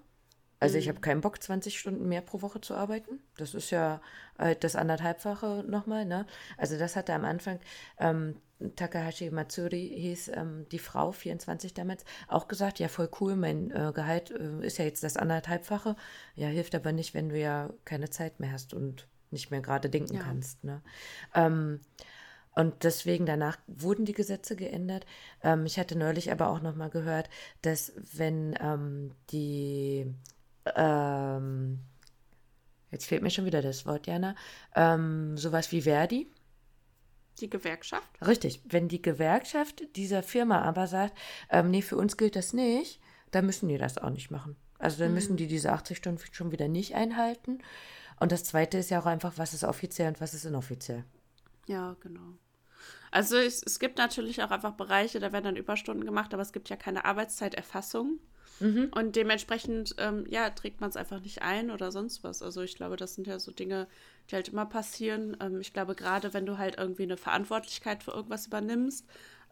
Also 0.63 0.77
ich 0.77 0.89
habe 0.91 1.01
keinen 1.01 1.23
Bock, 1.23 1.43
20 1.43 1.79
Stunden 1.79 2.07
mehr 2.07 2.21
pro 2.21 2.43
Woche 2.43 2.61
zu 2.61 2.75
arbeiten. 2.75 3.19
Das 3.39 3.55
ist 3.55 3.71
ja 3.71 4.03
äh, 4.37 4.55
das 4.55 4.77
anderthalbfache 4.77 5.65
nochmal. 5.67 6.05
Ne? 6.05 6.27
Also 6.59 6.79
das 6.79 6.97
hatte 6.97 7.15
am 7.15 7.25
Anfang 7.25 7.61
ähm, 7.99 8.37
Takahashi 8.77 9.31
Matsuri 9.31 9.91
hieß 9.97 10.33
ähm, 10.35 10.67
die 10.71 10.79
Frau, 10.79 11.13
24 11.13 11.73
damals, 11.73 12.05
auch 12.29 12.47
gesagt, 12.47 12.79
ja 12.79 12.89
voll 12.89 13.09
cool, 13.21 13.37
mein 13.37 13.71
äh, 13.71 13.93
Gehalt 13.95 14.31
äh, 14.31 14.67
ist 14.67 14.77
ja 14.77 14.85
jetzt 14.85 15.03
das 15.03 15.17
anderthalbfache. 15.17 15.97
Ja, 16.35 16.49
hilft 16.49 16.75
aber 16.75 16.93
nicht, 16.93 17.15
wenn 17.15 17.31
du 17.31 17.39
ja 17.39 17.71
keine 17.87 18.11
Zeit 18.11 18.39
mehr 18.39 18.53
hast 18.53 18.75
und 18.75 19.09
nicht 19.31 19.51
mehr 19.51 19.63
gerade 19.63 19.89
denken 19.89 20.17
ja. 20.17 20.23
kannst. 20.23 20.63
Ne? 20.63 20.83
Ähm, 21.35 21.81
und 22.61 22.85
deswegen 22.85 23.25
danach 23.25 23.57
wurden 23.67 24.05
die 24.05 24.13
Gesetze 24.13 24.55
geändert. 24.55 25.07
Ähm, 25.43 25.65
ich 25.65 25.79
hatte 25.79 25.97
neulich 25.97 26.31
aber 26.31 26.51
auch 26.51 26.61
noch 26.61 26.77
mal 26.77 26.91
gehört, 26.91 27.31
dass 27.63 27.93
wenn 28.13 28.55
ähm, 28.61 29.13
die 29.31 30.15
ähm, 30.77 31.81
jetzt 32.91 33.07
fehlt 33.07 33.23
mir 33.23 33.31
schon 33.31 33.47
wieder 33.47 33.63
das 33.63 33.87
Wort, 33.87 34.07
Jana, 34.07 34.35
ähm, 34.77 35.39
sowas 35.39 35.73
wie 35.73 35.83
Verdi. 35.83 36.31
Die 37.41 37.49
Gewerkschaft? 37.49 38.07
Richtig. 38.27 38.61
Wenn 38.67 38.89
die 38.89 39.01
Gewerkschaft 39.01 39.97
dieser 39.97 40.23
Firma 40.23 40.61
aber 40.61 40.87
sagt, 40.87 41.17
ähm, 41.49 41.71
nee, 41.71 41.81
für 41.81 41.97
uns 41.97 42.19
gilt 42.19 42.37
das 42.37 42.53
nicht, 42.53 43.01
dann 43.31 43.47
müssen 43.47 43.71
die 43.71 43.79
das 43.79 43.97
auch 43.97 44.11
nicht 44.11 44.31
machen. 44.31 44.57
Also 44.79 44.99
dann 44.99 45.09
mhm. 45.09 45.15
müssen 45.15 45.37
die 45.39 45.47
diese 45.47 45.73
80 45.73 45.97
Stunden 45.97 46.23
schon 46.33 46.53
wieder 46.53 46.69
nicht 46.69 46.95
einhalten. 46.95 47.61
Und 48.19 48.33
das 48.33 48.45
Zweite 48.45 48.77
ist 48.77 48.91
ja 48.91 49.01
auch 49.01 49.07
einfach, 49.07 49.39
was 49.39 49.55
ist 49.55 49.65
offiziell 49.65 50.09
und 50.09 50.21
was 50.21 50.35
ist 50.35 50.45
inoffiziell. 50.45 51.05
Ja, 51.67 51.97
genau. 52.01 52.35
Also 53.11 53.37
es, 53.37 53.63
es 53.63 53.79
gibt 53.79 53.99
natürlich 53.99 54.43
auch 54.43 54.51
einfach 54.51 54.75
Bereiche, 54.75 55.21
da 55.21 55.33
werden 55.33 55.45
dann 55.45 55.57
Überstunden 55.57 56.05
gemacht, 56.05 56.33
aber 56.33 56.43
es 56.43 56.53
gibt 56.53 56.69
ja 56.69 56.77
keine 56.77 57.05
Arbeitszeiterfassung. 57.05 58.21
Mhm. 58.61 58.91
Und 58.95 59.17
dementsprechend, 59.17 59.95
ähm, 59.99 60.27
ja, 60.29 60.51
trägt 60.51 60.81
man 60.81 60.91
es 60.91 60.97
einfach 60.97 61.21
nicht 61.21 61.43
ein 61.43 61.71
oder 61.71 61.91
sonst 61.91 62.23
was. 62.23 62.43
Also 62.43 62.61
ich 62.61 62.77
glaube, 62.77 62.97
das 62.97 63.15
sind 63.15 63.27
ja 63.27 63.39
so 63.39 63.53
Dinge, 63.53 63.89
die 64.31 64.35
halt 64.35 64.49
immer 64.49 64.67
passieren. 64.67 65.37
Ähm, 65.41 65.61
ich 65.61 65.73
glaube, 65.73 65.95
gerade 65.95 66.35
wenn 66.35 66.47
du 66.47 66.59
halt 66.59 66.79
irgendwie 66.79 67.05
eine 67.05 67.17
Verantwortlichkeit 67.17 68.03
für 68.03 68.13
irgendwas 68.13 68.47
übernimmst, 68.47 69.07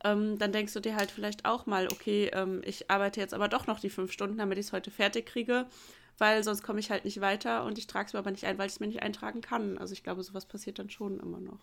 ähm, 0.05 0.39
dann 0.39 0.53
denkst 0.53 0.75
du 0.75 0.81
dir 0.81 0.95
halt 0.95 1.11
vielleicht 1.11 1.47
auch 1.47 1.67
mal, 1.67 1.89
okay, 1.91 2.31
ähm, 2.33 2.61
ich 2.65 2.91
arbeite 2.91 3.21
jetzt 3.21 3.35
aber 3.35 3.49
doch 3.49 3.67
noch 3.67 3.81
die 3.81 3.91
fünf 3.91 4.13
Stunden, 4.13 4.39
damit 4.39 4.59
ich 4.59 4.67
es 4.67 4.73
heute 4.73 4.91
fertig 4.91 5.27
kriege, 5.27 5.67
weil 6.19 6.45
sonst 6.45 6.63
komme 6.63 6.79
ich 6.79 6.91
halt 6.91 7.05
nicht 7.05 7.21
weiter 7.21 7.65
und 7.65 7.79
ich 7.79 7.87
trage 7.87 8.07
es 8.07 8.13
mir 8.13 8.21
aber 8.21 8.31
nicht 8.31 8.45
ein, 8.45 8.59
weil 8.59 8.67
ich 8.67 8.75
es 8.75 8.81
mir 8.81 8.87
nicht 8.87 9.03
eintragen 9.03 9.41
kann. 9.41 9.79
Also 9.79 9.95
ich 9.95 10.05
glaube, 10.05 10.23
sowas 10.23 10.47
passiert 10.47 10.79
dann 10.79 10.91
schon 10.91 11.19
immer 11.19 11.41
noch. 11.41 11.61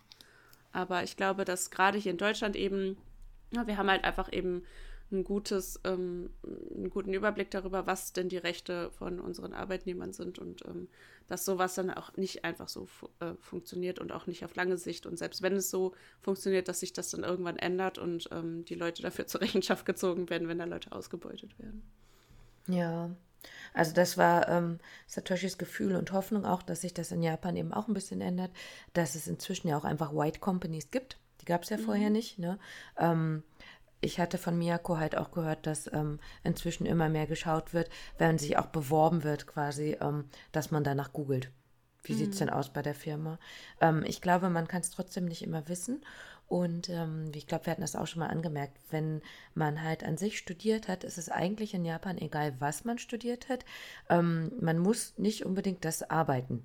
Aber 0.76 1.02
ich 1.02 1.16
glaube, 1.16 1.46
dass 1.46 1.70
gerade 1.70 1.96
hier 1.96 2.12
in 2.12 2.18
Deutschland 2.18 2.54
eben, 2.54 2.98
ja, 3.50 3.66
wir 3.66 3.78
haben 3.78 3.88
halt 3.88 4.04
einfach 4.04 4.30
eben 4.30 4.62
ein 5.10 5.24
gutes, 5.24 5.80
ähm, 5.84 6.28
einen 6.44 6.90
guten 6.90 7.14
Überblick 7.14 7.50
darüber, 7.50 7.86
was 7.86 8.12
denn 8.12 8.28
die 8.28 8.36
Rechte 8.36 8.90
von 8.90 9.18
unseren 9.18 9.54
Arbeitnehmern 9.54 10.12
sind 10.12 10.38
und 10.38 10.66
ähm, 10.66 10.88
dass 11.28 11.46
sowas 11.46 11.76
dann 11.76 11.90
auch 11.90 12.14
nicht 12.18 12.44
einfach 12.44 12.68
so 12.68 12.84
fu 12.84 13.08
äh, 13.20 13.32
funktioniert 13.40 14.00
und 14.00 14.12
auch 14.12 14.26
nicht 14.26 14.44
auf 14.44 14.54
lange 14.54 14.76
Sicht. 14.76 15.06
Und 15.06 15.16
selbst 15.16 15.40
wenn 15.40 15.54
es 15.54 15.70
so 15.70 15.94
funktioniert, 16.20 16.68
dass 16.68 16.80
sich 16.80 16.92
das 16.92 17.08
dann 17.08 17.24
irgendwann 17.24 17.56
ändert 17.56 17.96
und 17.96 18.28
ähm, 18.30 18.66
die 18.66 18.74
Leute 18.74 19.00
dafür 19.00 19.26
zur 19.26 19.40
Rechenschaft 19.46 19.86
gezogen 19.86 20.28
werden, 20.28 20.46
wenn 20.46 20.58
da 20.58 20.66
Leute 20.66 20.92
ausgebeutet 20.92 21.58
werden. 21.58 21.84
Ja, 22.68 23.16
also 23.74 23.92
das 23.92 24.16
war 24.16 24.48
ähm, 24.48 24.78
Satoshis 25.06 25.58
Gefühl 25.58 25.96
und 25.96 26.12
Hoffnung 26.12 26.44
auch, 26.44 26.62
dass 26.62 26.80
sich 26.80 26.94
das 26.94 27.12
in 27.12 27.22
Japan 27.22 27.56
eben 27.56 27.72
auch 27.72 27.88
ein 27.88 27.94
bisschen 27.94 28.20
ändert, 28.20 28.50
dass 28.92 29.14
es 29.14 29.26
inzwischen 29.26 29.68
ja 29.68 29.76
auch 29.76 29.84
einfach 29.84 30.12
White 30.12 30.40
Companies 30.40 30.90
gibt. 30.90 31.18
Die 31.40 31.46
gab 31.46 31.62
es 31.62 31.70
ja 31.70 31.76
mhm. 31.76 31.82
vorher 31.82 32.10
nicht. 32.10 32.38
Ne? 32.38 32.58
Ähm, 32.98 33.42
ich 34.00 34.20
hatte 34.20 34.38
von 34.38 34.58
Miyako 34.58 34.98
halt 34.98 35.16
auch 35.16 35.30
gehört, 35.30 35.66
dass 35.66 35.92
ähm, 35.92 36.20
inzwischen 36.44 36.86
immer 36.86 37.08
mehr 37.08 37.26
geschaut 37.26 37.72
wird, 37.72 37.88
wenn 38.18 38.38
sich 38.38 38.58
auch 38.58 38.66
beworben 38.66 39.24
wird 39.24 39.46
quasi, 39.46 39.96
ähm, 40.00 40.26
dass 40.52 40.70
man 40.70 40.84
danach 40.84 41.12
googelt. 41.12 41.50
Wie 42.02 42.12
mhm. 42.12 42.18
sieht 42.18 42.32
es 42.32 42.38
denn 42.38 42.50
aus 42.50 42.72
bei 42.72 42.82
der 42.82 42.94
Firma? 42.94 43.38
Ähm, 43.80 44.04
ich 44.06 44.20
glaube, 44.20 44.50
man 44.50 44.68
kann 44.68 44.80
es 44.80 44.90
trotzdem 44.90 45.24
nicht 45.26 45.42
immer 45.42 45.68
wissen. 45.68 46.04
Und 46.48 46.88
ähm, 46.88 47.32
ich 47.34 47.46
glaube, 47.46 47.66
wir 47.66 47.72
hatten 47.72 47.80
das 47.80 47.96
auch 47.96 48.06
schon 48.06 48.20
mal 48.20 48.28
angemerkt, 48.28 48.78
wenn 48.90 49.20
man 49.54 49.82
halt 49.82 50.04
an 50.04 50.16
sich 50.16 50.38
studiert 50.38 50.86
hat, 50.86 51.02
ist 51.02 51.18
es 51.18 51.28
eigentlich 51.28 51.74
in 51.74 51.84
Japan 51.84 52.18
egal, 52.18 52.54
was 52.60 52.84
man 52.84 52.98
studiert 52.98 53.48
hat. 53.48 53.64
Ähm, 54.08 54.52
man 54.60 54.78
muss 54.78 55.14
nicht 55.18 55.44
unbedingt 55.44 55.84
das 55.84 56.08
arbeiten 56.08 56.64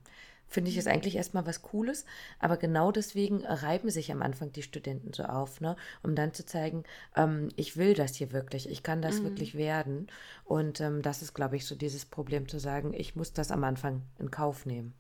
finde 0.52 0.70
ich 0.70 0.78
es 0.78 0.86
mhm. 0.86 0.92
eigentlich 0.92 1.16
erstmal 1.16 1.46
was 1.46 1.62
Cooles. 1.62 2.06
Aber 2.38 2.58
genau 2.58 2.92
deswegen 2.92 3.46
reiben 3.46 3.90
sich 3.90 4.12
am 4.12 4.22
Anfang 4.22 4.52
die 4.52 4.62
Studenten 4.62 5.14
so 5.14 5.24
auf, 5.24 5.62
ne? 5.62 5.76
um 6.04 6.14
dann 6.14 6.34
zu 6.34 6.46
zeigen, 6.46 6.84
ähm, 7.16 7.50
ich 7.56 7.78
will 7.78 7.94
das 7.94 8.16
hier 8.16 8.32
wirklich, 8.32 8.70
ich 8.70 8.84
kann 8.84 9.02
das 9.02 9.20
mhm. 9.20 9.24
wirklich 9.24 9.56
werden. 9.56 10.08
Und 10.44 10.82
ähm, 10.82 11.02
das 11.02 11.22
ist, 11.22 11.34
glaube 11.34 11.56
ich, 11.56 11.66
so 11.66 11.76
dieses 11.76 12.06
Problem 12.06 12.48
zu 12.48 12.60
sagen, 12.60 12.94
ich 12.94 13.16
muss 13.16 13.34
das 13.34 13.52
am 13.52 13.64
Anfang 13.64 14.04
in 14.20 14.30
Kauf 14.30 14.66
nehmen. 14.66 14.94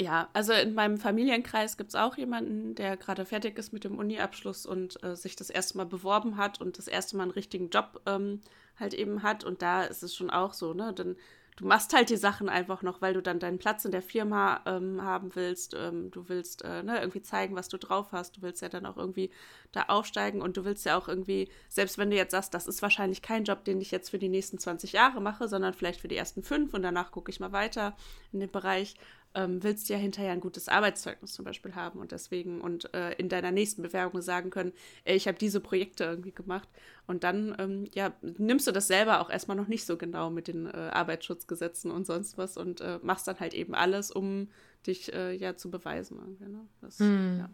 Ja, 0.00 0.28
also 0.32 0.52
in 0.52 0.74
meinem 0.74 0.98
Familienkreis 0.98 1.76
gibt 1.76 1.90
es 1.90 1.94
auch 1.94 2.16
jemanden, 2.16 2.74
der 2.74 2.96
gerade 2.96 3.24
fertig 3.24 3.58
ist 3.58 3.72
mit 3.72 3.84
dem 3.84 3.98
Uni-Abschluss 3.98 4.66
und 4.66 5.02
äh, 5.02 5.14
sich 5.16 5.36
das 5.36 5.50
erste 5.50 5.76
Mal 5.76 5.86
beworben 5.86 6.36
hat 6.36 6.60
und 6.60 6.78
das 6.78 6.88
erste 6.88 7.16
Mal 7.16 7.24
einen 7.24 7.32
richtigen 7.32 7.70
Job 7.70 8.00
ähm, 8.06 8.40
halt 8.78 8.94
eben 8.94 9.22
hat. 9.22 9.44
Und 9.44 9.62
da 9.62 9.82
ist 9.84 10.02
es 10.02 10.14
schon 10.14 10.30
auch 10.30 10.54
so, 10.54 10.72
ne? 10.72 10.92
Dann 10.94 11.16
du 11.60 11.66
machst 11.66 11.92
halt 11.92 12.08
die 12.08 12.16
Sachen 12.16 12.48
einfach 12.48 12.82
noch, 12.82 13.02
weil 13.02 13.12
du 13.12 13.20
dann 13.20 13.38
deinen 13.38 13.58
Platz 13.58 13.84
in 13.84 13.90
der 13.90 14.02
Firma 14.02 14.62
ähm, 14.66 15.02
haben 15.02 15.34
willst. 15.34 15.74
Ähm, 15.78 16.10
du 16.10 16.28
willst 16.28 16.64
äh, 16.64 16.82
ne, 16.82 16.98
irgendwie 16.98 17.22
zeigen, 17.22 17.54
was 17.54 17.68
du 17.68 17.76
drauf 17.76 18.12
hast. 18.12 18.38
Du 18.38 18.42
willst 18.42 18.62
ja 18.62 18.68
dann 18.68 18.86
auch 18.86 18.96
irgendwie 18.96 19.30
da 19.72 19.84
aufsteigen 19.84 20.40
und 20.40 20.56
du 20.56 20.64
willst 20.64 20.86
ja 20.86 20.96
auch 20.96 21.06
irgendwie, 21.06 21.50
selbst 21.68 21.98
wenn 21.98 22.10
du 22.10 22.16
jetzt 22.16 22.32
sagst, 22.32 22.54
das 22.54 22.66
ist 22.66 22.80
wahrscheinlich 22.82 23.20
kein 23.20 23.44
Job, 23.44 23.64
den 23.64 23.80
ich 23.80 23.90
jetzt 23.90 24.10
für 24.10 24.18
die 24.18 24.28
nächsten 24.28 24.58
20 24.58 24.92
Jahre 24.92 25.20
mache, 25.20 25.48
sondern 25.48 25.74
vielleicht 25.74 26.00
für 26.00 26.08
die 26.08 26.16
ersten 26.16 26.42
fünf 26.42 26.72
und 26.72 26.82
danach 26.82 27.12
gucke 27.12 27.30
ich 27.30 27.40
mal 27.40 27.52
weiter 27.52 27.94
in 28.32 28.40
den 28.40 28.50
Bereich, 28.50 28.94
ähm, 29.34 29.62
willst 29.62 29.88
du 29.88 29.92
ja 29.92 29.98
hinterher 29.98 30.32
ein 30.32 30.40
gutes 30.40 30.68
Arbeitszeugnis 30.68 31.32
zum 31.32 31.44
Beispiel 31.44 31.74
haben 31.74 32.00
und 32.00 32.12
deswegen 32.12 32.60
und 32.60 32.92
äh, 32.94 33.12
in 33.12 33.28
deiner 33.28 33.50
nächsten 33.50 33.82
Bewerbung 33.82 34.22
sagen 34.22 34.50
können, 34.50 34.72
ey, 35.04 35.16
ich 35.16 35.28
habe 35.28 35.38
diese 35.38 35.60
Projekte 35.60 36.04
irgendwie 36.04 36.32
gemacht 36.32 36.68
und 37.06 37.24
dann 37.24 37.54
ähm, 37.58 37.88
ja 37.94 38.12
nimmst 38.22 38.66
du 38.66 38.72
das 38.72 38.88
selber 38.88 39.20
auch 39.20 39.30
erstmal 39.30 39.56
noch 39.56 39.68
nicht 39.68 39.86
so 39.86 39.96
genau 39.96 40.30
mit 40.30 40.48
den 40.48 40.66
äh, 40.66 40.90
Arbeitsschutzgesetzen 40.92 41.90
und 41.90 42.06
sonst 42.06 42.38
was 42.38 42.56
und 42.56 42.80
äh, 42.80 42.98
machst 43.02 43.28
dann 43.28 43.40
halt 43.40 43.54
eben 43.54 43.74
alles, 43.74 44.10
um 44.10 44.48
dich 44.86 45.12
äh, 45.12 45.32
ja 45.34 45.56
zu 45.56 45.70
beweisen. 45.70 46.38
Ne? 46.40 46.66
Das, 46.80 46.98
hm. 46.98 47.46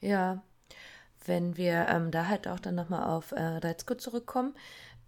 ja. 0.00 0.08
ja. 0.08 0.42
wenn 1.26 1.56
wir 1.56 1.86
ähm, 1.88 2.10
da 2.10 2.28
halt 2.28 2.46
auch 2.46 2.60
dann 2.60 2.74
nochmal 2.74 3.04
auf 3.04 3.32
äh, 3.32 3.40
Reizko 3.40 3.94
zurückkommen, 3.94 4.54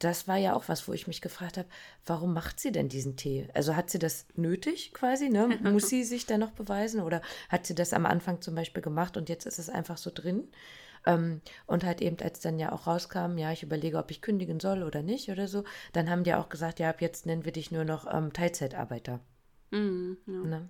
das 0.05 0.29
war 0.29 0.37
ja 0.37 0.55
auch 0.55 0.69
was, 0.69 0.89
wo 0.89 0.93
ich 0.93 1.07
mich 1.07 1.21
gefragt 1.21 1.59
habe, 1.59 1.69
warum 2.07 2.35
macht 2.35 2.61
sie 2.61 2.73
denn 2.73 2.89
diesen 2.89 3.17
Tee? 3.17 3.49
Also 3.55 3.77
hat 3.77 3.91
sie 3.91 3.99
das 3.99 4.27
nötig 4.35 4.93
quasi? 4.93 5.29
Ne? 5.29 5.49
Muss 5.63 5.89
sie 5.89 6.05
sich 6.05 6.27
da 6.27 6.39
noch 6.39 6.53
beweisen 6.53 7.01
oder 7.01 7.23
hat 7.49 7.67
sie 7.67 7.75
das 7.75 7.93
am 7.93 8.07
Anfang 8.07 8.41
zum 8.41 8.55
Beispiel 8.55 8.83
gemacht 8.83 9.17
und 9.17 9.29
jetzt 9.29 9.47
ist 9.47 9.59
es 9.59 9.69
einfach 9.69 9.97
so 9.97 10.11
drin? 10.13 10.49
Ähm, 11.05 11.41
und 11.67 11.85
halt 11.85 12.01
eben, 12.01 12.17
als 12.21 12.41
dann 12.41 12.59
ja 12.59 12.73
auch 12.73 12.87
rauskam, 12.87 13.37
ja, 13.37 13.53
ich 13.53 13.63
überlege, 13.63 13.99
ob 13.99 14.11
ich 14.11 14.23
kündigen 14.23 14.61
soll 14.61 14.83
oder 14.83 15.03
nicht 15.03 15.31
oder 15.31 15.49
so, 15.49 15.65
dann 15.93 16.09
haben 16.09 16.25
die 16.25 16.35
auch 16.35 16.49
gesagt, 16.49 16.79
ja, 16.79 16.91
ab 16.91 17.01
jetzt 17.01 17.27
nennen 17.27 17.45
wir 17.45 17.53
dich 17.53 17.71
nur 17.71 17.85
noch 17.85 18.07
ähm, 18.13 18.33
Teilzeitarbeiter. 18.33 19.21
Mm, 19.71 20.13
ja. 20.27 20.69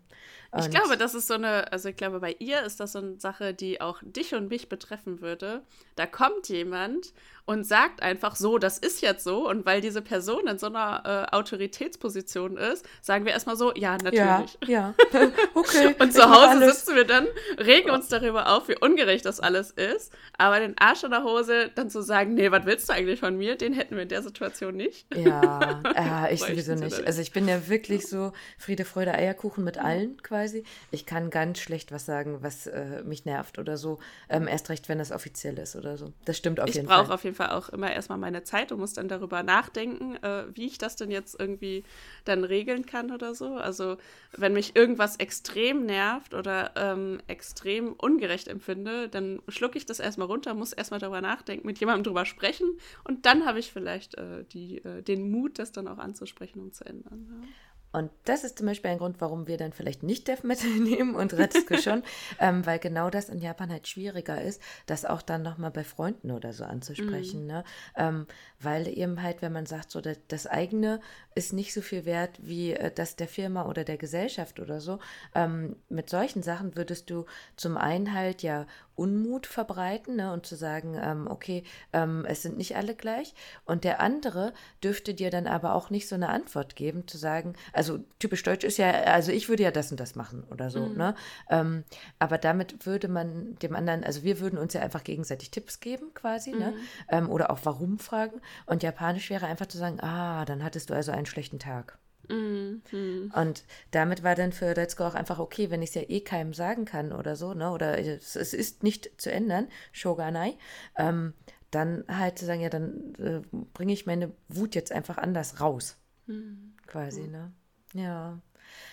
Ne? 0.61 0.61
Ich 0.65 0.71
glaube, 0.71 0.97
das 0.97 1.15
ist 1.15 1.27
so 1.27 1.35
eine, 1.35 1.73
also 1.73 1.89
ich 1.89 1.97
glaube, 1.97 2.21
bei 2.21 2.37
ihr 2.39 2.63
ist 2.63 2.81
das 2.81 2.93
so 2.93 2.99
eine 2.99 3.19
Sache, 3.19 3.55
die 3.55 3.81
auch 3.81 3.99
dich 4.03 4.35
und 4.35 4.49
mich 4.49 4.69
betreffen 4.69 5.21
würde. 5.21 5.63
Da 5.97 6.07
kommt 6.07 6.49
jemand 6.49 7.13
und 7.45 7.65
sagt 7.67 8.03
einfach 8.03 8.37
so, 8.37 8.59
das 8.59 8.79
ist 8.79 9.03
jetzt 9.03 9.25
so. 9.25 9.49
Und 9.49 9.67
weil 9.67 9.81
diese 9.81 10.01
Person 10.01 10.47
in 10.47 10.59
so 10.59 10.67
einer 10.67 11.29
äh, 11.33 11.35
Autoritätsposition 11.35 12.57
ist, 12.57 12.87
sagen 13.01 13.25
wir 13.25 13.33
erstmal 13.33 13.57
so, 13.57 13.75
ja, 13.75 13.97
natürlich. 13.97 14.59
Ja, 14.67 14.95
ja. 15.13 15.31
okay. 15.55 15.95
und 15.99 16.13
zu 16.13 16.23
Hause 16.23 16.73
sitzen 16.73 16.95
wir 16.95 17.05
dann, 17.05 17.27
regen 17.59 17.91
uns 17.91 18.09
darüber 18.09 18.55
auf, 18.55 18.69
wie 18.69 18.77
ungerecht 18.79 19.27
das 19.27 19.41
alles 19.41 19.71
ist. 19.73 20.13
Aber 20.39 20.61
den 20.61 20.79
Arsch 20.79 21.03
in 21.03 21.11
der 21.11 21.25
Hose 21.25 21.71
dann 21.75 21.91
zu 21.91 22.01
sagen, 22.03 22.35
nee, 22.35 22.51
was 22.51 22.65
willst 22.65 22.89
du 22.89 22.93
eigentlich 22.93 23.21
von 23.21 23.37
mir? 23.37 23.57
Den 23.57 23.73
hätten 23.73 23.97
wir 23.97 24.03
in 24.03 24.09
der 24.09 24.23
Situation 24.23 24.77
nicht. 24.77 25.07
Ja, 25.15 25.83
äh, 25.97 26.35
ich 26.35 26.41
sowieso 26.41 26.75
nicht. 26.75 27.05
Also 27.05 27.21
ich 27.21 27.33
bin 27.33 27.49
ja 27.49 27.69
wirklich 27.69 28.07
so 28.07 28.33
Friede, 28.57 28.85
Freude, 28.85 29.15
Eierkuchen 29.15 29.65
mit 29.65 29.79
allen 29.79 30.23
quasi. 30.23 30.42
Ich 30.91 31.07
kann 31.07 31.31
ganz 31.31 31.59
schlecht 31.59 31.93
was 31.93 32.07
sagen, 32.07 32.39
was 32.41 32.67
äh, 32.67 33.03
mich 33.05 33.25
nervt 33.25 33.59
oder 33.59 33.77
so. 33.77 33.99
Ähm, 34.29 34.49
erst 34.49 34.69
recht, 34.71 34.89
wenn 34.89 34.99
das 34.99 35.13
offiziell 35.13 35.59
ist 35.59 35.77
oder 35.77 35.97
so. 35.97 36.13
Das 36.25 36.37
stimmt 36.37 36.61
auf 36.61 36.69
ich 36.69 36.77
jeden 36.77 36.89
Fall. 36.89 37.01
Ich 37.01 37.07
brauche 37.07 37.15
auf 37.15 37.25
jeden 37.25 37.37
Fall 37.37 37.51
auch 37.51 37.69
immer 37.69 37.93
erstmal 37.93 38.19
meine 38.19 38.45
Zeit 38.45 38.73
und 38.73 38.81
muss 38.81 38.93
dann 38.93 39.09
darüber 39.09 39.43
nachdenken, 39.43 40.17
äh, 40.23 40.45
wie 40.55 40.67
ich 40.67 40.79
das 40.79 40.97
denn 40.97 41.11
jetzt 41.11 41.39
irgendwie 41.39 41.85
dann 42.25 42.45
regeln 42.45 42.87
kann 42.87 43.11
oder 43.11 43.35
so. 43.35 43.57
Also 43.57 43.97
wenn 44.33 44.53
mich 44.53 44.77
irgendwas 44.77 45.17
extrem 45.17 45.87
nervt 45.87 46.35
oder 46.35 46.73
ähm, 46.77 47.21
extrem 47.27 47.93
ungerecht 47.93 48.49
empfinde, 48.49 49.09
dann 49.09 49.41
schlucke 49.49 49.79
ich 49.79 49.87
das 49.87 50.01
erstmal 50.01 50.29
runter, 50.29 50.55
muss 50.55 50.73
erstmal 50.73 51.01
darüber 51.01 51.21
nachdenken, 51.21 51.67
mit 51.67 51.79
jemandem 51.79 52.05
drüber 52.05 52.25
sprechen 52.25 52.79
und 53.05 53.27
dann 53.27 53.47
habe 53.47 53.59
ich 53.59 53.73
vielleicht 53.73 54.17
äh, 54.17 54.45
die, 54.53 54.79
äh, 54.79 55.03
den 55.03 55.31
Mut, 55.31 55.59
das 55.59 55.73
dann 55.73 55.89
auch 55.89 55.99
anzusprechen 55.99 56.61
und 56.61 56.75
zu 56.75 56.85
ändern. 56.85 57.27
Ja. 57.43 57.49
Und 57.93 58.11
das 58.25 58.43
ist 58.43 58.59
zum 58.59 58.67
Beispiel 58.67 58.91
ein 58.91 58.99
Grund, 58.99 59.21
warum 59.21 59.47
wir 59.47 59.59
dann 59.59 59.73
vielleicht 59.73 60.03
nicht 60.03 60.27
Death 60.27 60.45
Metal 60.45 60.71
nehmen 60.81 61.15
und 61.15 61.35
Retsuko 61.35 61.77
schon, 61.77 62.03
ähm, 62.41 62.65
weil 62.67 62.79
genau 62.79 63.11
das 63.11 63.29
in 63.29 63.39
Japan 63.39 63.71
halt 63.71 63.87
schwieriger 63.87 64.41
ist, 64.41 64.61
das 64.87 65.05
auch 65.05 65.23
dann 65.23 65.43
nochmal 65.43 65.71
bei 65.71 65.85
Freunden 65.85 66.31
oder 66.31 66.53
so 66.53 66.65
anzusprechen. 66.65 67.43
Mhm. 67.43 67.47
Ne? 67.47 67.65
Ähm, 67.97 68.27
weil 68.61 68.89
eben 68.89 69.23
halt, 69.23 69.43
wenn 69.43 69.53
man 69.53 69.67
sagt, 69.67 69.91
so 69.91 70.01
das, 70.01 70.19
das, 70.29 70.47
eigene 70.47 71.01
ist 71.35 71.53
nicht 71.53 71.73
so 71.73 71.81
viel 71.81 72.05
wert 72.05 72.39
wie 72.43 72.73
äh, 72.73 72.91
das 72.93 73.17
der 73.17 73.29
Firma 73.29 73.67
oder 73.67 73.85
der 73.85 73.97
Gesellschaft 73.97 74.59
oder 74.59 74.81
so, 74.81 74.99
ähm, 75.35 75.77
mit 75.89 76.09
solchen 76.09 76.43
Sachen 76.43 76.77
würdest 76.77 77.11
du 77.11 77.27
zum 77.57 77.77
einen 77.77 78.15
halt 78.15 78.43
ja 78.43 78.67
Unmut 78.95 79.47
verbreiten 79.47 80.17
ne, 80.17 80.33
und 80.33 80.47
zu 80.47 80.57
sagen, 80.57 80.99
ähm, 81.01 81.27
okay, 81.29 81.65
ähm, 81.93 82.25
es 82.29 82.43
sind 82.43 82.57
nicht 82.57 82.77
alle 82.77 82.95
gleich. 82.95 83.35
Und 83.65 83.85
der 83.85 84.01
andere 84.01 84.53
dürfte 84.83 85.15
dir 85.15 85.31
dann 85.31 85.47
aber 85.47 85.75
auch 85.75 85.91
nicht 85.91 86.09
so 86.09 86.15
eine 86.15 86.29
Antwort 86.29 86.77
geben, 86.77 87.07
zu 87.09 87.19
sagen, 87.19 87.55
also 87.73 88.01
typisch 88.19 88.43
deutsch 88.43 88.65
ist 88.65 88.79
ja, 88.79 88.91
also 88.91 89.33
ich 89.33 89.49
würde 89.49 89.63
ja 89.63 89.71
das 89.71 89.91
und 89.91 90.01
das 90.01 90.15
machen 90.15 90.45
oder 90.51 90.71
so. 90.71 90.81
Mhm. 90.81 90.97
Ne? 90.97 91.15
Ähm, 91.51 91.85
aber 92.19 92.39
damit 92.39 92.87
würde 92.87 93.09
man 93.09 93.57
dem 93.63 93.75
anderen, 93.75 94.05
also 94.05 94.23
wir 94.23 94.41
würden 94.41 94.59
uns 94.59 94.75
ja 94.75 94.83
einfach 94.83 95.05
gegenseitig 95.05 95.51
Tipps 95.51 95.81
geben 95.81 96.13
quasi 96.15 96.53
ne? 96.53 96.75
mhm. 97.11 97.27
ne? 97.27 97.29
Oder 97.29 97.51
auch 97.51 97.61
warum 97.65 97.99
fragen. 97.99 98.41
Und 98.67 98.83
Japanisch 98.83 99.31
wäre 99.31 99.47
einfach 99.47 99.67
zu 99.67 99.79
sagen, 99.79 100.01
ah, 100.01 100.45
dann 100.45 100.63
hattest 100.63 100.91
du 100.91 100.95
also 100.95 101.13
einen 101.13 101.27
schlechten 101.27 101.59
Tag. 101.59 101.99
Mhm. 102.29 103.33
Und 103.35 103.65
damit 103.91 104.23
war 104.23 104.35
dann 104.35 104.53
für 104.53 104.77
Retzko 104.77 105.05
auch 105.05 105.15
einfach 105.15 105.39
okay, 105.39 105.71
wenn 105.71 105.83
ich 105.83 105.91
es 105.91 105.95
ja 105.95 106.03
eh 106.03 106.21
keinem 106.21 106.55
sagen 106.55 106.85
kann 106.85 107.13
oder 107.13 107.37
so, 107.37 107.55
ne? 107.55 107.71
Oder 107.71 107.99
es, 107.99 108.37
es 108.37 108.55
ist 108.55 108.83
nicht 108.83 109.21
zu 109.21 109.31
ändern, 109.31 109.69
Shoganai, 109.93 110.57
ähm, 110.97 111.35
dann 111.71 112.05
halt 112.09 112.39
zu 112.39 112.47
sagen, 112.47 112.61
ja, 112.61 112.69
dann 112.69 113.15
äh, 113.15 113.41
bringe 113.73 113.93
ich 113.93 114.07
meine 114.07 114.33
Wut 114.49 114.75
jetzt 114.75 114.93
einfach 114.93 115.19
anders 115.19 115.61
raus. 115.61 115.97
Mhm. 116.27 116.75
Quasi, 116.87 117.29
ne? 117.29 117.53
Ja, 117.95 118.41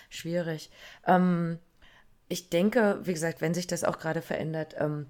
schwierig. 0.08 0.70
Ähm, 1.06 1.58
ich 2.28 2.48
denke, 2.48 3.00
wie 3.02 3.12
gesagt, 3.12 3.40
wenn 3.40 3.54
sich 3.54 3.66
das 3.66 3.84
auch 3.84 3.98
gerade 3.98 4.22
verändert, 4.22 4.74
ähm, 4.78 5.06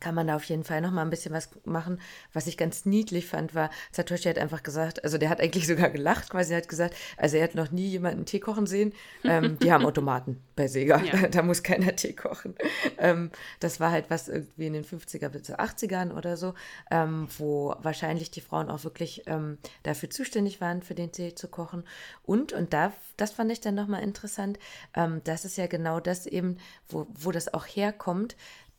kann 0.00 0.14
man 0.14 0.26
da 0.26 0.36
auf 0.36 0.44
jeden 0.44 0.64
Fall 0.64 0.80
noch 0.80 0.90
mal 0.90 1.02
ein 1.02 1.10
bisschen 1.10 1.32
was 1.32 1.50
machen. 1.64 2.00
Was 2.32 2.46
ich 2.46 2.56
ganz 2.56 2.84
niedlich 2.84 3.26
fand, 3.26 3.54
war, 3.54 3.70
Satoshi 3.92 4.28
hat 4.28 4.38
einfach 4.38 4.62
gesagt, 4.62 5.04
also 5.04 5.18
der 5.18 5.28
hat 5.28 5.40
eigentlich 5.40 5.66
sogar 5.68 5.90
gelacht, 5.90 6.30
quasi 6.30 6.52
er 6.52 6.58
hat 6.58 6.68
gesagt, 6.68 6.94
also 7.16 7.36
er 7.36 7.44
hat 7.44 7.54
noch 7.54 7.70
nie 7.70 7.88
jemanden 7.88 8.24
Tee 8.26 8.40
kochen 8.40 8.66
sehen. 8.66 8.92
Ähm, 9.26 9.58
die 9.58 9.72
haben 9.72 9.86
Automaten 9.86 10.42
bei 10.54 10.68
Sega, 10.68 11.00
ja. 11.02 11.16
da, 11.16 11.28
da, 11.28 11.42
muss 11.42 11.62
keiner 11.62 11.96
Tee 11.96 12.12
kochen. 12.12 12.54
Ähm, 12.98 13.30
das 13.58 13.80
war 13.80 13.90
halt 13.90 14.10
was 14.10 14.28
irgendwie 14.28 14.66
in 14.66 14.74
den 14.74 14.84
50er 14.84 15.30
bis 15.30 15.50
80ern 15.50 16.12
oder 16.12 16.36
so, 16.36 16.52
ähm, 16.90 17.26
wo 17.38 17.74
wahrscheinlich 17.80 18.30
die 18.30 18.42
Frauen 18.42 18.68
auch 18.68 18.84
wirklich 18.84 19.22
ähm, 19.26 19.56
dafür 19.82 20.10
zuständig 20.10 20.60
waren, 20.60 20.82
für 20.82 20.94
den 20.94 21.10
Tee 21.10 21.34
zu 21.34 21.48
kochen. 21.48 21.84
Und, 22.22 22.52
und 22.52 22.74
da, 22.74 22.92
das 23.16 23.32
fand 23.32 23.50
ich 23.50 23.60
dann 23.60 23.76
noch 23.76 23.86
mal 23.86 24.00
interessant, 24.00 24.58
ähm, 24.94 25.22
das 25.24 25.44
ist 25.44 25.56
ja 25.56 25.66
genau 25.66 26.00
das 26.00 26.26
eben, 26.26 26.58
wo, 26.88 27.06
wo 27.14 27.30
das 27.30 27.52
auch 27.54 27.64
herkommt, 27.64 28.36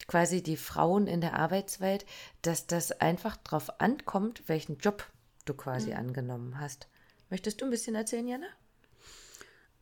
quasi 0.08 0.44
die 0.44 0.58
Frauen 0.58 1.08
in 1.08 1.22
der 1.22 1.34
Arbeitswelt, 1.34 2.06
dass 2.42 2.68
das 2.68 2.92
einfach 2.92 3.38
darauf 3.38 3.82
ankommt, 3.82 4.44
welchen 4.48 4.78
Job 4.78 5.10
du 5.46 5.54
quasi 5.54 5.92
mhm. 5.92 5.98
angenommen 5.98 6.60
hast. 6.60 6.88
Möchtest 7.30 7.62
du 7.62 7.66
ein 7.66 7.72
bisschen 7.72 7.96
erzählen, 7.96 8.28
Jana? 8.28 8.48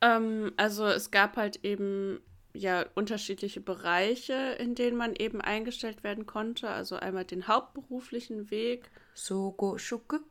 Ähm, 0.02 0.54
also 0.58 0.86
es 0.86 1.12
gab 1.12 1.38
halt 1.38 1.64
eben 1.64 2.22
ja 2.54 2.86
unterschiedliche 2.96 3.62
Bereiche, 3.62 4.34
in 4.60 4.76
denen 4.76 4.98
man 4.98 5.16
eben 5.16 5.42
eingestellt 5.42 6.04
werden 6.04 6.26
konnte. 6.26 6.70
Also 6.70 6.96
einmal 6.96 7.26
den 7.26 7.48
hauptberuflichen 7.48 8.52
Weg. 8.52 8.90
Sogo 9.14 9.78
Shuke. 9.78 10.22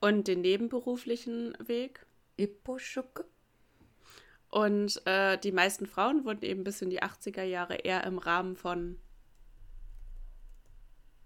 Und 0.00 0.28
den 0.28 0.40
nebenberuflichen 0.40 1.56
Weg. 1.66 2.06
Ippo 2.36 2.78
Shuke. 2.78 3.24
Und 4.54 5.04
äh, 5.04 5.36
die 5.36 5.50
meisten 5.50 5.84
Frauen 5.84 6.24
wurden 6.24 6.44
eben 6.44 6.62
bis 6.62 6.80
in 6.80 6.88
die 6.88 7.02
80er 7.02 7.42
Jahre 7.42 7.74
eher 7.74 8.04
im 8.04 8.18
Rahmen 8.18 8.54
von. 8.54 9.00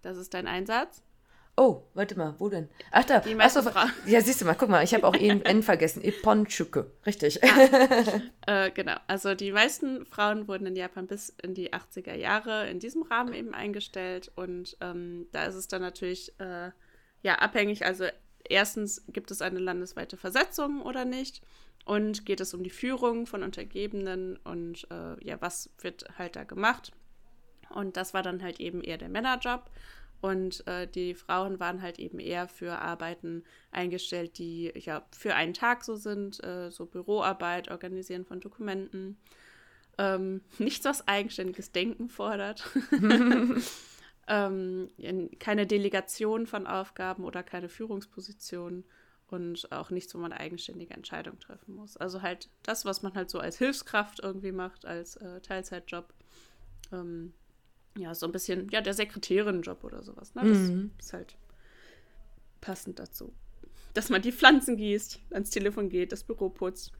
Das 0.00 0.16
ist 0.16 0.32
dein 0.32 0.46
Einsatz? 0.46 1.02
Oh, 1.54 1.82
warte 1.92 2.16
mal, 2.16 2.36
wo 2.38 2.48
denn? 2.48 2.70
Ach 2.90 3.04
da, 3.04 3.20
die 3.20 3.38
Achso, 3.38 3.60
Frauen. 3.60 3.92
ja, 4.06 4.22
siehst 4.22 4.40
du 4.40 4.46
mal, 4.46 4.54
guck 4.54 4.70
mal, 4.70 4.82
ich 4.82 4.94
habe 4.94 5.06
auch 5.06 5.14
N, 5.14 5.42
N 5.42 5.62
vergessen. 5.62 6.02
Iponchuke, 6.02 6.90
richtig. 7.04 7.38
Ah, 7.44 8.20
äh, 8.46 8.70
genau, 8.70 8.96
also 9.08 9.34
die 9.34 9.52
meisten 9.52 10.06
Frauen 10.06 10.48
wurden 10.48 10.66
in 10.66 10.76
Japan 10.76 11.06
bis 11.06 11.28
in 11.42 11.52
die 11.52 11.74
80er 11.74 12.14
Jahre 12.14 12.70
in 12.70 12.78
diesem 12.78 13.02
Rahmen 13.02 13.34
eben 13.34 13.52
eingestellt 13.52 14.32
und 14.36 14.78
ähm, 14.80 15.26
da 15.32 15.44
ist 15.44 15.56
es 15.56 15.68
dann 15.68 15.82
natürlich 15.82 16.32
äh, 16.40 16.70
ja 17.20 17.34
abhängig, 17.34 17.84
also 17.84 18.06
erstens 18.48 19.04
gibt 19.08 19.30
es 19.30 19.42
eine 19.42 19.58
landesweite 19.58 20.16
Versetzung 20.16 20.80
oder 20.80 21.04
nicht 21.04 21.42
und 21.88 22.26
geht 22.26 22.40
es 22.40 22.52
um 22.52 22.62
die 22.62 22.68
Führung 22.68 23.26
von 23.26 23.42
Untergebenen 23.42 24.36
und 24.44 24.86
äh, 24.90 25.24
ja, 25.24 25.40
was 25.40 25.70
wird 25.80 26.04
halt 26.18 26.36
da 26.36 26.44
gemacht. 26.44 26.92
Und 27.70 27.96
das 27.96 28.12
war 28.12 28.22
dann 28.22 28.42
halt 28.42 28.60
eben 28.60 28.82
eher 28.82 28.98
der 28.98 29.08
Männerjob. 29.08 29.70
Und 30.20 30.66
äh, 30.66 30.86
die 30.86 31.14
Frauen 31.14 31.60
waren 31.60 31.80
halt 31.80 31.98
eben 31.98 32.18
eher 32.18 32.46
für 32.46 32.78
Arbeiten 32.78 33.42
eingestellt, 33.70 34.36
die 34.36 34.70
ja 34.76 35.02
für 35.12 35.34
einen 35.34 35.54
Tag 35.54 35.82
so 35.82 35.96
sind, 35.96 36.44
äh, 36.44 36.70
so 36.70 36.84
Büroarbeit, 36.84 37.70
Organisieren 37.70 38.26
von 38.26 38.40
Dokumenten. 38.40 39.16
Ähm, 39.96 40.42
nichts, 40.58 40.84
was 40.84 41.08
eigenständiges 41.08 41.72
Denken 41.72 42.10
fordert. 42.10 42.68
ähm, 44.28 44.90
keine 45.38 45.66
Delegation 45.66 46.46
von 46.46 46.66
Aufgaben 46.66 47.24
oder 47.24 47.42
keine 47.42 47.70
Führungsposition 47.70 48.84
und 49.28 49.70
auch 49.72 49.90
nichts, 49.90 50.14
wo 50.14 50.18
man 50.18 50.32
eigenständige 50.32 50.94
Entscheidungen 50.94 51.38
treffen 51.38 51.74
muss. 51.74 51.96
Also 51.96 52.22
halt 52.22 52.48
das, 52.62 52.84
was 52.84 53.02
man 53.02 53.14
halt 53.14 53.30
so 53.30 53.38
als 53.38 53.58
Hilfskraft 53.58 54.20
irgendwie 54.20 54.52
macht, 54.52 54.86
als 54.86 55.16
äh, 55.16 55.40
Teilzeitjob. 55.40 56.12
Ähm, 56.92 57.34
ja, 57.96 58.14
so 58.14 58.26
ein 58.26 58.32
bisschen, 58.32 58.68
ja, 58.70 58.80
der 58.80 58.94
Sekretärin-Job 58.94 59.84
oder 59.84 60.02
sowas. 60.02 60.34
Ne? 60.34 60.42
Das 60.44 60.58
mhm. 60.58 60.92
ist 60.98 61.12
halt 61.12 61.36
passend 62.60 62.98
dazu. 62.98 63.34
Dass 63.94 64.08
man 64.08 64.22
die 64.22 64.32
Pflanzen 64.32 64.76
gießt, 64.76 65.20
ans 65.30 65.50
Telefon 65.50 65.88
geht, 65.88 66.12
das 66.12 66.24
Büro 66.24 66.48
putzt, 66.48 66.92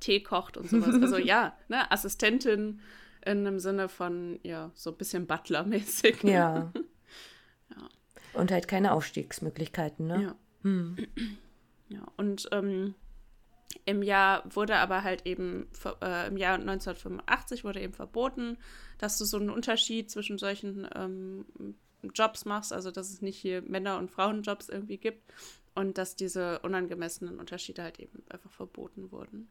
Tee 0.00 0.22
kocht 0.22 0.56
und 0.56 0.68
sowas. 0.68 0.94
Also 1.02 1.16
ja, 1.16 1.56
ne, 1.68 1.90
Assistentin 1.90 2.80
in 3.24 3.46
einem 3.46 3.58
Sinne 3.58 3.88
von, 3.88 4.38
ja, 4.42 4.70
so 4.74 4.90
ein 4.90 4.96
bisschen 4.96 5.26
Butler-mäßig. 5.26 6.22
Ne? 6.22 6.32
Ja. 6.32 6.72
ja. 7.70 7.88
Und 8.34 8.50
halt 8.50 8.68
keine 8.68 8.92
Aufstiegsmöglichkeiten, 8.92 10.06
ne? 10.06 10.22
Ja. 10.22 10.36
Hm. 10.62 10.96
Ja, 11.88 12.06
und 12.16 12.48
ähm, 12.52 12.94
im 13.84 14.02
Jahr 14.02 14.42
wurde 14.54 14.76
aber 14.76 15.04
halt 15.04 15.26
eben, 15.26 15.68
äh, 16.02 16.28
im 16.28 16.36
Jahr 16.36 16.54
1985 16.54 17.64
wurde 17.64 17.80
eben 17.80 17.92
verboten, 17.92 18.58
dass 18.98 19.18
du 19.18 19.24
so 19.24 19.36
einen 19.36 19.50
Unterschied 19.50 20.10
zwischen 20.10 20.38
solchen 20.38 20.88
ähm, 20.94 21.44
Jobs 22.14 22.44
machst, 22.44 22.72
also 22.72 22.90
dass 22.90 23.10
es 23.10 23.22
nicht 23.22 23.36
hier 23.36 23.62
Männer- 23.62 23.98
und 23.98 24.10
Frauenjobs 24.10 24.68
irgendwie 24.68 24.98
gibt 24.98 25.32
und 25.74 25.98
dass 25.98 26.16
diese 26.16 26.60
unangemessenen 26.60 27.38
Unterschiede 27.38 27.82
halt 27.82 27.98
eben 27.98 28.22
einfach 28.28 28.50
verboten 28.50 29.10
wurden. 29.12 29.48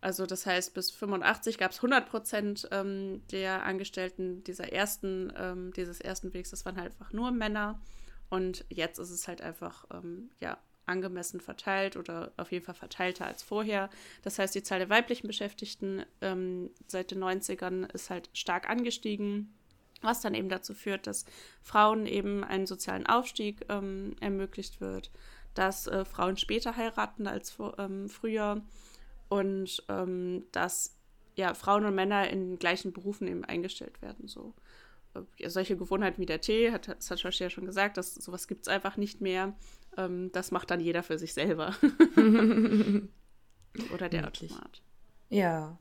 Also 0.00 0.26
das 0.26 0.46
heißt, 0.46 0.74
bis 0.74 0.90
85 0.90 1.58
gab 1.58 1.70
es 1.70 1.78
100 1.78 2.08
Prozent 2.08 2.68
ähm, 2.72 3.22
der 3.30 3.64
Angestellten 3.64 4.42
dieser 4.42 4.72
ersten, 4.72 5.32
ähm, 5.36 5.72
dieses 5.74 6.00
ersten 6.00 6.34
Wegs, 6.34 6.50
das 6.50 6.64
waren 6.66 6.76
halt 6.76 6.90
einfach 6.90 7.12
nur 7.12 7.30
Männer. 7.30 7.80
Und 8.28 8.64
jetzt 8.68 8.98
ist 8.98 9.10
es 9.10 9.28
halt 9.28 9.42
einfach, 9.42 9.84
ähm, 9.92 10.30
ja, 10.40 10.58
angemessen 10.86 11.40
verteilt 11.40 11.96
oder 11.96 12.32
auf 12.36 12.52
jeden 12.52 12.64
Fall 12.64 12.74
verteilter 12.74 13.26
als 13.26 13.42
vorher. 13.42 13.90
Das 14.22 14.38
heißt, 14.38 14.54
die 14.54 14.62
Zahl 14.62 14.80
der 14.80 14.90
weiblichen 14.90 15.26
Beschäftigten 15.26 16.04
ähm, 16.20 16.70
seit 16.86 17.10
den 17.10 17.22
90ern 17.22 17.92
ist 17.92 18.10
halt 18.10 18.30
stark 18.32 18.68
angestiegen, 18.68 19.54
was 20.00 20.20
dann 20.20 20.34
eben 20.34 20.48
dazu 20.48 20.74
führt, 20.74 21.06
dass 21.06 21.24
Frauen 21.62 22.06
eben 22.06 22.44
einen 22.44 22.66
sozialen 22.66 23.06
Aufstieg 23.06 23.64
ähm, 23.68 24.16
ermöglicht 24.20 24.80
wird, 24.80 25.10
dass 25.54 25.86
äh, 25.86 26.04
Frauen 26.04 26.36
später 26.36 26.76
heiraten 26.76 27.26
als 27.26 27.56
ähm, 27.78 28.08
früher 28.08 28.62
und 29.28 29.84
ähm, 29.88 30.44
dass 30.52 30.96
ja, 31.34 31.54
Frauen 31.54 31.84
und 31.86 31.94
Männer 31.94 32.28
in 32.28 32.58
gleichen 32.58 32.92
Berufen 32.92 33.26
eben 33.26 33.44
eingestellt 33.44 34.02
werden. 34.02 34.28
So. 34.28 34.54
Äh, 35.14 35.48
solche 35.48 35.76
Gewohnheiten 35.76 36.20
wie 36.20 36.26
der 36.26 36.40
Tee, 36.40 36.72
hat 36.72 36.94
Satoshi 37.02 37.44
ja 37.44 37.50
schon 37.50 37.66
gesagt, 37.66 37.96
dass 37.96 38.14
sowas 38.14 38.48
gibt 38.48 38.62
es 38.62 38.68
einfach 38.68 38.96
nicht 38.96 39.20
mehr. 39.20 39.54
Ähm, 39.96 40.30
das 40.32 40.50
macht 40.50 40.70
dann 40.70 40.80
jeder 40.80 41.02
für 41.02 41.18
sich 41.18 41.34
selber. 41.34 41.74
Oder 43.94 44.08
der 44.08 44.22
Wirklich. 44.24 44.52
Automat. 44.52 44.82
Ja. 45.28 45.78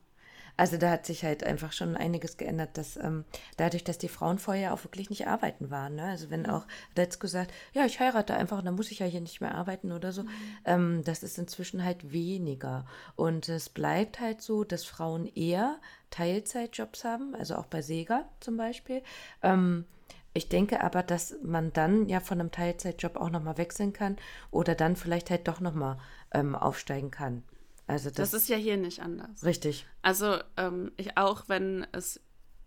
Also 0.57 0.78
da 0.78 0.91
hat 0.91 1.05
sich 1.05 1.24
halt 1.24 1.43
einfach 1.43 1.72
schon 1.72 1.95
einiges 1.95 2.38
geändert, 2.38 2.78
dass 2.78 2.97
ähm, 2.97 3.26
dadurch, 3.57 3.84
dass 3.84 3.97
die 3.97 4.09
Frauen 4.09 4.38
vorher 4.38 4.74
auch 4.74 4.84
wirklich 4.84 5.09
nicht 5.09 5.28
arbeiten 5.28 5.72
waren. 5.72 5.95
Ne? 5.95 6.03
Also 6.03 6.30
wenn 6.30 6.45
auch 6.45 6.68
Letzko 6.95 7.28
sagt, 7.28 7.51
ja, 7.74 7.86
ich 7.86 7.99
heirate 7.99 8.36
einfach, 8.36 8.62
dann 8.62 8.76
muss 8.76 8.91
ich 8.91 8.99
ja 8.99 9.05
hier 9.05 9.22
nicht 9.22 9.41
mehr 9.41 9.55
arbeiten 9.55 9.91
oder 9.91 10.12
so, 10.12 10.24
mhm. 10.24 10.30
ähm, 10.66 11.03
das 11.03 11.24
ist 11.24 11.38
inzwischen 11.38 11.84
halt 11.84 12.12
weniger. 12.12 12.86
Und 13.16 13.49
es 13.49 13.70
bleibt 13.70 14.20
halt 14.20 14.41
so, 14.41 14.64
dass 14.64 14.86
Frauen 14.86 15.26
eher 15.26 15.80
Teilzeitjobs 16.12 17.05
haben, 17.05 17.34
also 17.34 17.55
auch 17.55 17.66
bei 17.66 17.82
Sega 17.82 18.30
zum 18.39 18.57
Beispiel. 18.57 19.01
Ähm, 19.41 19.86
ich 20.34 20.49
denke 20.49 20.82
aber, 20.82 21.03
dass 21.03 21.36
man 21.43 21.73
dann 21.73 22.07
ja 22.07 22.19
von 22.19 22.39
einem 22.39 22.51
Teilzeitjob 22.51 23.17
auch 23.17 23.29
nochmal 23.29 23.57
wechseln 23.57 23.93
kann 23.93 24.17
oder 24.49 24.75
dann 24.75 24.95
vielleicht 24.95 25.29
halt 25.29 25.47
doch 25.47 25.59
nochmal 25.59 25.97
ähm, 26.34 26.55
aufsteigen 26.55 27.11
kann. 27.11 27.43
Also 27.88 28.09
das, 28.09 28.32
das 28.32 28.34
ist 28.34 28.49
ja 28.49 28.55
hier 28.55 28.77
nicht 28.77 29.01
anders. 29.01 29.43
Richtig. 29.43 29.86
Also 30.01 30.38
ähm, 30.55 30.91
ich 30.95 31.17
auch, 31.17 31.43
wenn 31.47 31.86
es 31.91 32.21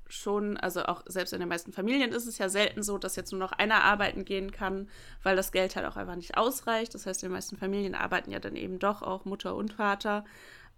schon, 0.07 0.59
also 0.59 0.85
auch 0.85 1.03
selbst 1.07 1.33
in 1.33 1.41
den 1.41 1.49
meisten 1.49 1.73
Familien 1.73 2.13
ist 2.13 2.27
es 2.27 2.37
ja 2.37 2.51
selten 2.51 2.83
so, 2.83 2.99
dass 2.99 3.17
jetzt 3.17 3.33
nur 3.33 3.41
noch 3.41 3.53
einer 3.53 3.83
arbeiten 3.83 4.27
gehen 4.27 4.53
kann, 4.53 4.89
weil 5.23 5.35
das 5.35 5.51
Geld 5.51 5.77
halt 5.77 5.87
auch 5.87 5.97
einfach 5.97 6.17
nicht 6.17 6.37
ausreicht. 6.37 6.95
Das 6.95 7.07
heißt, 7.07 7.23
in 7.23 7.31
den 7.31 7.35
meisten 7.35 7.57
Familien 7.57 7.95
arbeiten 7.95 8.31
ja 8.31 8.39
dann 8.39 8.57
eben 8.57 8.79
doch 8.79 9.03
auch 9.03 9.25
Mutter 9.25 9.57
und 9.57 9.73
Vater. 9.73 10.25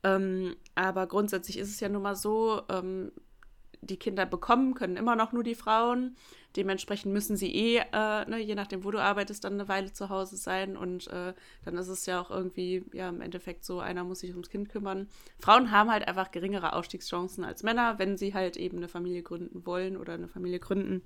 Ähm, 0.04 0.54
aber 0.76 1.08
grundsätzlich 1.08 1.58
ist 1.58 1.70
es 1.70 1.80
ja 1.80 1.88
nun 1.88 2.02
mal 2.02 2.14
so, 2.14 2.62
ähm, 2.68 3.10
die 3.80 3.98
Kinder 3.98 4.26
bekommen 4.26 4.74
können 4.74 4.96
immer 4.96 5.16
noch 5.16 5.32
nur 5.32 5.42
die 5.42 5.54
Frauen. 5.54 6.16
Dementsprechend 6.56 7.12
müssen 7.12 7.36
sie 7.36 7.54
eh, 7.54 7.78
äh, 7.92 8.24
ne, 8.24 8.38
je 8.38 8.54
nachdem, 8.54 8.84
wo 8.84 8.90
du 8.90 8.98
arbeitest, 8.98 9.44
dann 9.44 9.54
eine 9.54 9.68
Weile 9.68 9.92
zu 9.92 10.08
Hause 10.08 10.36
sein. 10.36 10.76
Und 10.76 11.06
äh, 11.08 11.34
dann 11.64 11.76
ist 11.76 11.88
es 11.88 12.06
ja 12.06 12.20
auch 12.20 12.30
irgendwie, 12.30 12.84
ja, 12.92 13.08
im 13.08 13.20
Endeffekt 13.20 13.64
so, 13.64 13.80
einer 13.80 14.04
muss 14.04 14.20
sich 14.20 14.30
ums 14.30 14.48
Kind 14.48 14.68
kümmern. 14.68 15.08
Frauen 15.38 15.70
haben 15.70 15.90
halt 15.90 16.08
einfach 16.08 16.30
geringere 16.30 16.72
Ausstiegschancen 16.72 17.44
als 17.44 17.62
Männer, 17.62 17.98
wenn 17.98 18.16
sie 18.16 18.34
halt 18.34 18.56
eben 18.56 18.78
eine 18.78 18.88
Familie 18.88 19.22
gründen 19.22 19.66
wollen 19.66 19.96
oder 19.96 20.14
eine 20.14 20.28
Familie 20.28 20.58
gründen. 20.58 21.02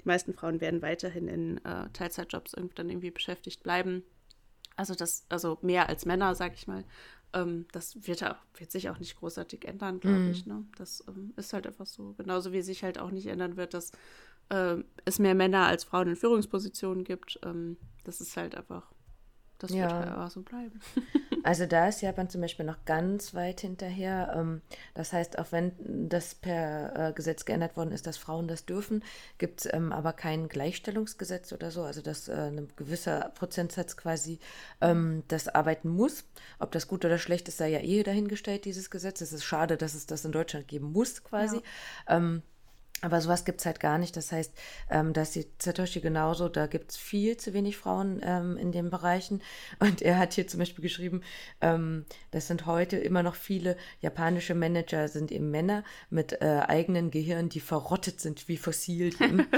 Die 0.00 0.08
meisten 0.08 0.32
Frauen 0.32 0.60
werden 0.60 0.82
weiterhin 0.82 1.28
in 1.28 1.64
äh, 1.64 1.88
Teilzeitjobs 1.92 2.52
dann 2.74 2.90
irgendwie 2.90 3.10
beschäftigt 3.10 3.62
bleiben. 3.62 4.02
Also 4.76 4.94
das, 4.94 5.24
also 5.28 5.58
mehr 5.62 5.88
als 5.88 6.04
Männer, 6.04 6.34
sag 6.34 6.54
ich 6.54 6.66
mal. 6.66 6.84
Ähm, 7.32 7.66
das 7.72 8.06
wird, 8.06 8.24
auch, 8.24 8.36
wird 8.56 8.70
sich 8.70 8.88
auch 8.88 8.98
nicht 8.98 9.16
großartig 9.16 9.66
ändern, 9.66 10.00
glaube 10.00 10.18
mm. 10.18 10.30
ich. 10.30 10.46
Ne? 10.46 10.64
Das 10.76 11.04
ähm, 11.08 11.32
ist 11.36 11.52
halt 11.52 11.66
einfach 11.66 11.86
so. 11.86 12.14
Genauso 12.14 12.52
wie 12.52 12.62
sich 12.62 12.82
halt 12.82 12.98
auch 12.98 13.10
nicht 13.10 13.26
ändern 13.26 13.56
wird, 13.56 13.74
dass 13.74 13.92
äh, 14.50 14.76
es 15.04 15.18
mehr 15.18 15.34
Männer 15.34 15.66
als 15.66 15.84
Frauen 15.84 16.08
in 16.08 16.16
Führungspositionen 16.16 17.04
gibt. 17.04 17.38
Ähm, 17.44 17.76
das 18.04 18.20
ist 18.20 18.36
halt 18.36 18.54
einfach 18.54 18.92
das 19.58 19.70
ja. 19.70 19.84
wird 19.84 19.92
halt 19.92 20.08
aber 20.08 20.30
so 20.30 20.42
bleiben. 20.42 20.80
also 21.42 21.66
da 21.66 21.88
ist 21.88 22.02
Japan 22.02 22.28
zum 22.28 22.40
Beispiel 22.40 22.66
noch 22.66 22.84
ganz 22.84 23.34
weit 23.34 23.60
hinterher. 23.60 24.34
Ähm, 24.36 24.60
das 24.94 25.12
heißt, 25.12 25.38
auch 25.38 25.50
wenn 25.50 25.72
das 26.08 26.34
per 26.34 27.08
äh, 27.08 27.12
Gesetz 27.12 27.44
geändert 27.44 27.76
worden 27.76 27.92
ist, 27.92 28.06
dass 28.06 28.18
Frauen 28.18 28.48
das 28.48 28.66
dürfen, 28.66 29.02
gibt 29.38 29.60
es 29.60 29.72
ähm, 29.72 29.92
aber 29.92 30.12
kein 30.12 30.48
Gleichstellungsgesetz 30.48 31.52
oder 31.52 31.70
so. 31.70 31.82
Also 31.82 32.02
dass 32.02 32.28
äh, 32.28 32.32
ein 32.34 32.68
gewisser 32.76 33.32
Prozentsatz 33.34 33.96
quasi 33.96 34.40
ähm, 34.80 35.22
das 35.28 35.48
arbeiten 35.48 35.88
muss. 35.88 36.24
Ob 36.58 36.72
das 36.72 36.86
gut 36.86 37.04
oder 37.04 37.18
schlecht 37.18 37.48
ist, 37.48 37.56
sei 37.56 37.70
ja 37.70 37.80
eh 37.80 38.02
dahingestellt, 38.02 38.64
dieses 38.66 38.90
Gesetz. 38.90 39.20
Es 39.20 39.32
ist 39.32 39.44
schade, 39.44 39.76
dass 39.76 39.94
es 39.94 40.06
das 40.06 40.24
in 40.24 40.32
Deutschland 40.32 40.68
geben 40.68 40.92
muss 40.92 41.24
quasi. 41.24 41.62
Ja. 42.08 42.16
Aber 43.02 43.20
sowas 43.20 43.44
gibt 43.44 43.60
es 43.60 43.66
halt 43.66 43.78
gar 43.78 43.98
nicht. 43.98 44.16
Das 44.16 44.32
heißt, 44.32 44.54
ähm, 44.90 45.12
dass 45.12 45.32
die 45.32 45.46
Satoshi 45.58 46.00
genauso, 46.00 46.48
da 46.48 46.66
gibt 46.66 46.92
es 46.92 46.96
viel 46.96 47.36
zu 47.36 47.52
wenig 47.52 47.76
Frauen 47.76 48.20
ähm, 48.22 48.56
in 48.56 48.72
den 48.72 48.88
Bereichen. 48.88 49.42
Und 49.78 50.00
er 50.00 50.18
hat 50.18 50.32
hier 50.32 50.46
zum 50.46 50.60
Beispiel 50.60 50.82
geschrieben, 50.82 51.20
ähm, 51.60 52.06
das 52.30 52.46
sind 52.46 52.64
heute 52.64 52.96
immer 52.96 53.22
noch 53.22 53.34
viele 53.34 53.76
japanische 54.00 54.54
Manager, 54.54 55.08
sind 55.08 55.30
eben 55.30 55.50
Männer 55.50 55.84
mit 56.08 56.40
äh, 56.40 56.62
eigenen 56.66 57.10
Gehirnen, 57.10 57.50
die 57.50 57.60
verrottet 57.60 58.20
sind 58.20 58.48
wie 58.48 58.56
Fossilien. 58.56 59.46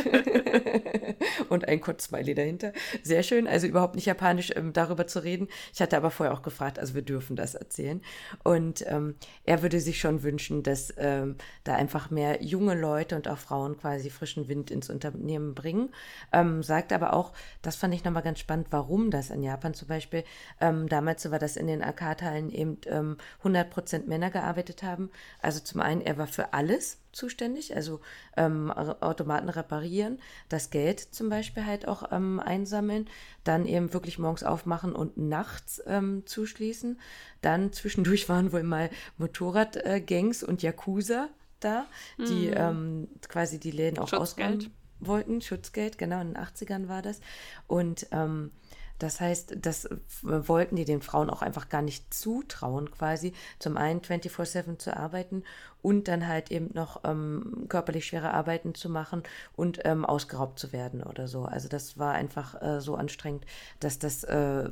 Und 1.49 1.69
ein 1.69 1.81
Kurzsmiley 1.81 2.35
dahinter. 2.35 2.73
Sehr 3.03 3.23
schön, 3.23 3.47
also 3.47 3.67
überhaupt 3.67 3.95
nicht 3.95 4.07
japanisch 4.07 4.53
ähm, 4.57 4.73
darüber 4.73 5.07
zu 5.07 5.23
reden. 5.23 5.49
Ich 5.73 5.81
hatte 5.81 5.97
aber 5.97 6.11
vorher 6.11 6.35
auch 6.35 6.43
gefragt, 6.43 6.79
also 6.79 6.95
wir 6.95 7.03
dürfen 7.03 7.37
das 7.37 7.55
erzählen. 7.55 8.03
Und 8.45 8.85
ähm, 8.89 9.15
er 9.45 9.63
würde 9.63 9.81
sich 9.81 10.01
schon 10.01 10.23
wünschen, 10.23 10.63
dass 10.63 10.93
ähm, 10.97 11.37
da 11.65 11.77
einfach 11.77 12.11
mehr 12.11 12.43
junge 12.43 12.75
Leute 12.75 13.17
und 13.17 13.28
auch 13.29 13.39
Frauen 13.39 13.77
quasi 13.79 14.11
frischen 14.11 14.49
Wind 14.49 14.71
ins 14.71 14.91
Unternehmen 14.91 15.55
bringen. 15.55 15.91
Ähm, 16.33 16.63
sagt 16.63 16.93
aber 16.93 17.13
auch, 17.13 17.33
das 17.63 17.77
fand 17.77 17.95
ich 17.95 18.05
nochmal 18.05 18.23
ganz 18.23 18.39
spannend, 18.39 18.69
warum 18.71 19.11
das 19.11 19.31
in 19.31 19.43
Japan 19.43 19.75
zum 19.75 19.89
Beispiel 19.89 20.25
ähm, 20.61 20.89
damals 20.89 21.31
war, 21.31 21.39
dass 21.39 21.57
in 21.57 21.67
den 21.67 21.83
AK-Teilen 21.83 22.51
eben 22.51 22.79
ähm, 22.87 23.17
100% 23.43 24.07
Männer 24.07 24.31
gearbeitet 24.31 24.83
haben. 24.83 25.11
Also 25.41 25.61
zum 25.61 25.81
einen, 25.81 26.01
er 26.01 26.19
war 26.19 26.27
für 26.27 26.53
alles 26.53 26.99
zuständig, 27.13 27.75
also 27.75 28.01
ähm, 28.37 28.71
Automaten 28.71 29.49
reparieren, 29.49 30.19
das 30.49 30.71
Geld 30.71 31.01
zum 31.01 31.29
Beispiel 31.29 31.67
halt 31.67 31.89
auch 31.89 32.13
ähm, 32.13 32.41
einsammeln, 32.41 33.09
dann 33.45 33.67
eben 33.67 33.93
wirklich 33.93 34.19
morgens 34.19 34.45
aufmachen 34.45 34.95
und 34.95 35.17
nachts 35.17 35.83
ähm, 35.87 36.23
zuschließen. 36.27 36.99
Dann 37.41 37.73
zwischendurch 37.73 38.29
waren 38.29 38.53
wohl 38.53 38.63
mal 38.63 38.91
Motorradgangs 39.17 40.43
äh, 40.43 40.47
und 40.47 40.63
Yakuza 40.63 41.29
da, 41.61 41.87
die 42.19 42.49
mhm. 42.49 42.55
ähm, 42.57 43.09
quasi 43.29 43.59
die 43.59 43.71
Läden 43.71 43.99
auch 43.99 44.13
ausräumen 44.13 44.71
wollten. 45.01 45.41
Schutzgeld, 45.41 45.99
genau, 45.99 46.21
in 46.21 46.35
den 46.35 46.43
80ern 46.43 46.89
war 46.89 47.03
das. 47.03 47.21
Und 47.67 48.07
ähm, 48.11 48.51
das 48.99 49.21
heißt, 49.21 49.59
das 49.61 49.89
wollten 50.23 50.75
die 50.75 50.85
den 50.85 51.03
Frauen 51.03 51.31
auch 51.31 51.43
einfach 51.43 51.69
gar 51.69 51.83
nicht 51.83 52.13
zutrauen, 52.13 52.91
quasi 52.91 53.33
zum 53.61 53.77
einen 53.77 54.01
24-7 54.01 54.79
zu 54.79 54.97
arbeiten 54.97 55.45
und 55.83 56.09
dann 56.09 56.27
halt 56.27 56.51
eben 56.51 56.71
noch 56.75 57.03
ähm, 57.05 57.67
körperlich 57.69 58.07
schwere 58.07 58.35
Arbeiten 58.35 58.75
zu 58.75 58.89
machen 58.89 59.23
und 59.55 59.81
ähm, 59.85 60.05
ausgeraubt 60.05 60.59
zu 60.59 60.73
werden 60.73 61.05
oder 61.05 61.29
so. 61.29 61.45
Also 61.45 61.69
das 61.69 61.97
war 61.99 62.15
einfach 62.15 62.61
äh, 62.61 62.81
so 62.81 62.97
anstrengend, 62.97 63.47
dass 63.79 64.01
das 64.01 64.25
äh, 64.25 64.71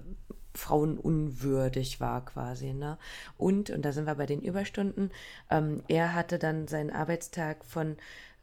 frauenunwürdig 0.57 2.01
war 2.01 2.25
quasi. 2.25 2.73
Ne? 2.73 2.99
Und, 3.39 3.71
und 3.71 3.83
da 3.83 3.93
sind 3.93 4.07
wir 4.07 4.15
bei 4.15 4.27
den 4.27 4.43
Überstunden, 4.43 5.11
ähm, 5.51 5.83
er 5.89 6.15
hatte 6.15 6.39
dann 6.39 6.69
seinen 6.69 6.91
Arbeitstag 6.91 7.65
von 7.65 7.97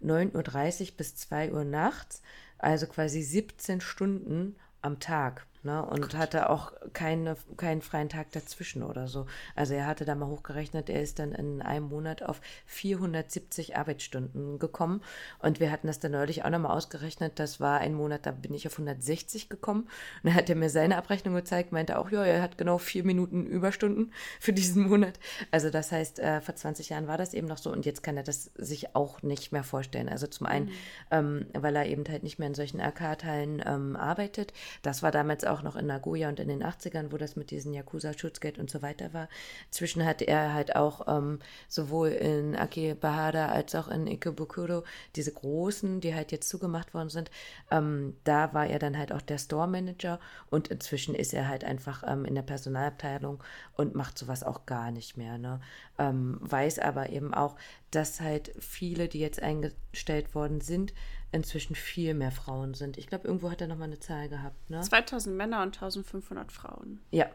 9.30 0.03 0.82
Uhr 0.91 0.97
bis 0.97 1.16
2 1.16 1.51
Uhr 1.51 1.64
nachts, 1.64 2.22
also 2.57 2.88
quasi 2.88 3.22
17 3.22 3.82
Stunden 3.82 4.55
am 4.82 4.99
Tag. 4.99 5.45
Ne? 5.64 5.84
Und 5.84 6.01
Gott. 6.01 6.16
hatte 6.16 6.49
auch 6.49 6.74
keine, 6.91 7.38
keinen 7.55 7.82
freien 7.82 8.09
Tag 8.09 8.32
dazwischen 8.34 8.84
oder 8.84 9.07
so. 9.07 9.26
Also 9.55 9.74
er 9.74 9.88
hatte 9.88 10.03
da 10.03 10.14
mal 10.14 10.28
hochgerechnet, 10.28 10.89
er 10.89 11.01
ist 11.01 11.20
dann 11.20 11.32
in 11.32 11.61
einem 11.61 11.88
Monat 11.88 12.22
auf 12.22 12.41
470 12.66 13.78
Arbeitsstunden 13.78 14.59
gekommen. 14.59 15.01
Und 15.39 15.61
wir 15.61 15.72
hatten 15.72 15.88
das 15.88 15.99
dann 15.99 16.11
neulich 16.11 16.43
auch 16.43 16.49
nochmal 16.49 16.76
ausgerechnet. 16.76 17.39
Das 17.39 17.59
war 17.59 17.80
ein 17.80 17.93
Monat, 17.93 18.26
da 18.26 18.32
bin 18.32 18.53
ich 18.53 18.68
auf 18.68 18.74
160 18.74 19.47
gekommen. 19.47 19.84
Und 19.84 19.89
dann 20.24 20.34
hat 20.36 20.49
er 20.49 20.55
mir 20.55 20.70
seine 20.70 20.97
Abrechnung 20.97 21.34
gezeigt, 21.34 21.72
meinte 21.72 21.97
auch, 21.97 22.11
ja, 22.11 22.26
er 22.26 22.41
hat 22.41 22.57
genau 22.57 22.78
vier 22.78 23.05
Minuten 23.05 23.45
Überstunden 23.45 24.11
für 24.39 24.51
diesen 24.51 24.89
Monat. 24.89 25.18
Also 25.51 25.70
das 25.70 25.91
heißt, 25.91 26.20
äh, 26.20 26.41
vor 26.41 26.55
20 26.55 26.89
Jahren 26.89 27.07
war 27.07 27.18
das 27.18 27.34
eben 27.34 27.47
noch 27.47 27.57
so 27.57 27.72
und 27.72 27.86
jetzt 27.86 28.03
kann 28.03 28.18
er 28.18 28.24
das 28.24 28.51
sich 28.55 28.95
auch 28.95 29.22
nicht 29.22 29.51
mehr 29.51 29.64
vorstellen. 29.64 30.09
Also 30.09 30.28
zum 30.28 30.45
einen, 30.45 30.66
mhm. 30.66 30.72
ähm, 31.11 31.45
weil 31.53 31.76
er 31.76 31.86
eben 31.86 32.03
halt 32.09 32.24
nicht 32.24 32.38
mehr 32.38 32.49
in 32.49 32.53
solchen 32.53 32.82
AK-Teilen 32.82 33.64
ähm, 33.66 33.95
arbeitet. 33.95 34.51
Das 34.82 35.03
war 35.03 35.11
damals 35.11 35.45
auch 35.45 35.53
auch 35.54 35.64
noch 35.64 35.76
in 35.76 35.86
Nagoya 35.86 36.30
und 36.30 36.39
in 36.39 36.47
den 36.47 36.64
80ern, 36.64 37.12
wo 37.12 37.18
das 37.18 37.36
mit 37.36 37.51
diesen 37.51 37.74
Yakuza-Schutzgeld 37.74 38.58
und 38.58 38.70
so 38.70 38.82
weiter 38.82 39.14
war. 39.14 39.30
Zwischen 39.70 40.06
hatte 40.06 40.26
er 40.26 40.54
halt 40.54 40.76
auch 40.76 41.08
ähm, 41.08 41.39
sowohl 41.68 42.10
in 42.10 42.56
Akibahara 42.56 43.47
als 43.47 43.76
auch 43.76 43.88
in 43.88 44.08
Ikebukuro 44.08 44.84
diese 45.16 45.32
großen, 45.32 46.01
die 46.01 46.14
halt 46.14 46.32
jetzt 46.32 46.49
zugemacht 46.49 46.93
worden 46.93 47.10
sind. 47.10 47.32
Ähm, 47.72 48.16
da 48.24 48.54
war 48.54 48.68
er 48.68 48.80
dann 48.80 48.97
halt 48.97 49.12
auch 49.12 49.22
der 49.22 49.38
Store-Manager 49.38 50.20
und 50.49 50.68
inzwischen 50.68 51.16
ist 51.16 51.34
er 51.34 51.47
halt 51.47 51.64
einfach 51.64 52.04
ähm, 52.06 52.26
in 52.26 52.36
der 52.36 52.41
Personalabteilung 52.41 53.43
und 53.76 53.95
macht 53.95 54.18
sowas 54.18 54.43
auch 54.43 54.66
gar 54.66 54.91
nicht 54.91 55.18
mehr. 55.18 55.38
Ne? 55.38 55.62
Ähm, 55.97 56.38
weiß 56.41 56.80
aber 56.80 57.10
eben 57.10 57.34
auch, 57.34 57.56
dass 57.91 58.22
halt 58.22 58.51
viele, 58.60 59.08
die 59.08 59.20
jetzt 59.20 59.41
eingestellt 59.41 60.34
worden 60.36 60.62
sind, 60.62 60.93
inzwischen 61.34 61.76
viel 61.76 62.14
mehr 62.14 62.32
Frauen 62.32 62.76
sind. 62.76 62.98
Ich 62.98 63.08
glaube, 63.08 63.28
irgendwo 63.28 63.52
hat 63.52 63.60
er 63.60 63.68
nochmal 63.68 63.88
eine 63.88 64.00
Zahl 64.00 64.30
gehabt. 64.30 64.70
Ne? 64.70 64.82
2000 64.82 65.36
Männer 65.36 65.64
und 65.64 65.76
1500 65.76 66.52
Frauen. 66.52 67.02
Ja, 67.12 67.30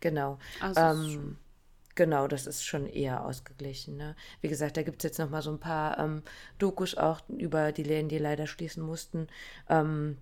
genau. 0.00 0.38
Also 0.60 0.80
ähm, 0.80 1.38
genau, 1.94 2.28
das 2.28 2.46
ist 2.46 2.64
schon 2.64 2.86
eher 2.86 3.24
ausgeglichen. 3.24 3.96
Ne? 3.96 4.14
Wie 4.42 4.48
gesagt, 4.48 4.76
da 4.76 4.82
gibt 4.82 4.98
es 4.98 5.04
jetzt 5.04 5.18
nochmal 5.18 5.42
so 5.42 5.50
ein 5.50 5.60
paar 5.60 5.98
ähm, 5.98 6.22
Dokus 6.58 6.94
auch 6.94 7.20
über 7.28 7.72
die 7.72 7.82
Läden, 7.82 8.10
die 8.10 8.18
leider 8.18 8.46
schließen 8.46 8.84
mussten. 8.84 9.28
Ähm, 9.68 10.18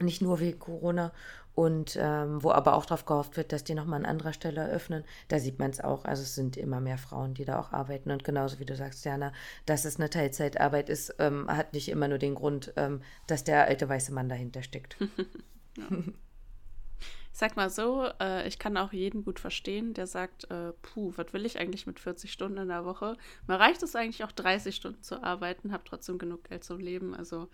nicht 0.00 0.20
nur 0.20 0.40
wegen 0.40 0.58
Corona 0.58 1.12
und 1.54 1.96
ähm, 2.00 2.42
wo 2.42 2.50
aber 2.50 2.74
auch 2.74 2.84
darauf 2.84 3.04
gehofft 3.04 3.36
wird, 3.36 3.52
dass 3.52 3.64
die 3.64 3.74
nochmal 3.74 4.00
an 4.00 4.06
anderer 4.06 4.32
Stelle 4.32 4.62
eröffnen. 4.62 5.04
Da 5.28 5.38
sieht 5.38 5.58
man 5.58 5.70
es 5.70 5.80
auch. 5.80 6.04
Also 6.04 6.22
es 6.22 6.34
sind 6.34 6.56
immer 6.56 6.80
mehr 6.80 6.98
Frauen, 6.98 7.34
die 7.34 7.44
da 7.44 7.60
auch 7.60 7.72
arbeiten. 7.72 8.10
Und 8.10 8.24
genauso 8.24 8.58
wie 8.58 8.64
du 8.64 8.74
sagst, 8.74 9.04
Jana, 9.04 9.32
dass 9.66 9.84
es 9.84 9.96
eine 9.96 10.10
Teilzeitarbeit 10.10 10.88
ist, 10.88 11.14
ähm, 11.18 11.46
hat 11.48 11.72
nicht 11.72 11.88
immer 11.88 12.08
nur 12.08 12.18
den 12.18 12.34
Grund, 12.34 12.72
ähm, 12.76 13.02
dass 13.26 13.44
der 13.44 13.66
alte 13.66 13.88
weiße 13.88 14.12
Mann 14.12 14.28
dahinter 14.28 14.62
steckt. 14.62 14.96
ja. 15.76 15.86
Ich 17.34 17.40
sag 17.40 17.56
mal 17.56 17.68
so, 17.68 18.08
äh, 18.20 18.46
ich 18.46 18.60
kann 18.60 18.76
auch 18.76 18.92
jeden 18.92 19.24
gut 19.24 19.40
verstehen, 19.40 19.92
der 19.92 20.06
sagt, 20.06 20.48
äh, 20.52 20.72
puh, 20.82 21.12
was 21.16 21.32
will 21.32 21.44
ich 21.44 21.58
eigentlich 21.58 21.84
mit 21.84 21.98
40 21.98 22.30
Stunden 22.30 22.58
in 22.58 22.68
der 22.68 22.84
Woche? 22.84 23.16
Mir 23.48 23.58
reicht 23.58 23.82
es 23.82 23.96
eigentlich 23.96 24.22
auch 24.22 24.30
30 24.30 24.76
Stunden 24.76 25.02
zu 25.02 25.20
arbeiten, 25.20 25.72
habe 25.72 25.82
trotzdem 25.84 26.18
genug 26.18 26.44
Geld 26.44 26.62
zum 26.62 26.78
Leben. 26.78 27.12
Also 27.12 27.48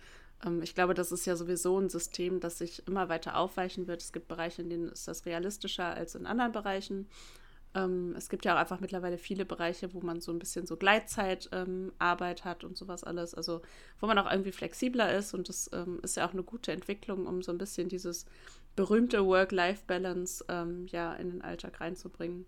ich 0.61 0.75
glaube, 0.75 0.93
das 0.93 1.11
ist 1.11 1.25
ja 1.25 1.35
sowieso 1.35 1.79
ein 1.79 1.89
System, 1.89 2.39
das 2.39 2.57
sich 2.57 2.87
immer 2.87 3.09
weiter 3.09 3.37
aufweichen 3.37 3.87
wird. 3.87 4.01
Es 4.01 4.11
gibt 4.11 4.27
Bereiche, 4.27 4.61
in 4.61 4.69
denen 4.69 4.89
ist 4.89 5.07
das 5.07 5.25
realistischer 5.25 5.85
als 5.85 6.15
in 6.15 6.25
anderen 6.25 6.51
Bereichen. 6.51 7.07
Ähm, 7.73 8.15
es 8.17 8.29
gibt 8.29 8.43
ja 8.43 8.55
auch 8.55 8.59
einfach 8.59 8.79
mittlerweile 8.79 9.17
viele 9.17 9.45
Bereiche, 9.45 9.93
wo 9.93 10.01
man 10.01 10.19
so 10.19 10.31
ein 10.31 10.39
bisschen 10.39 10.65
so 10.65 10.75
Gleitzeitarbeit 10.75 12.39
ähm, 12.39 12.45
hat 12.45 12.63
und 12.63 12.77
sowas 12.77 13.03
alles. 13.03 13.33
Also 13.33 13.61
wo 13.99 14.07
man 14.07 14.17
auch 14.17 14.29
irgendwie 14.29 14.51
flexibler 14.51 15.15
ist 15.15 15.33
und 15.33 15.47
das 15.47 15.69
ähm, 15.73 15.99
ist 16.03 16.17
ja 16.17 16.27
auch 16.27 16.33
eine 16.33 16.43
gute 16.43 16.71
Entwicklung, 16.71 17.27
um 17.27 17.41
so 17.41 17.51
ein 17.51 17.57
bisschen 17.57 17.87
dieses 17.87 18.25
berühmte 18.75 19.25
Work-Life-Balance 19.25 20.45
ähm, 20.49 20.87
ja 20.87 21.13
in 21.13 21.31
den 21.31 21.41
Alltag 21.41 21.79
reinzubringen. 21.81 22.45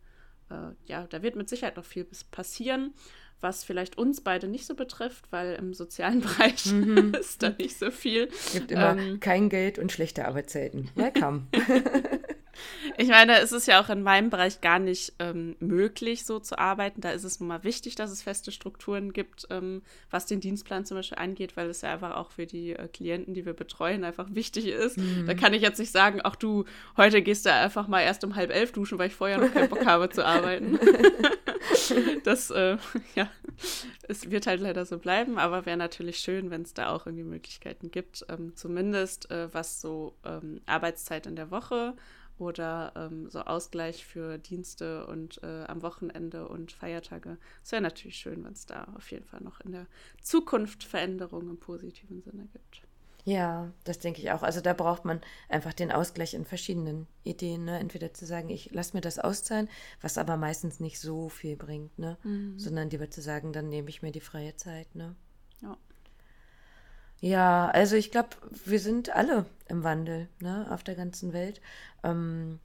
äh, 0.49 0.71
ja, 0.85 1.07
da 1.07 1.21
wird 1.21 1.35
mit 1.35 1.49
Sicherheit 1.49 1.77
noch 1.77 1.85
viel 1.85 2.05
passieren, 2.31 2.93
was 3.41 3.63
vielleicht 3.63 3.97
uns 3.97 4.21
beide 4.21 4.47
nicht 4.47 4.65
so 4.65 4.75
betrifft, 4.75 5.25
weil 5.31 5.55
im 5.55 5.73
sozialen 5.73 6.21
Bereich 6.21 6.65
mhm. 6.67 7.13
ist 7.19 7.43
da 7.43 7.49
nicht 7.49 7.77
so 7.77 7.91
viel. 7.91 8.29
Es 8.31 8.53
gibt 8.53 8.71
immer 8.71 8.97
ähm, 8.97 9.19
kein 9.19 9.49
Geld 9.49 9.79
und 9.79 9.91
schlechte 9.91 10.25
Arbeitszeiten. 10.25 10.89
Welcome. 10.95 11.47
Ich 12.97 13.07
meine, 13.07 13.39
es 13.39 13.51
ist 13.51 13.67
ja 13.67 13.81
auch 13.81 13.89
in 13.89 14.03
meinem 14.03 14.29
Bereich 14.29 14.61
gar 14.61 14.79
nicht 14.79 15.13
ähm, 15.19 15.55
möglich, 15.59 16.25
so 16.25 16.39
zu 16.39 16.57
arbeiten. 16.57 17.01
Da 17.01 17.11
ist 17.11 17.23
es 17.23 17.39
nun 17.39 17.47
mal 17.47 17.63
wichtig, 17.63 17.95
dass 17.95 18.11
es 18.11 18.21
feste 18.21 18.51
Strukturen 18.51 19.13
gibt, 19.13 19.47
ähm, 19.49 19.81
was 20.11 20.25
den 20.25 20.39
Dienstplan 20.39 20.85
zum 20.85 20.97
Beispiel 20.97 21.17
angeht, 21.17 21.57
weil 21.57 21.69
es 21.69 21.81
ja 21.81 21.91
einfach 21.93 22.15
auch 22.15 22.31
für 22.31 22.45
die 22.45 22.73
äh, 22.73 22.87
Klienten, 22.87 23.33
die 23.33 23.45
wir 23.45 23.53
betreuen, 23.53 24.03
einfach 24.03 24.27
wichtig 24.33 24.67
ist. 24.67 24.97
Mhm. 24.97 25.25
Da 25.25 25.33
kann 25.33 25.53
ich 25.53 25.61
jetzt 25.61 25.79
nicht 25.79 25.91
sagen, 25.91 26.19
ach 26.23 26.35
du, 26.35 26.65
heute 26.97 27.21
gehst 27.21 27.45
du 27.45 27.51
einfach 27.51 27.87
mal 27.87 28.01
erst 28.01 28.23
um 28.23 28.35
halb 28.35 28.51
elf 28.51 28.71
duschen, 28.71 28.99
weil 28.99 29.07
ich 29.07 29.15
vorher 29.15 29.39
noch 29.39 29.51
keinen 29.51 29.69
Bock 29.69 29.85
habe 29.85 30.09
zu 30.09 30.25
arbeiten. 30.25 30.79
das, 32.23 32.49
äh, 32.49 32.77
ja, 33.15 33.29
es 34.07 34.29
wird 34.29 34.47
halt 34.47 34.61
leider 34.61 34.85
so 34.85 34.97
bleiben, 34.97 35.37
aber 35.37 35.65
wäre 35.65 35.77
natürlich 35.77 36.19
schön, 36.19 36.49
wenn 36.49 36.63
es 36.63 36.73
da 36.73 36.89
auch 36.89 37.05
irgendwie 37.05 37.23
Möglichkeiten 37.23 37.91
gibt, 37.91 38.25
ähm, 38.29 38.55
zumindest 38.55 39.29
äh, 39.31 39.53
was 39.53 39.81
so 39.81 40.15
ähm, 40.23 40.61
Arbeitszeit 40.65 41.27
in 41.27 41.35
der 41.35 41.51
Woche 41.51 41.95
oder 42.37 42.93
ähm, 42.95 43.29
so 43.29 43.41
Ausgleich 43.41 44.05
für 44.05 44.37
Dienste 44.37 45.05
und 45.07 45.41
äh, 45.43 45.63
am 45.65 45.81
Wochenende 45.81 46.47
und 46.47 46.71
Feiertage. 46.71 47.37
Es 47.63 47.71
wäre 47.71 47.81
natürlich 47.81 48.17
schön, 48.17 48.43
wenn 48.43 48.53
es 48.53 48.65
da 48.65 48.87
auf 48.95 49.11
jeden 49.11 49.25
Fall 49.25 49.41
noch 49.41 49.61
in 49.61 49.71
der 49.71 49.87
Zukunft 50.21 50.83
Veränderungen 50.83 51.51
im 51.51 51.59
positiven 51.59 52.21
Sinne 52.21 52.47
gibt. 52.51 52.81
Ja, 53.25 53.71
das 53.85 53.99
denke 53.99 54.21
ich 54.21 54.31
auch. 54.31 54.43
Also 54.43 54.59
da 54.59 54.73
braucht 54.73 55.05
man 55.05 55.21
einfach 55.47 55.73
den 55.73 55.91
Ausgleich 55.91 56.33
in 56.33 56.45
verschiedenen 56.45 57.07
Ideen. 57.23 57.63
Ne? 57.63 57.79
Entweder 57.79 58.13
zu 58.13 58.25
sagen, 58.25 58.49
ich 58.49 58.71
lasse 58.71 58.95
mir 58.95 59.01
das 59.01 59.17
auszahlen, 59.17 59.69
was 60.01 60.17
aber 60.17 60.35
meistens 60.35 60.81
nicht 60.81 60.99
so 60.99 61.29
viel 61.29 61.55
bringt, 61.55 61.97
ne? 61.97 62.17
Mhm. 62.23 62.59
sondern 62.59 62.89
lieber 62.89 63.09
zu 63.09 63.21
sagen, 63.21 63.53
dann 63.53 63.69
nehme 63.69 63.89
ich 63.89 64.01
mir 64.01 64.11
die 64.11 64.19
freie 64.19 64.55
Zeit. 64.57 64.93
Ne? 64.95 65.15
Ja. 65.61 65.77
Ja, 67.21 67.69
also 67.69 67.95
ich 67.95 68.11
glaube, 68.11 68.31
wir 68.65 68.81
sind 68.81 69.15
alle 69.15 69.45
im 69.69 69.85
Wandel 69.85 70.27
ne, 70.41 70.67
auf 70.69 70.83
der 70.83 70.95
ganzen 70.95 71.31
Welt. 71.31 71.61
Ähm, 72.03 72.59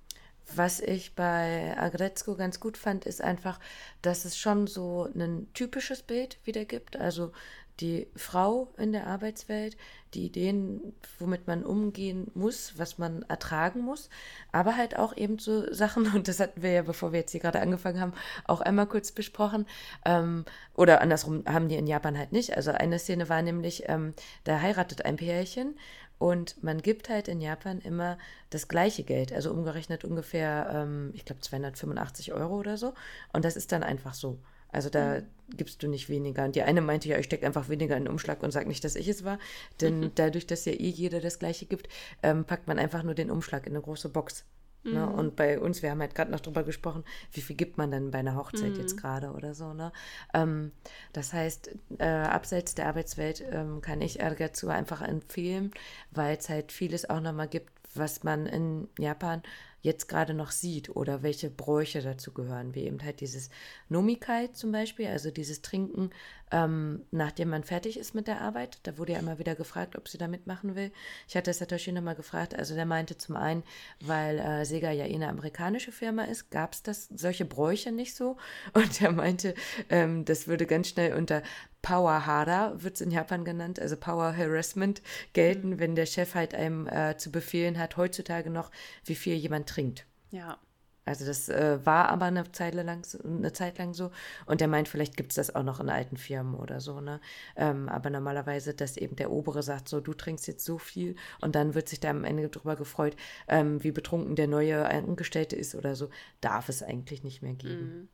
was 0.55 0.81
ich 0.81 1.15
bei 1.15 1.77
Agretzko 1.79 2.35
ganz 2.35 2.59
gut 2.59 2.77
fand, 2.77 3.05
ist 3.05 3.21
einfach, 3.21 3.61
dass 4.03 4.25
es 4.25 4.39
schon 4.39 4.67
so 4.67 5.09
ein 5.15 5.47
typisches 5.53 6.03
Bild 6.03 6.39
wieder 6.45 6.65
gibt. 6.65 6.97
Also 6.97 7.33
die 7.81 8.09
Frau 8.17 8.73
in 8.77 8.93
der 8.93 9.07
Arbeitswelt, 9.07 9.77
die 10.15 10.27
Ideen, 10.27 10.95
womit 11.19 11.47
man 11.47 11.65
umgehen 11.65 12.31
muss, 12.35 12.79
was 12.79 12.99
man 12.99 13.23
ertragen 13.23 13.81
muss, 13.81 14.09
aber 14.53 14.77
halt 14.77 14.99
auch 14.99 15.17
eben 15.17 15.39
so 15.39 15.73
Sachen, 15.73 16.07
und 16.15 16.29
das 16.29 16.41
hatten 16.41 16.63
wir 16.63 16.73
ja, 16.73 16.83
bevor 16.83 17.13
wir 17.13 17.21
jetzt 17.21 17.33
hier 17.33 17.41
gerade 17.41 17.61
angefangen 17.61 18.01
haben, 18.01 18.15
auch 18.45 18.61
einmal 18.61 18.87
kurz 18.87 19.13
besprochen, 19.13 19.67
ähm, 20.05 20.45
oder 20.75 21.01
andersrum 21.01 21.45
haben 21.47 21.69
die 21.69 21.77
in 21.77 21.87
Japan 21.87 22.19
halt 22.19 22.33
nicht. 22.33 22.57
Also 22.57 22.73
eine 22.73 22.99
Szene 22.99 23.29
war 23.29 23.43
nämlich, 23.43 23.85
ähm, 23.87 24.15
da 24.45 24.61
heiratet 24.61 25.05
ein 25.05 25.17
Pärchen 25.17 25.77
und 26.19 26.63
man 26.65 26.83
gibt 26.83 27.09
halt 27.09 27.29
in 27.29 27.41
Japan 27.41 27.81
immer 27.81 28.19
das 28.51 28.67
gleiche 28.67 29.05
Geld, 29.05 29.33
also 29.33 29.53
umgerechnet 29.53 30.05
ungefähr, 30.05 30.69
ähm, 30.73 31.11
ich 31.15 31.25
glaube, 31.25 31.41
285 31.41 32.33
Euro 32.33 32.59
oder 32.59 32.77
so. 32.77 32.95
Und 33.33 33.45
das 33.45 33.57
ist 33.57 33.71
dann 33.73 33.85
einfach 33.85 34.15
so. 34.15 34.39
Also 34.71 34.91
da 34.91 35.21
mhm. 35.21 35.57
gibst 35.57 35.83
du 35.83 35.89
nicht 35.89 36.09
weniger. 36.09 36.45
Und 36.45 36.57
die 36.57 36.63
eine 36.63 36.81
meinte 36.81 37.09
ja, 37.09 37.19
ich 37.19 37.27
stecke 37.27 37.47
einfach 37.47 37.69
weniger 37.69 37.97
in 37.97 38.05
den 38.05 38.13
Umschlag 38.13 38.43
und 38.43 38.51
sage 38.51 38.69
nicht, 38.69 38.85
dass 38.85 38.97
ich 38.97 39.09
es 39.09 39.25
war. 39.25 39.39
Denn 39.81 40.01
mhm. 40.01 40.11
dadurch, 40.15 40.47
dass 40.47 40.65
ja 40.65 40.73
eh 40.73 40.89
jeder 40.89 41.21
das 41.21 41.39
gleiche 41.39 41.67
gibt, 41.67 41.89
ähm, 42.23 42.45
packt 42.45 42.69
man 42.69 42.79
einfach 42.79 43.03
nur 43.03 43.15
den 43.15 43.31
Umschlag 43.31 43.67
in 43.67 43.73
eine 43.73 43.83
große 43.83 44.09
Box. 44.09 44.45
Ne? 44.85 44.91
Mhm. 44.91 44.97
Ne? 44.97 45.11
Und 45.11 45.37
bei 45.37 45.59
uns, 45.59 45.83
wir 45.83 45.91
haben 45.91 46.01
halt 46.01 46.15
gerade 46.15 46.31
noch 46.31 46.41
drüber 46.41 46.63
gesprochen, 46.63 47.05
wie 47.33 47.41
viel 47.41 47.57
gibt 47.57 47.79
man 47.79 47.91
denn 47.91 48.11
bei 48.11 48.19
einer 48.19 48.37
Hochzeit 48.37 48.73
mhm. 48.73 48.81
jetzt 48.81 48.97
gerade 48.97 49.33
oder 49.33 49.55
so. 49.55 49.73
Ne? 49.73 49.93
Ähm, 50.35 50.73
das 51.13 51.33
heißt, 51.33 51.71
äh, 51.99 52.05
abseits 52.05 52.75
der 52.75 52.87
Arbeitswelt 52.87 53.45
ähm, 53.51 53.81
kann 53.81 54.01
ich 54.01 54.21
Ergatsu 54.21 54.69
einfach 54.69 55.03
empfehlen, 55.03 55.73
weil 56.11 56.37
es 56.37 56.49
halt 56.49 56.73
vieles 56.73 57.09
auch 57.09 57.21
nochmal 57.21 57.49
gibt, 57.49 57.73
was 57.99 58.25
man 58.25 58.47
in 58.47 58.89
Japan 58.99 59.43
jetzt 59.81 60.09
gerade 60.09 60.35
noch 60.35 60.51
sieht 60.51 60.91
oder 60.91 61.23
welche 61.23 61.51
Bräuche 61.51 62.03
dazu 62.03 62.33
gehören, 62.33 62.75
wie 62.75 62.85
eben 62.85 63.03
halt 63.03 63.21
dieses 63.21 63.49
Nomikai 63.89 64.49
zum 64.49 64.73
Beispiel, 64.73 65.07
also 65.07 65.31
dieses 65.31 65.63
Trinken, 65.63 66.11
ähm, 66.51 67.03
nachdem 67.11 67.51
man 67.51 67.63
fertig 67.63 67.99
ist 67.99 68.15
mit 68.15 68.27
der 68.27 68.41
Arbeit. 68.41 68.81
Da 68.83 68.99
wurde 68.99 69.13
ja 69.13 69.19
immer 69.19 69.39
wieder 69.39 69.55
gefragt, 69.55 69.97
ob 69.97 70.09
sie 70.09 70.19
da 70.19 70.27
mitmachen 70.27 70.75
will. 70.75 70.91
Ich 71.29 71.37
hatte 71.37 71.53
Satoshi 71.53 71.93
nochmal 71.93 72.17
gefragt, 72.17 72.55
also 72.57 72.75
der 72.75 72.87
meinte 72.87 73.19
zum 73.19 73.37
einen, 73.37 73.63
weil 74.01 74.39
äh, 74.39 74.65
Sega 74.65 74.91
ja 74.91 75.07
eh 75.07 75.15
eine 75.15 75.29
amerikanische 75.29 75.93
Firma 75.93 76.25
ist, 76.25 76.51
gab 76.51 76.73
es 76.73 76.83
das 76.83 77.09
solche 77.15 77.45
Bräuche 77.45 77.93
nicht 77.93 78.15
so 78.17 78.37
und 78.75 79.01
er 79.01 79.13
meinte, 79.13 79.55
ähm, 79.91 80.25
das 80.25 80.49
würde 80.49 80.67
ganz 80.67 80.89
schnell 80.89 81.15
unter 81.15 81.43
Power 81.89 82.27
Hara, 82.27 82.75
wird 82.83 82.97
es 82.97 83.01
in 83.01 83.11
Japan 83.11 83.47
genannt, 83.47 83.81
also 83.81 83.97
Power 83.97 84.37
Harassment 84.37 85.01
gelten, 85.33 85.71
mhm. 85.71 85.79
wenn 85.79 85.95
der 85.95 86.05
Chef 86.05 86.35
halt 86.35 86.55
einem 86.55 86.87
äh, 86.87 87.17
zu 87.17 87.33
befehlen 87.33 87.79
hat, 87.79 87.97
heutzutage 87.97 88.51
noch, 88.51 88.71
wie 89.07 89.15
viel 89.15 89.35
jemand 89.37 89.71
trinkt. 89.71 90.05
Ja. 90.31 90.59
Also 91.07 91.25
das 91.25 91.49
äh, 91.49 91.79
war 91.87 92.11
aber 92.11 92.27
eine 92.27 92.53
Zeit, 92.53 92.75
lang, 92.75 93.07
eine 93.25 93.55
Zeit 93.55 93.79
lang 93.79 93.95
so. 93.95 94.11
Und 94.45 94.61
er 94.61 94.69
meint, 94.69 94.89
vielleicht 94.89 95.17
gibt 95.17 95.31
es 95.31 95.37
das 95.37 95.55
auch 95.55 95.63
noch 95.63 95.81
in 95.81 95.89
alten 95.89 96.19
Firmen 96.19 96.57
oder 96.57 96.81
so. 96.81 97.01
Ne? 97.01 97.23
Ähm, 97.57 97.89
aber 97.89 98.11
normalerweise, 98.11 98.75
dass 98.75 98.99
eben 98.99 99.17
der 99.17 99.31
Obere 99.31 99.63
sagt, 99.63 99.89
so, 99.89 100.01
du 100.03 100.13
trinkst 100.13 100.47
jetzt 100.47 100.67
so 100.67 100.77
viel. 100.77 101.17
Und 101.41 101.55
dann 101.55 101.75
wird 101.75 101.89
sich 101.89 102.01
da 102.01 102.11
am 102.11 102.25
Ende 102.25 102.51
darüber 102.51 102.77
gefreut, 102.77 103.17
ähm, 103.49 103.83
wie 103.83 103.93
betrunken 103.93 104.37
der 104.37 104.49
neue 104.49 104.87
Angestellte 104.87 105.57
ist 105.57 105.75
oder 105.75 105.97
so. 105.97 106.11
Darf 106.43 106.69
es 106.69 106.83
eigentlich 106.83 107.25
nicht 107.25 107.41
mehr 107.41 107.55
geben. 107.55 108.11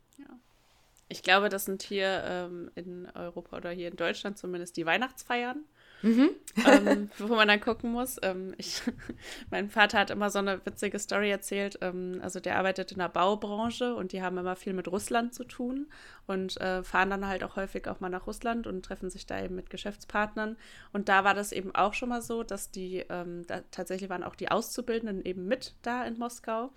Ich 1.07 1.21
glaube, 1.21 1.49
das 1.49 1.65
sind 1.65 1.83
hier 1.83 2.23
ähm, 2.25 2.71
in 2.75 3.07
Europa 3.13 3.57
oder 3.57 3.69
hier 3.69 3.89
in 3.89 3.95
Deutschland 3.95 4.37
zumindest 4.37 4.75
die 4.77 4.85
Weihnachtsfeiern. 4.85 5.63
Mhm. 6.01 6.29
ähm, 6.67 7.09
wo 7.17 7.35
man 7.35 7.47
dann 7.47 7.59
gucken 7.59 7.91
muss. 7.91 8.17
Ähm, 8.21 8.53
ich, 8.57 8.81
mein 9.49 9.69
Vater 9.69 9.99
hat 9.99 10.11
immer 10.11 10.29
so 10.29 10.39
eine 10.39 10.63
witzige 10.65 10.99
Story 10.99 11.31
erzählt. 11.31 11.79
Ähm, 11.81 12.19
also 12.21 12.39
der 12.39 12.57
arbeitet 12.57 12.91
in 12.91 12.99
der 12.99 13.09
Baubranche 13.09 13.95
und 13.95 14.11
die 14.11 14.21
haben 14.21 14.37
immer 14.37 14.55
viel 14.55 14.73
mit 14.73 14.87
Russland 14.87 15.33
zu 15.33 15.43
tun 15.45 15.87
und 16.27 16.59
äh, 16.61 16.83
fahren 16.83 17.09
dann 17.09 17.27
halt 17.27 17.43
auch 17.43 17.55
häufig 17.55 17.87
auch 17.87 17.99
mal 18.01 18.09
nach 18.09 18.27
Russland 18.27 18.67
und 18.67 18.85
treffen 18.85 19.09
sich 19.09 19.25
da 19.25 19.41
eben 19.43 19.55
mit 19.55 19.69
Geschäftspartnern. 19.69 20.57
Und 20.93 21.09
da 21.09 21.23
war 21.23 21.33
das 21.33 21.51
eben 21.51 21.73
auch 21.73 21.93
schon 21.93 22.09
mal 22.09 22.21
so, 22.21 22.43
dass 22.43 22.69
die, 22.71 23.03
ähm, 23.09 23.45
da, 23.47 23.61
tatsächlich 23.71 24.09
waren 24.09 24.23
auch 24.23 24.35
die 24.35 24.51
Auszubildenden 24.51 25.25
eben 25.25 25.47
mit 25.47 25.73
da 25.81 26.05
in 26.05 26.19
Moskau. 26.19 26.71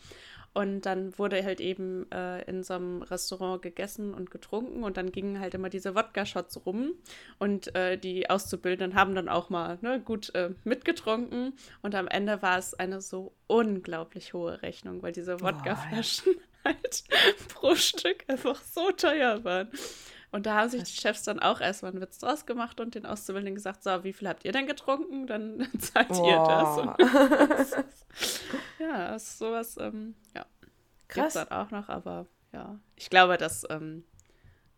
Und 0.58 0.86
dann 0.86 1.16
wurde 1.16 1.44
halt 1.44 1.60
eben 1.60 2.10
äh, 2.10 2.42
in 2.50 2.64
so 2.64 2.74
einem 2.74 3.02
Restaurant 3.02 3.62
gegessen 3.62 4.12
und 4.12 4.32
getrunken 4.32 4.82
und 4.82 4.96
dann 4.96 5.12
gingen 5.12 5.38
halt 5.38 5.54
immer 5.54 5.68
diese 5.68 5.94
Wodka-Shots 5.94 6.66
rum 6.66 6.94
und 7.38 7.72
äh, 7.76 7.96
die 7.96 8.28
Auszubildenden 8.28 8.98
haben 8.98 9.14
dann 9.14 9.28
auch 9.28 9.50
mal 9.50 9.78
ne, 9.82 10.00
gut 10.00 10.34
äh, 10.34 10.50
mitgetrunken 10.64 11.52
und 11.82 11.94
am 11.94 12.08
Ende 12.08 12.42
war 12.42 12.58
es 12.58 12.74
eine 12.74 13.00
so 13.00 13.36
unglaublich 13.46 14.34
hohe 14.34 14.60
Rechnung, 14.60 15.00
weil 15.00 15.12
diese 15.12 15.40
Wodka-Flaschen 15.40 16.34
oh, 16.34 16.40
halt 16.64 17.04
pro 17.54 17.76
Stück 17.76 18.24
einfach 18.26 18.60
so 18.60 18.90
teuer 18.90 19.44
waren. 19.44 19.68
Und 20.32 20.46
da 20.46 20.56
haben 20.56 20.70
sich 20.70 20.82
die 20.82 21.00
Chefs 21.00 21.22
dann 21.22 21.38
auch 21.38 21.60
erstmal 21.60 21.92
einen 21.92 22.00
Witz 22.00 22.18
draus 22.18 22.46
gemacht 22.46 22.80
und 22.80 22.96
den 22.96 23.06
Auszubildenden 23.06 23.54
gesagt, 23.54 23.84
so, 23.84 24.02
wie 24.02 24.12
viel 24.12 24.28
habt 24.28 24.44
ihr 24.44 24.50
denn 24.50 24.66
getrunken? 24.66 25.28
Dann 25.28 25.68
zahlt 25.78 26.10
oh. 26.10 26.28
ihr 26.28 26.36
das. 27.48 27.76
Ja, 28.78 29.14
ist 29.14 29.38
sowas, 29.38 29.76
ähm, 29.78 30.14
ja. 30.34 30.44
Krass. 31.08 31.34
Gibt's 31.34 31.48
dann 31.48 31.48
auch 31.48 31.70
noch, 31.70 31.88
aber 31.88 32.26
ja. 32.52 32.78
Ich 32.96 33.10
glaube, 33.10 33.36
dass 33.38 33.66
ähm, 33.70 34.04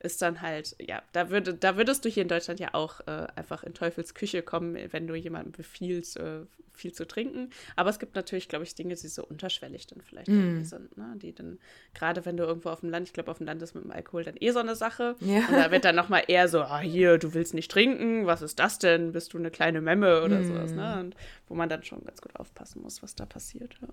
ist 0.00 0.22
dann 0.22 0.40
halt, 0.40 0.74
ja, 0.80 1.02
da, 1.12 1.30
würde, 1.30 1.54
da 1.54 1.76
würdest 1.76 2.04
du 2.04 2.08
hier 2.08 2.22
in 2.22 2.28
Deutschland 2.28 2.58
ja 2.58 2.70
auch 2.72 3.00
äh, 3.00 3.26
einfach 3.36 3.62
in 3.62 3.74
Teufels 3.74 4.14
Küche 4.14 4.42
kommen, 4.42 4.76
wenn 4.92 5.06
du 5.06 5.14
jemandem 5.14 5.52
befiehlst, 5.52 6.16
äh, 6.16 6.40
viel 6.72 6.92
zu 6.92 7.06
trinken. 7.06 7.50
Aber 7.76 7.90
es 7.90 7.98
gibt 7.98 8.16
natürlich, 8.16 8.48
glaube 8.48 8.64
ich, 8.64 8.74
Dinge, 8.74 8.94
die 8.94 9.08
so 9.08 9.24
unterschwellig 9.24 9.86
dann 9.86 10.00
vielleicht 10.00 10.28
mm. 10.28 10.32
irgendwie 10.32 10.64
sind, 10.64 10.96
ne? 10.96 11.12
Die 11.16 11.34
dann, 11.34 11.58
gerade 11.92 12.24
wenn 12.24 12.38
du 12.38 12.44
irgendwo 12.44 12.70
auf 12.70 12.80
dem 12.80 12.88
Land, 12.88 13.08
ich 13.08 13.12
glaube, 13.12 13.30
auf 13.30 13.38
dem 13.38 13.46
Land 13.46 13.60
ist 13.60 13.74
mit 13.74 13.84
dem 13.84 13.90
Alkohol 13.90 14.24
dann 14.24 14.36
eh 14.40 14.50
so 14.50 14.60
eine 14.60 14.74
Sache. 14.74 15.16
Ja. 15.20 15.46
Und 15.48 15.52
da 15.52 15.70
wird 15.70 15.84
dann 15.84 15.96
nochmal 15.96 16.24
eher 16.26 16.48
so, 16.48 16.62
ah, 16.62 16.80
hier, 16.80 17.18
du 17.18 17.34
willst 17.34 17.52
nicht 17.52 17.70
trinken, 17.70 18.24
was 18.26 18.40
ist 18.40 18.58
das 18.58 18.78
denn? 18.78 19.12
Bist 19.12 19.34
du 19.34 19.38
eine 19.38 19.50
kleine 19.50 19.82
Memme 19.82 20.22
oder 20.22 20.40
mm. 20.40 20.44
sowas, 20.46 20.72
ne? 20.72 21.00
Und 21.00 21.14
wo 21.48 21.54
man 21.54 21.68
dann 21.68 21.82
schon 21.82 22.02
ganz 22.04 22.22
gut 22.22 22.34
aufpassen 22.36 22.80
muss, 22.80 23.02
was 23.02 23.14
da 23.14 23.26
passiert. 23.26 23.76
Ja. 23.82 23.88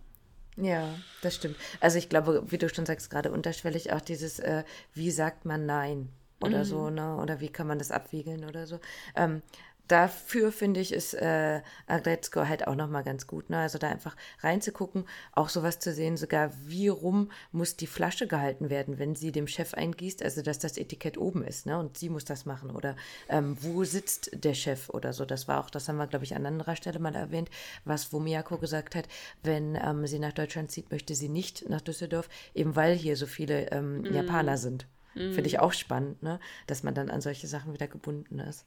Ja, 0.57 0.95
das 1.21 1.35
stimmt. 1.35 1.55
Also 1.79 1.97
ich 1.97 2.09
glaube, 2.09 2.43
wie 2.47 2.57
du 2.57 2.67
schon 2.67 2.85
sagst, 2.85 3.09
gerade 3.09 3.31
unterschwellig 3.31 3.93
auch 3.93 4.01
dieses, 4.01 4.39
äh, 4.39 4.63
wie 4.93 5.11
sagt 5.11 5.45
man 5.45 5.65
Nein 5.65 6.09
oder 6.41 6.59
mhm. 6.59 6.63
so, 6.63 6.89
ne? 6.89 7.17
Oder 7.17 7.39
wie 7.39 7.49
kann 7.49 7.67
man 7.67 7.79
das 7.79 7.91
abwiegeln 7.91 8.43
oder 8.43 8.65
so. 8.65 8.79
Ähm, 9.15 9.41
dafür 9.87 10.51
finde 10.51 10.79
ich, 10.79 10.93
ist 10.93 11.13
äh, 11.13 11.61
Agretzko 11.87 12.47
halt 12.47 12.67
auch 12.67 12.75
nochmal 12.75 13.03
ganz 13.03 13.27
gut. 13.27 13.49
Ne? 13.49 13.57
Also 13.57 13.77
da 13.77 13.89
einfach 13.89 14.15
reinzugucken, 14.41 15.05
auch 15.33 15.49
sowas 15.49 15.79
zu 15.79 15.93
sehen, 15.93 16.17
sogar 16.17 16.51
wie 16.65 16.87
rum 16.87 17.31
muss 17.51 17.75
die 17.75 17.87
Flasche 17.87 18.27
gehalten 18.27 18.69
werden, 18.69 18.99
wenn 18.99 19.15
sie 19.15 19.31
dem 19.31 19.47
Chef 19.47 19.73
eingießt, 19.73 20.23
also 20.23 20.41
dass 20.41 20.59
das 20.59 20.77
Etikett 20.77 21.17
oben 21.17 21.43
ist, 21.43 21.65
ne? 21.65 21.77
Und 21.79 21.97
sie 21.97 22.09
muss 22.09 22.25
das 22.25 22.45
machen. 22.45 22.71
Oder 22.71 22.95
ähm, 23.29 23.57
wo 23.61 23.83
sitzt 23.83 24.43
der 24.43 24.53
Chef 24.53 24.89
oder 24.89 25.13
so. 25.13 25.25
Das 25.25 25.47
war 25.47 25.59
auch, 25.59 25.69
das 25.69 25.87
haben 25.87 25.97
wir, 25.97 26.07
glaube 26.07 26.25
ich, 26.25 26.35
an 26.35 26.45
anderer 26.45 26.75
Stelle 26.75 26.99
mal 26.99 27.15
erwähnt, 27.15 27.49
was 27.85 28.11
wo 28.13 28.19
Miyako 28.19 28.57
gesagt 28.57 28.95
hat, 28.95 29.07
wenn 29.43 29.75
ähm, 29.75 30.05
sie 30.07 30.19
nach 30.19 30.33
Deutschland 30.33 30.71
zieht, 30.71 30.91
möchte 30.91 31.15
sie 31.15 31.29
nicht 31.29 31.69
nach 31.69 31.81
Düsseldorf, 31.81 32.29
eben 32.53 32.75
weil 32.75 32.95
hier 32.95 33.15
so 33.15 33.25
viele 33.25 33.71
ähm, 33.71 34.01
mm. 34.01 34.13
Japaner 34.13 34.57
sind. 34.57 34.87
Mm. 35.15 35.33
Finde 35.33 35.47
ich 35.47 35.59
auch 35.59 35.73
spannend, 35.73 36.21
ne? 36.23 36.39
Dass 36.67 36.83
man 36.83 36.93
dann 36.93 37.09
an 37.09 37.21
solche 37.21 37.47
Sachen 37.47 37.73
wieder 37.73 37.87
gebunden 37.87 38.39
ist. 38.39 38.65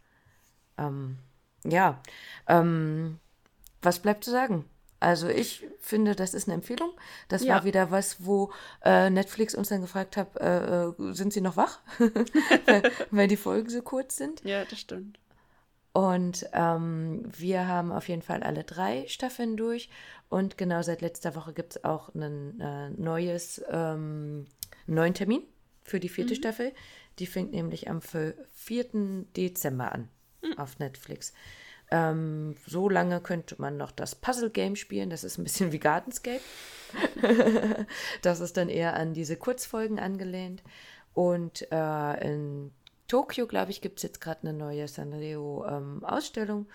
Ähm, 0.81 1.18
ja, 1.64 2.01
ähm, 2.49 3.18
was 3.83 4.01
bleibt 4.01 4.24
zu 4.24 4.31
sagen? 4.31 4.64
Also 5.01 5.28
ich 5.28 5.66
finde, 5.81 6.14
das 6.14 6.35
ist 6.35 6.47
eine 6.47 6.55
Empfehlung. 6.55 6.91
Das 7.28 7.43
ja. 7.43 7.55
war 7.55 7.64
wieder 7.64 7.91
was, 7.91 8.24
wo 8.24 8.53
äh, 8.85 9.09
Netflix 9.09 9.55
uns 9.55 9.70
dann 9.70 9.81
gefragt 9.81 10.18
hat, 10.18 10.37
äh, 10.37 10.89
äh 10.89 10.95
sind 11.12 11.33
Sie 11.33 11.41
noch 11.41 11.57
wach? 11.57 11.81
weil, 13.11 13.26
die 13.26 13.39
Folgen 13.39 13.70
so 13.70 13.81
kurz 13.81 14.16
sind. 14.16 14.45
Ja, 14.45 14.64
das 14.66 14.78
stimmt. 14.78 15.18
Und 15.93 16.47
ähm, 16.53 17.22
wir 17.37 17.66
haben 17.66 17.93
auf 17.93 18.09
jeden 18.09 18.22
Fall 18.22 18.43
alle 18.43 18.62
drei 18.62 19.07
Staffeln 19.09 19.57
durch. 19.57 19.89
Und 20.28 20.59
genau 20.59 20.83
seit 20.83 21.01
letzter 21.01 21.35
Woche 21.35 21.55
gibt 21.55 21.76
es 21.76 21.85
auch 21.85 22.14
ein 22.14 22.61
äh, 22.61 22.91
neues, 22.91 23.62
ähm, 23.70 24.47
neuen 24.87 25.14
Termin 25.14 25.43
für 25.83 25.99
die 25.99 26.11
vierte 26.11 26.35
mhm. 26.35 26.39
Staffel. 26.39 26.72
Die 27.18 27.26
fängt 27.26 27.53
nämlich 27.53 27.89
am 27.89 28.03
4. 28.03 28.35
Dezember 29.35 29.93
an 29.93 30.09
mhm. 30.43 30.59
auf 30.59 30.78
Netflix. 30.78 31.32
Ähm, 31.91 32.55
so 32.66 32.88
lange 32.88 33.20
könnte 33.20 33.57
man 33.59 33.76
noch 33.76 33.91
das 33.91 34.14
Puzzle-Game 34.14 34.76
spielen. 34.76 35.11
Das 35.11 35.24
ist 35.24 35.38
ein 35.38 35.45
bisschen 35.45 35.72
wie 35.72 35.78
Gardenscape. 35.78 36.41
das 38.22 38.41
ist 38.41 38.57
dann 38.57 38.68
eher 38.68 38.95
an 38.95 39.12
diese 39.12 39.36
Kurzfolgen 39.36 39.99
angelehnt. 39.99 40.62
Und 41.14 41.66
äh, 41.72 42.26
in 42.26 42.70
Tokio, 43.09 43.49
glaube 43.49 43.72
ich, 43.72 43.80
gibt 43.80 43.99
es 43.99 44.05
jetzt 44.05 44.20
gerade 44.20 44.43
eine 44.43 44.53
neue 44.53 44.86
Sanrio-Ausstellung. 44.86 46.61
Ähm, 46.61 46.72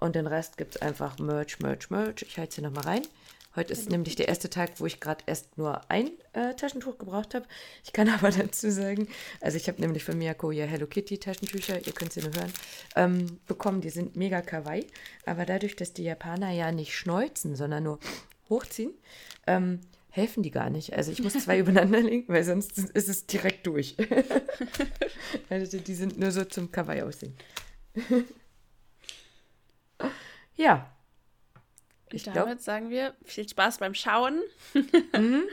und 0.00 0.14
den 0.14 0.26
Rest 0.26 0.58
gibt 0.58 0.76
es 0.76 0.82
einfach 0.82 1.18
Merch, 1.18 1.60
Merch, 1.60 1.90
Merch. 1.90 2.22
Ich 2.22 2.38
halte 2.38 2.56
sie 2.56 2.62
nochmal 2.62 2.84
rein. 2.84 3.02
Heute 3.58 3.72
ist 3.72 3.90
nämlich 3.90 4.14
der 4.14 4.28
erste 4.28 4.48
Tag, 4.48 4.70
wo 4.76 4.86
ich 4.86 5.00
gerade 5.00 5.24
erst 5.26 5.58
nur 5.58 5.80
ein 5.90 6.12
äh, 6.32 6.54
Taschentuch 6.54 6.96
gebraucht 6.96 7.34
habe. 7.34 7.44
Ich 7.82 7.92
kann 7.92 8.08
aber 8.14 8.30
dazu 8.30 8.70
sagen, 8.70 9.08
also 9.40 9.56
ich 9.56 9.66
habe 9.66 9.80
nämlich 9.80 10.04
von 10.04 10.16
Miyako 10.16 10.52
ja 10.52 10.64
Hello 10.64 10.86
Kitty 10.86 11.18
Taschentücher, 11.18 11.84
ihr 11.84 11.92
könnt 11.92 12.12
sie 12.12 12.20
nur 12.20 12.30
hören, 12.34 12.52
ähm, 12.94 13.40
bekommen. 13.48 13.80
Die 13.80 13.90
sind 13.90 14.14
mega 14.14 14.42
kawaii. 14.42 14.86
Aber 15.26 15.44
dadurch, 15.44 15.74
dass 15.74 15.92
die 15.92 16.04
Japaner 16.04 16.52
ja 16.52 16.70
nicht 16.70 16.94
schneuzen, 16.94 17.56
sondern 17.56 17.82
nur 17.82 17.98
hochziehen, 18.48 18.92
ähm, 19.48 19.80
helfen 20.10 20.44
die 20.44 20.52
gar 20.52 20.70
nicht. 20.70 20.94
Also 20.94 21.10
ich 21.10 21.20
muss 21.20 21.32
zwei 21.32 21.58
übereinander 21.58 22.00
legen, 22.00 22.28
weil 22.28 22.44
sonst 22.44 22.78
ist 22.78 23.08
es 23.08 23.26
direkt 23.26 23.66
durch. 23.66 23.96
also 25.50 25.78
die 25.78 25.94
sind 25.96 26.16
nur 26.16 26.30
so 26.30 26.44
zum 26.44 26.70
Kawaii 26.70 27.02
aussehen. 27.02 27.36
ja, 30.54 30.92
ich 32.14 32.24
Damit 32.24 32.44
glaub, 32.44 32.60
sagen 32.60 32.90
wir 32.90 33.14
viel 33.24 33.48
Spaß 33.48 33.78
beim 33.78 33.94
Schauen. 33.94 34.40
mhm. 34.74 35.42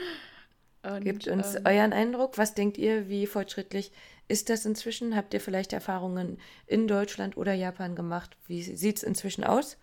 Und, 0.86 1.00
Gebt 1.02 1.26
uns 1.26 1.56
ähm, 1.56 1.62
euren 1.64 1.92
Eindruck. 1.92 2.38
Was 2.38 2.54
denkt 2.54 2.78
ihr, 2.78 3.08
wie 3.08 3.26
fortschrittlich 3.26 3.90
ist 4.28 4.50
das 4.50 4.64
inzwischen? 4.64 5.16
Habt 5.16 5.34
ihr 5.34 5.40
vielleicht 5.40 5.72
Erfahrungen 5.72 6.38
in 6.66 6.86
Deutschland 6.86 7.36
oder 7.36 7.54
Japan 7.54 7.96
gemacht? 7.96 8.36
Wie 8.46 8.62
sieht 8.62 8.98
es 8.98 9.02
inzwischen 9.02 9.42
aus 9.42 9.78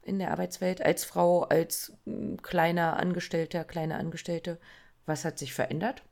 in 0.00 0.18
der 0.18 0.30
Arbeitswelt 0.30 0.80
als 0.80 1.04
Frau, 1.04 1.42
als 1.42 1.92
hm, 2.06 2.40
kleiner 2.40 2.96
Angestellter, 2.96 3.64
kleine 3.64 3.96
Angestellte? 3.96 4.58
Was 5.04 5.26
hat 5.26 5.38
sich 5.38 5.52
verändert? 5.52 6.02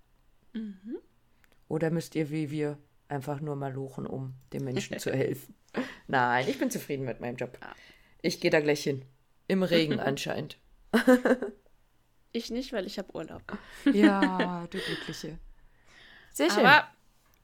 Mhm. 0.53 0.99
Oder 1.69 1.91
müsst 1.91 2.15
ihr 2.17 2.31
wie 2.31 2.51
wir 2.51 2.77
einfach 3.09 3.41
nur 3.41 3.57
mal 3.57 3.73
luchen, 3.73 4.07
um 4.07 4.35
den 4.53 4.65
Menschen 4.65 4.99
zu 4.99 5.11
helfen? 5.11 5.55
Nein, 6.07 6.47
ich 6.49 6.59
bin 6.59 6.71
zufrieden 6.71 7.07
mit 7.07 7.21
meinem 7.21 7.37
Job. 7.37 7.59
Ich 8.21 8.41
gehe 8.41 8.51
da 8.51 8.61
gleich 8.61 8.83
hin. 8.83 9.07
Im 9.51 9.63
Regen 9.63 9.99
anscheinend. 10.01 10.59
ich 12.33 12.51
nicht, 12.51 12.73
weil 12.73 12.87
ich 12.87 12.99
habe 12.99 13.15
Urlaub. 13.15 13.43
ja, 13.93 14.67
du 14.71 14.79
Glückliche. 14.79 15.39
Sehr 16.33 16.51
schön. 16.51 16.65
Aber 16.65 16.87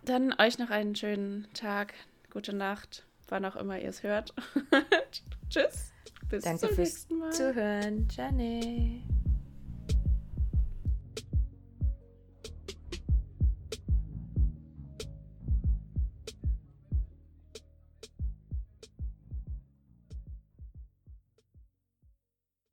dann 0.05 0.35
euch 0.39 0.59
noch 0.59 0.71
einen 0.71 0.95
schönen 0.95 1.49
Tag, 1.53 1.95
gute 2.31 2.53
Nacht, 2.53 3.05
wann 3.29 3.45
auch 3.45 3.57
immer 3.57 3.79
ihr 3.79 3.89
es 3.89 4.03
hört. 4.03 4.33
Tschüss. 5.51 5.93
Bis 6.29 6.45
Danke 6.45 6.69
zum 6.69 6.77
nächsten 6.77 7.19
Mal. 7.19 7.33
Zuhören. 7.33 8.09
Janne. 8.17 9.03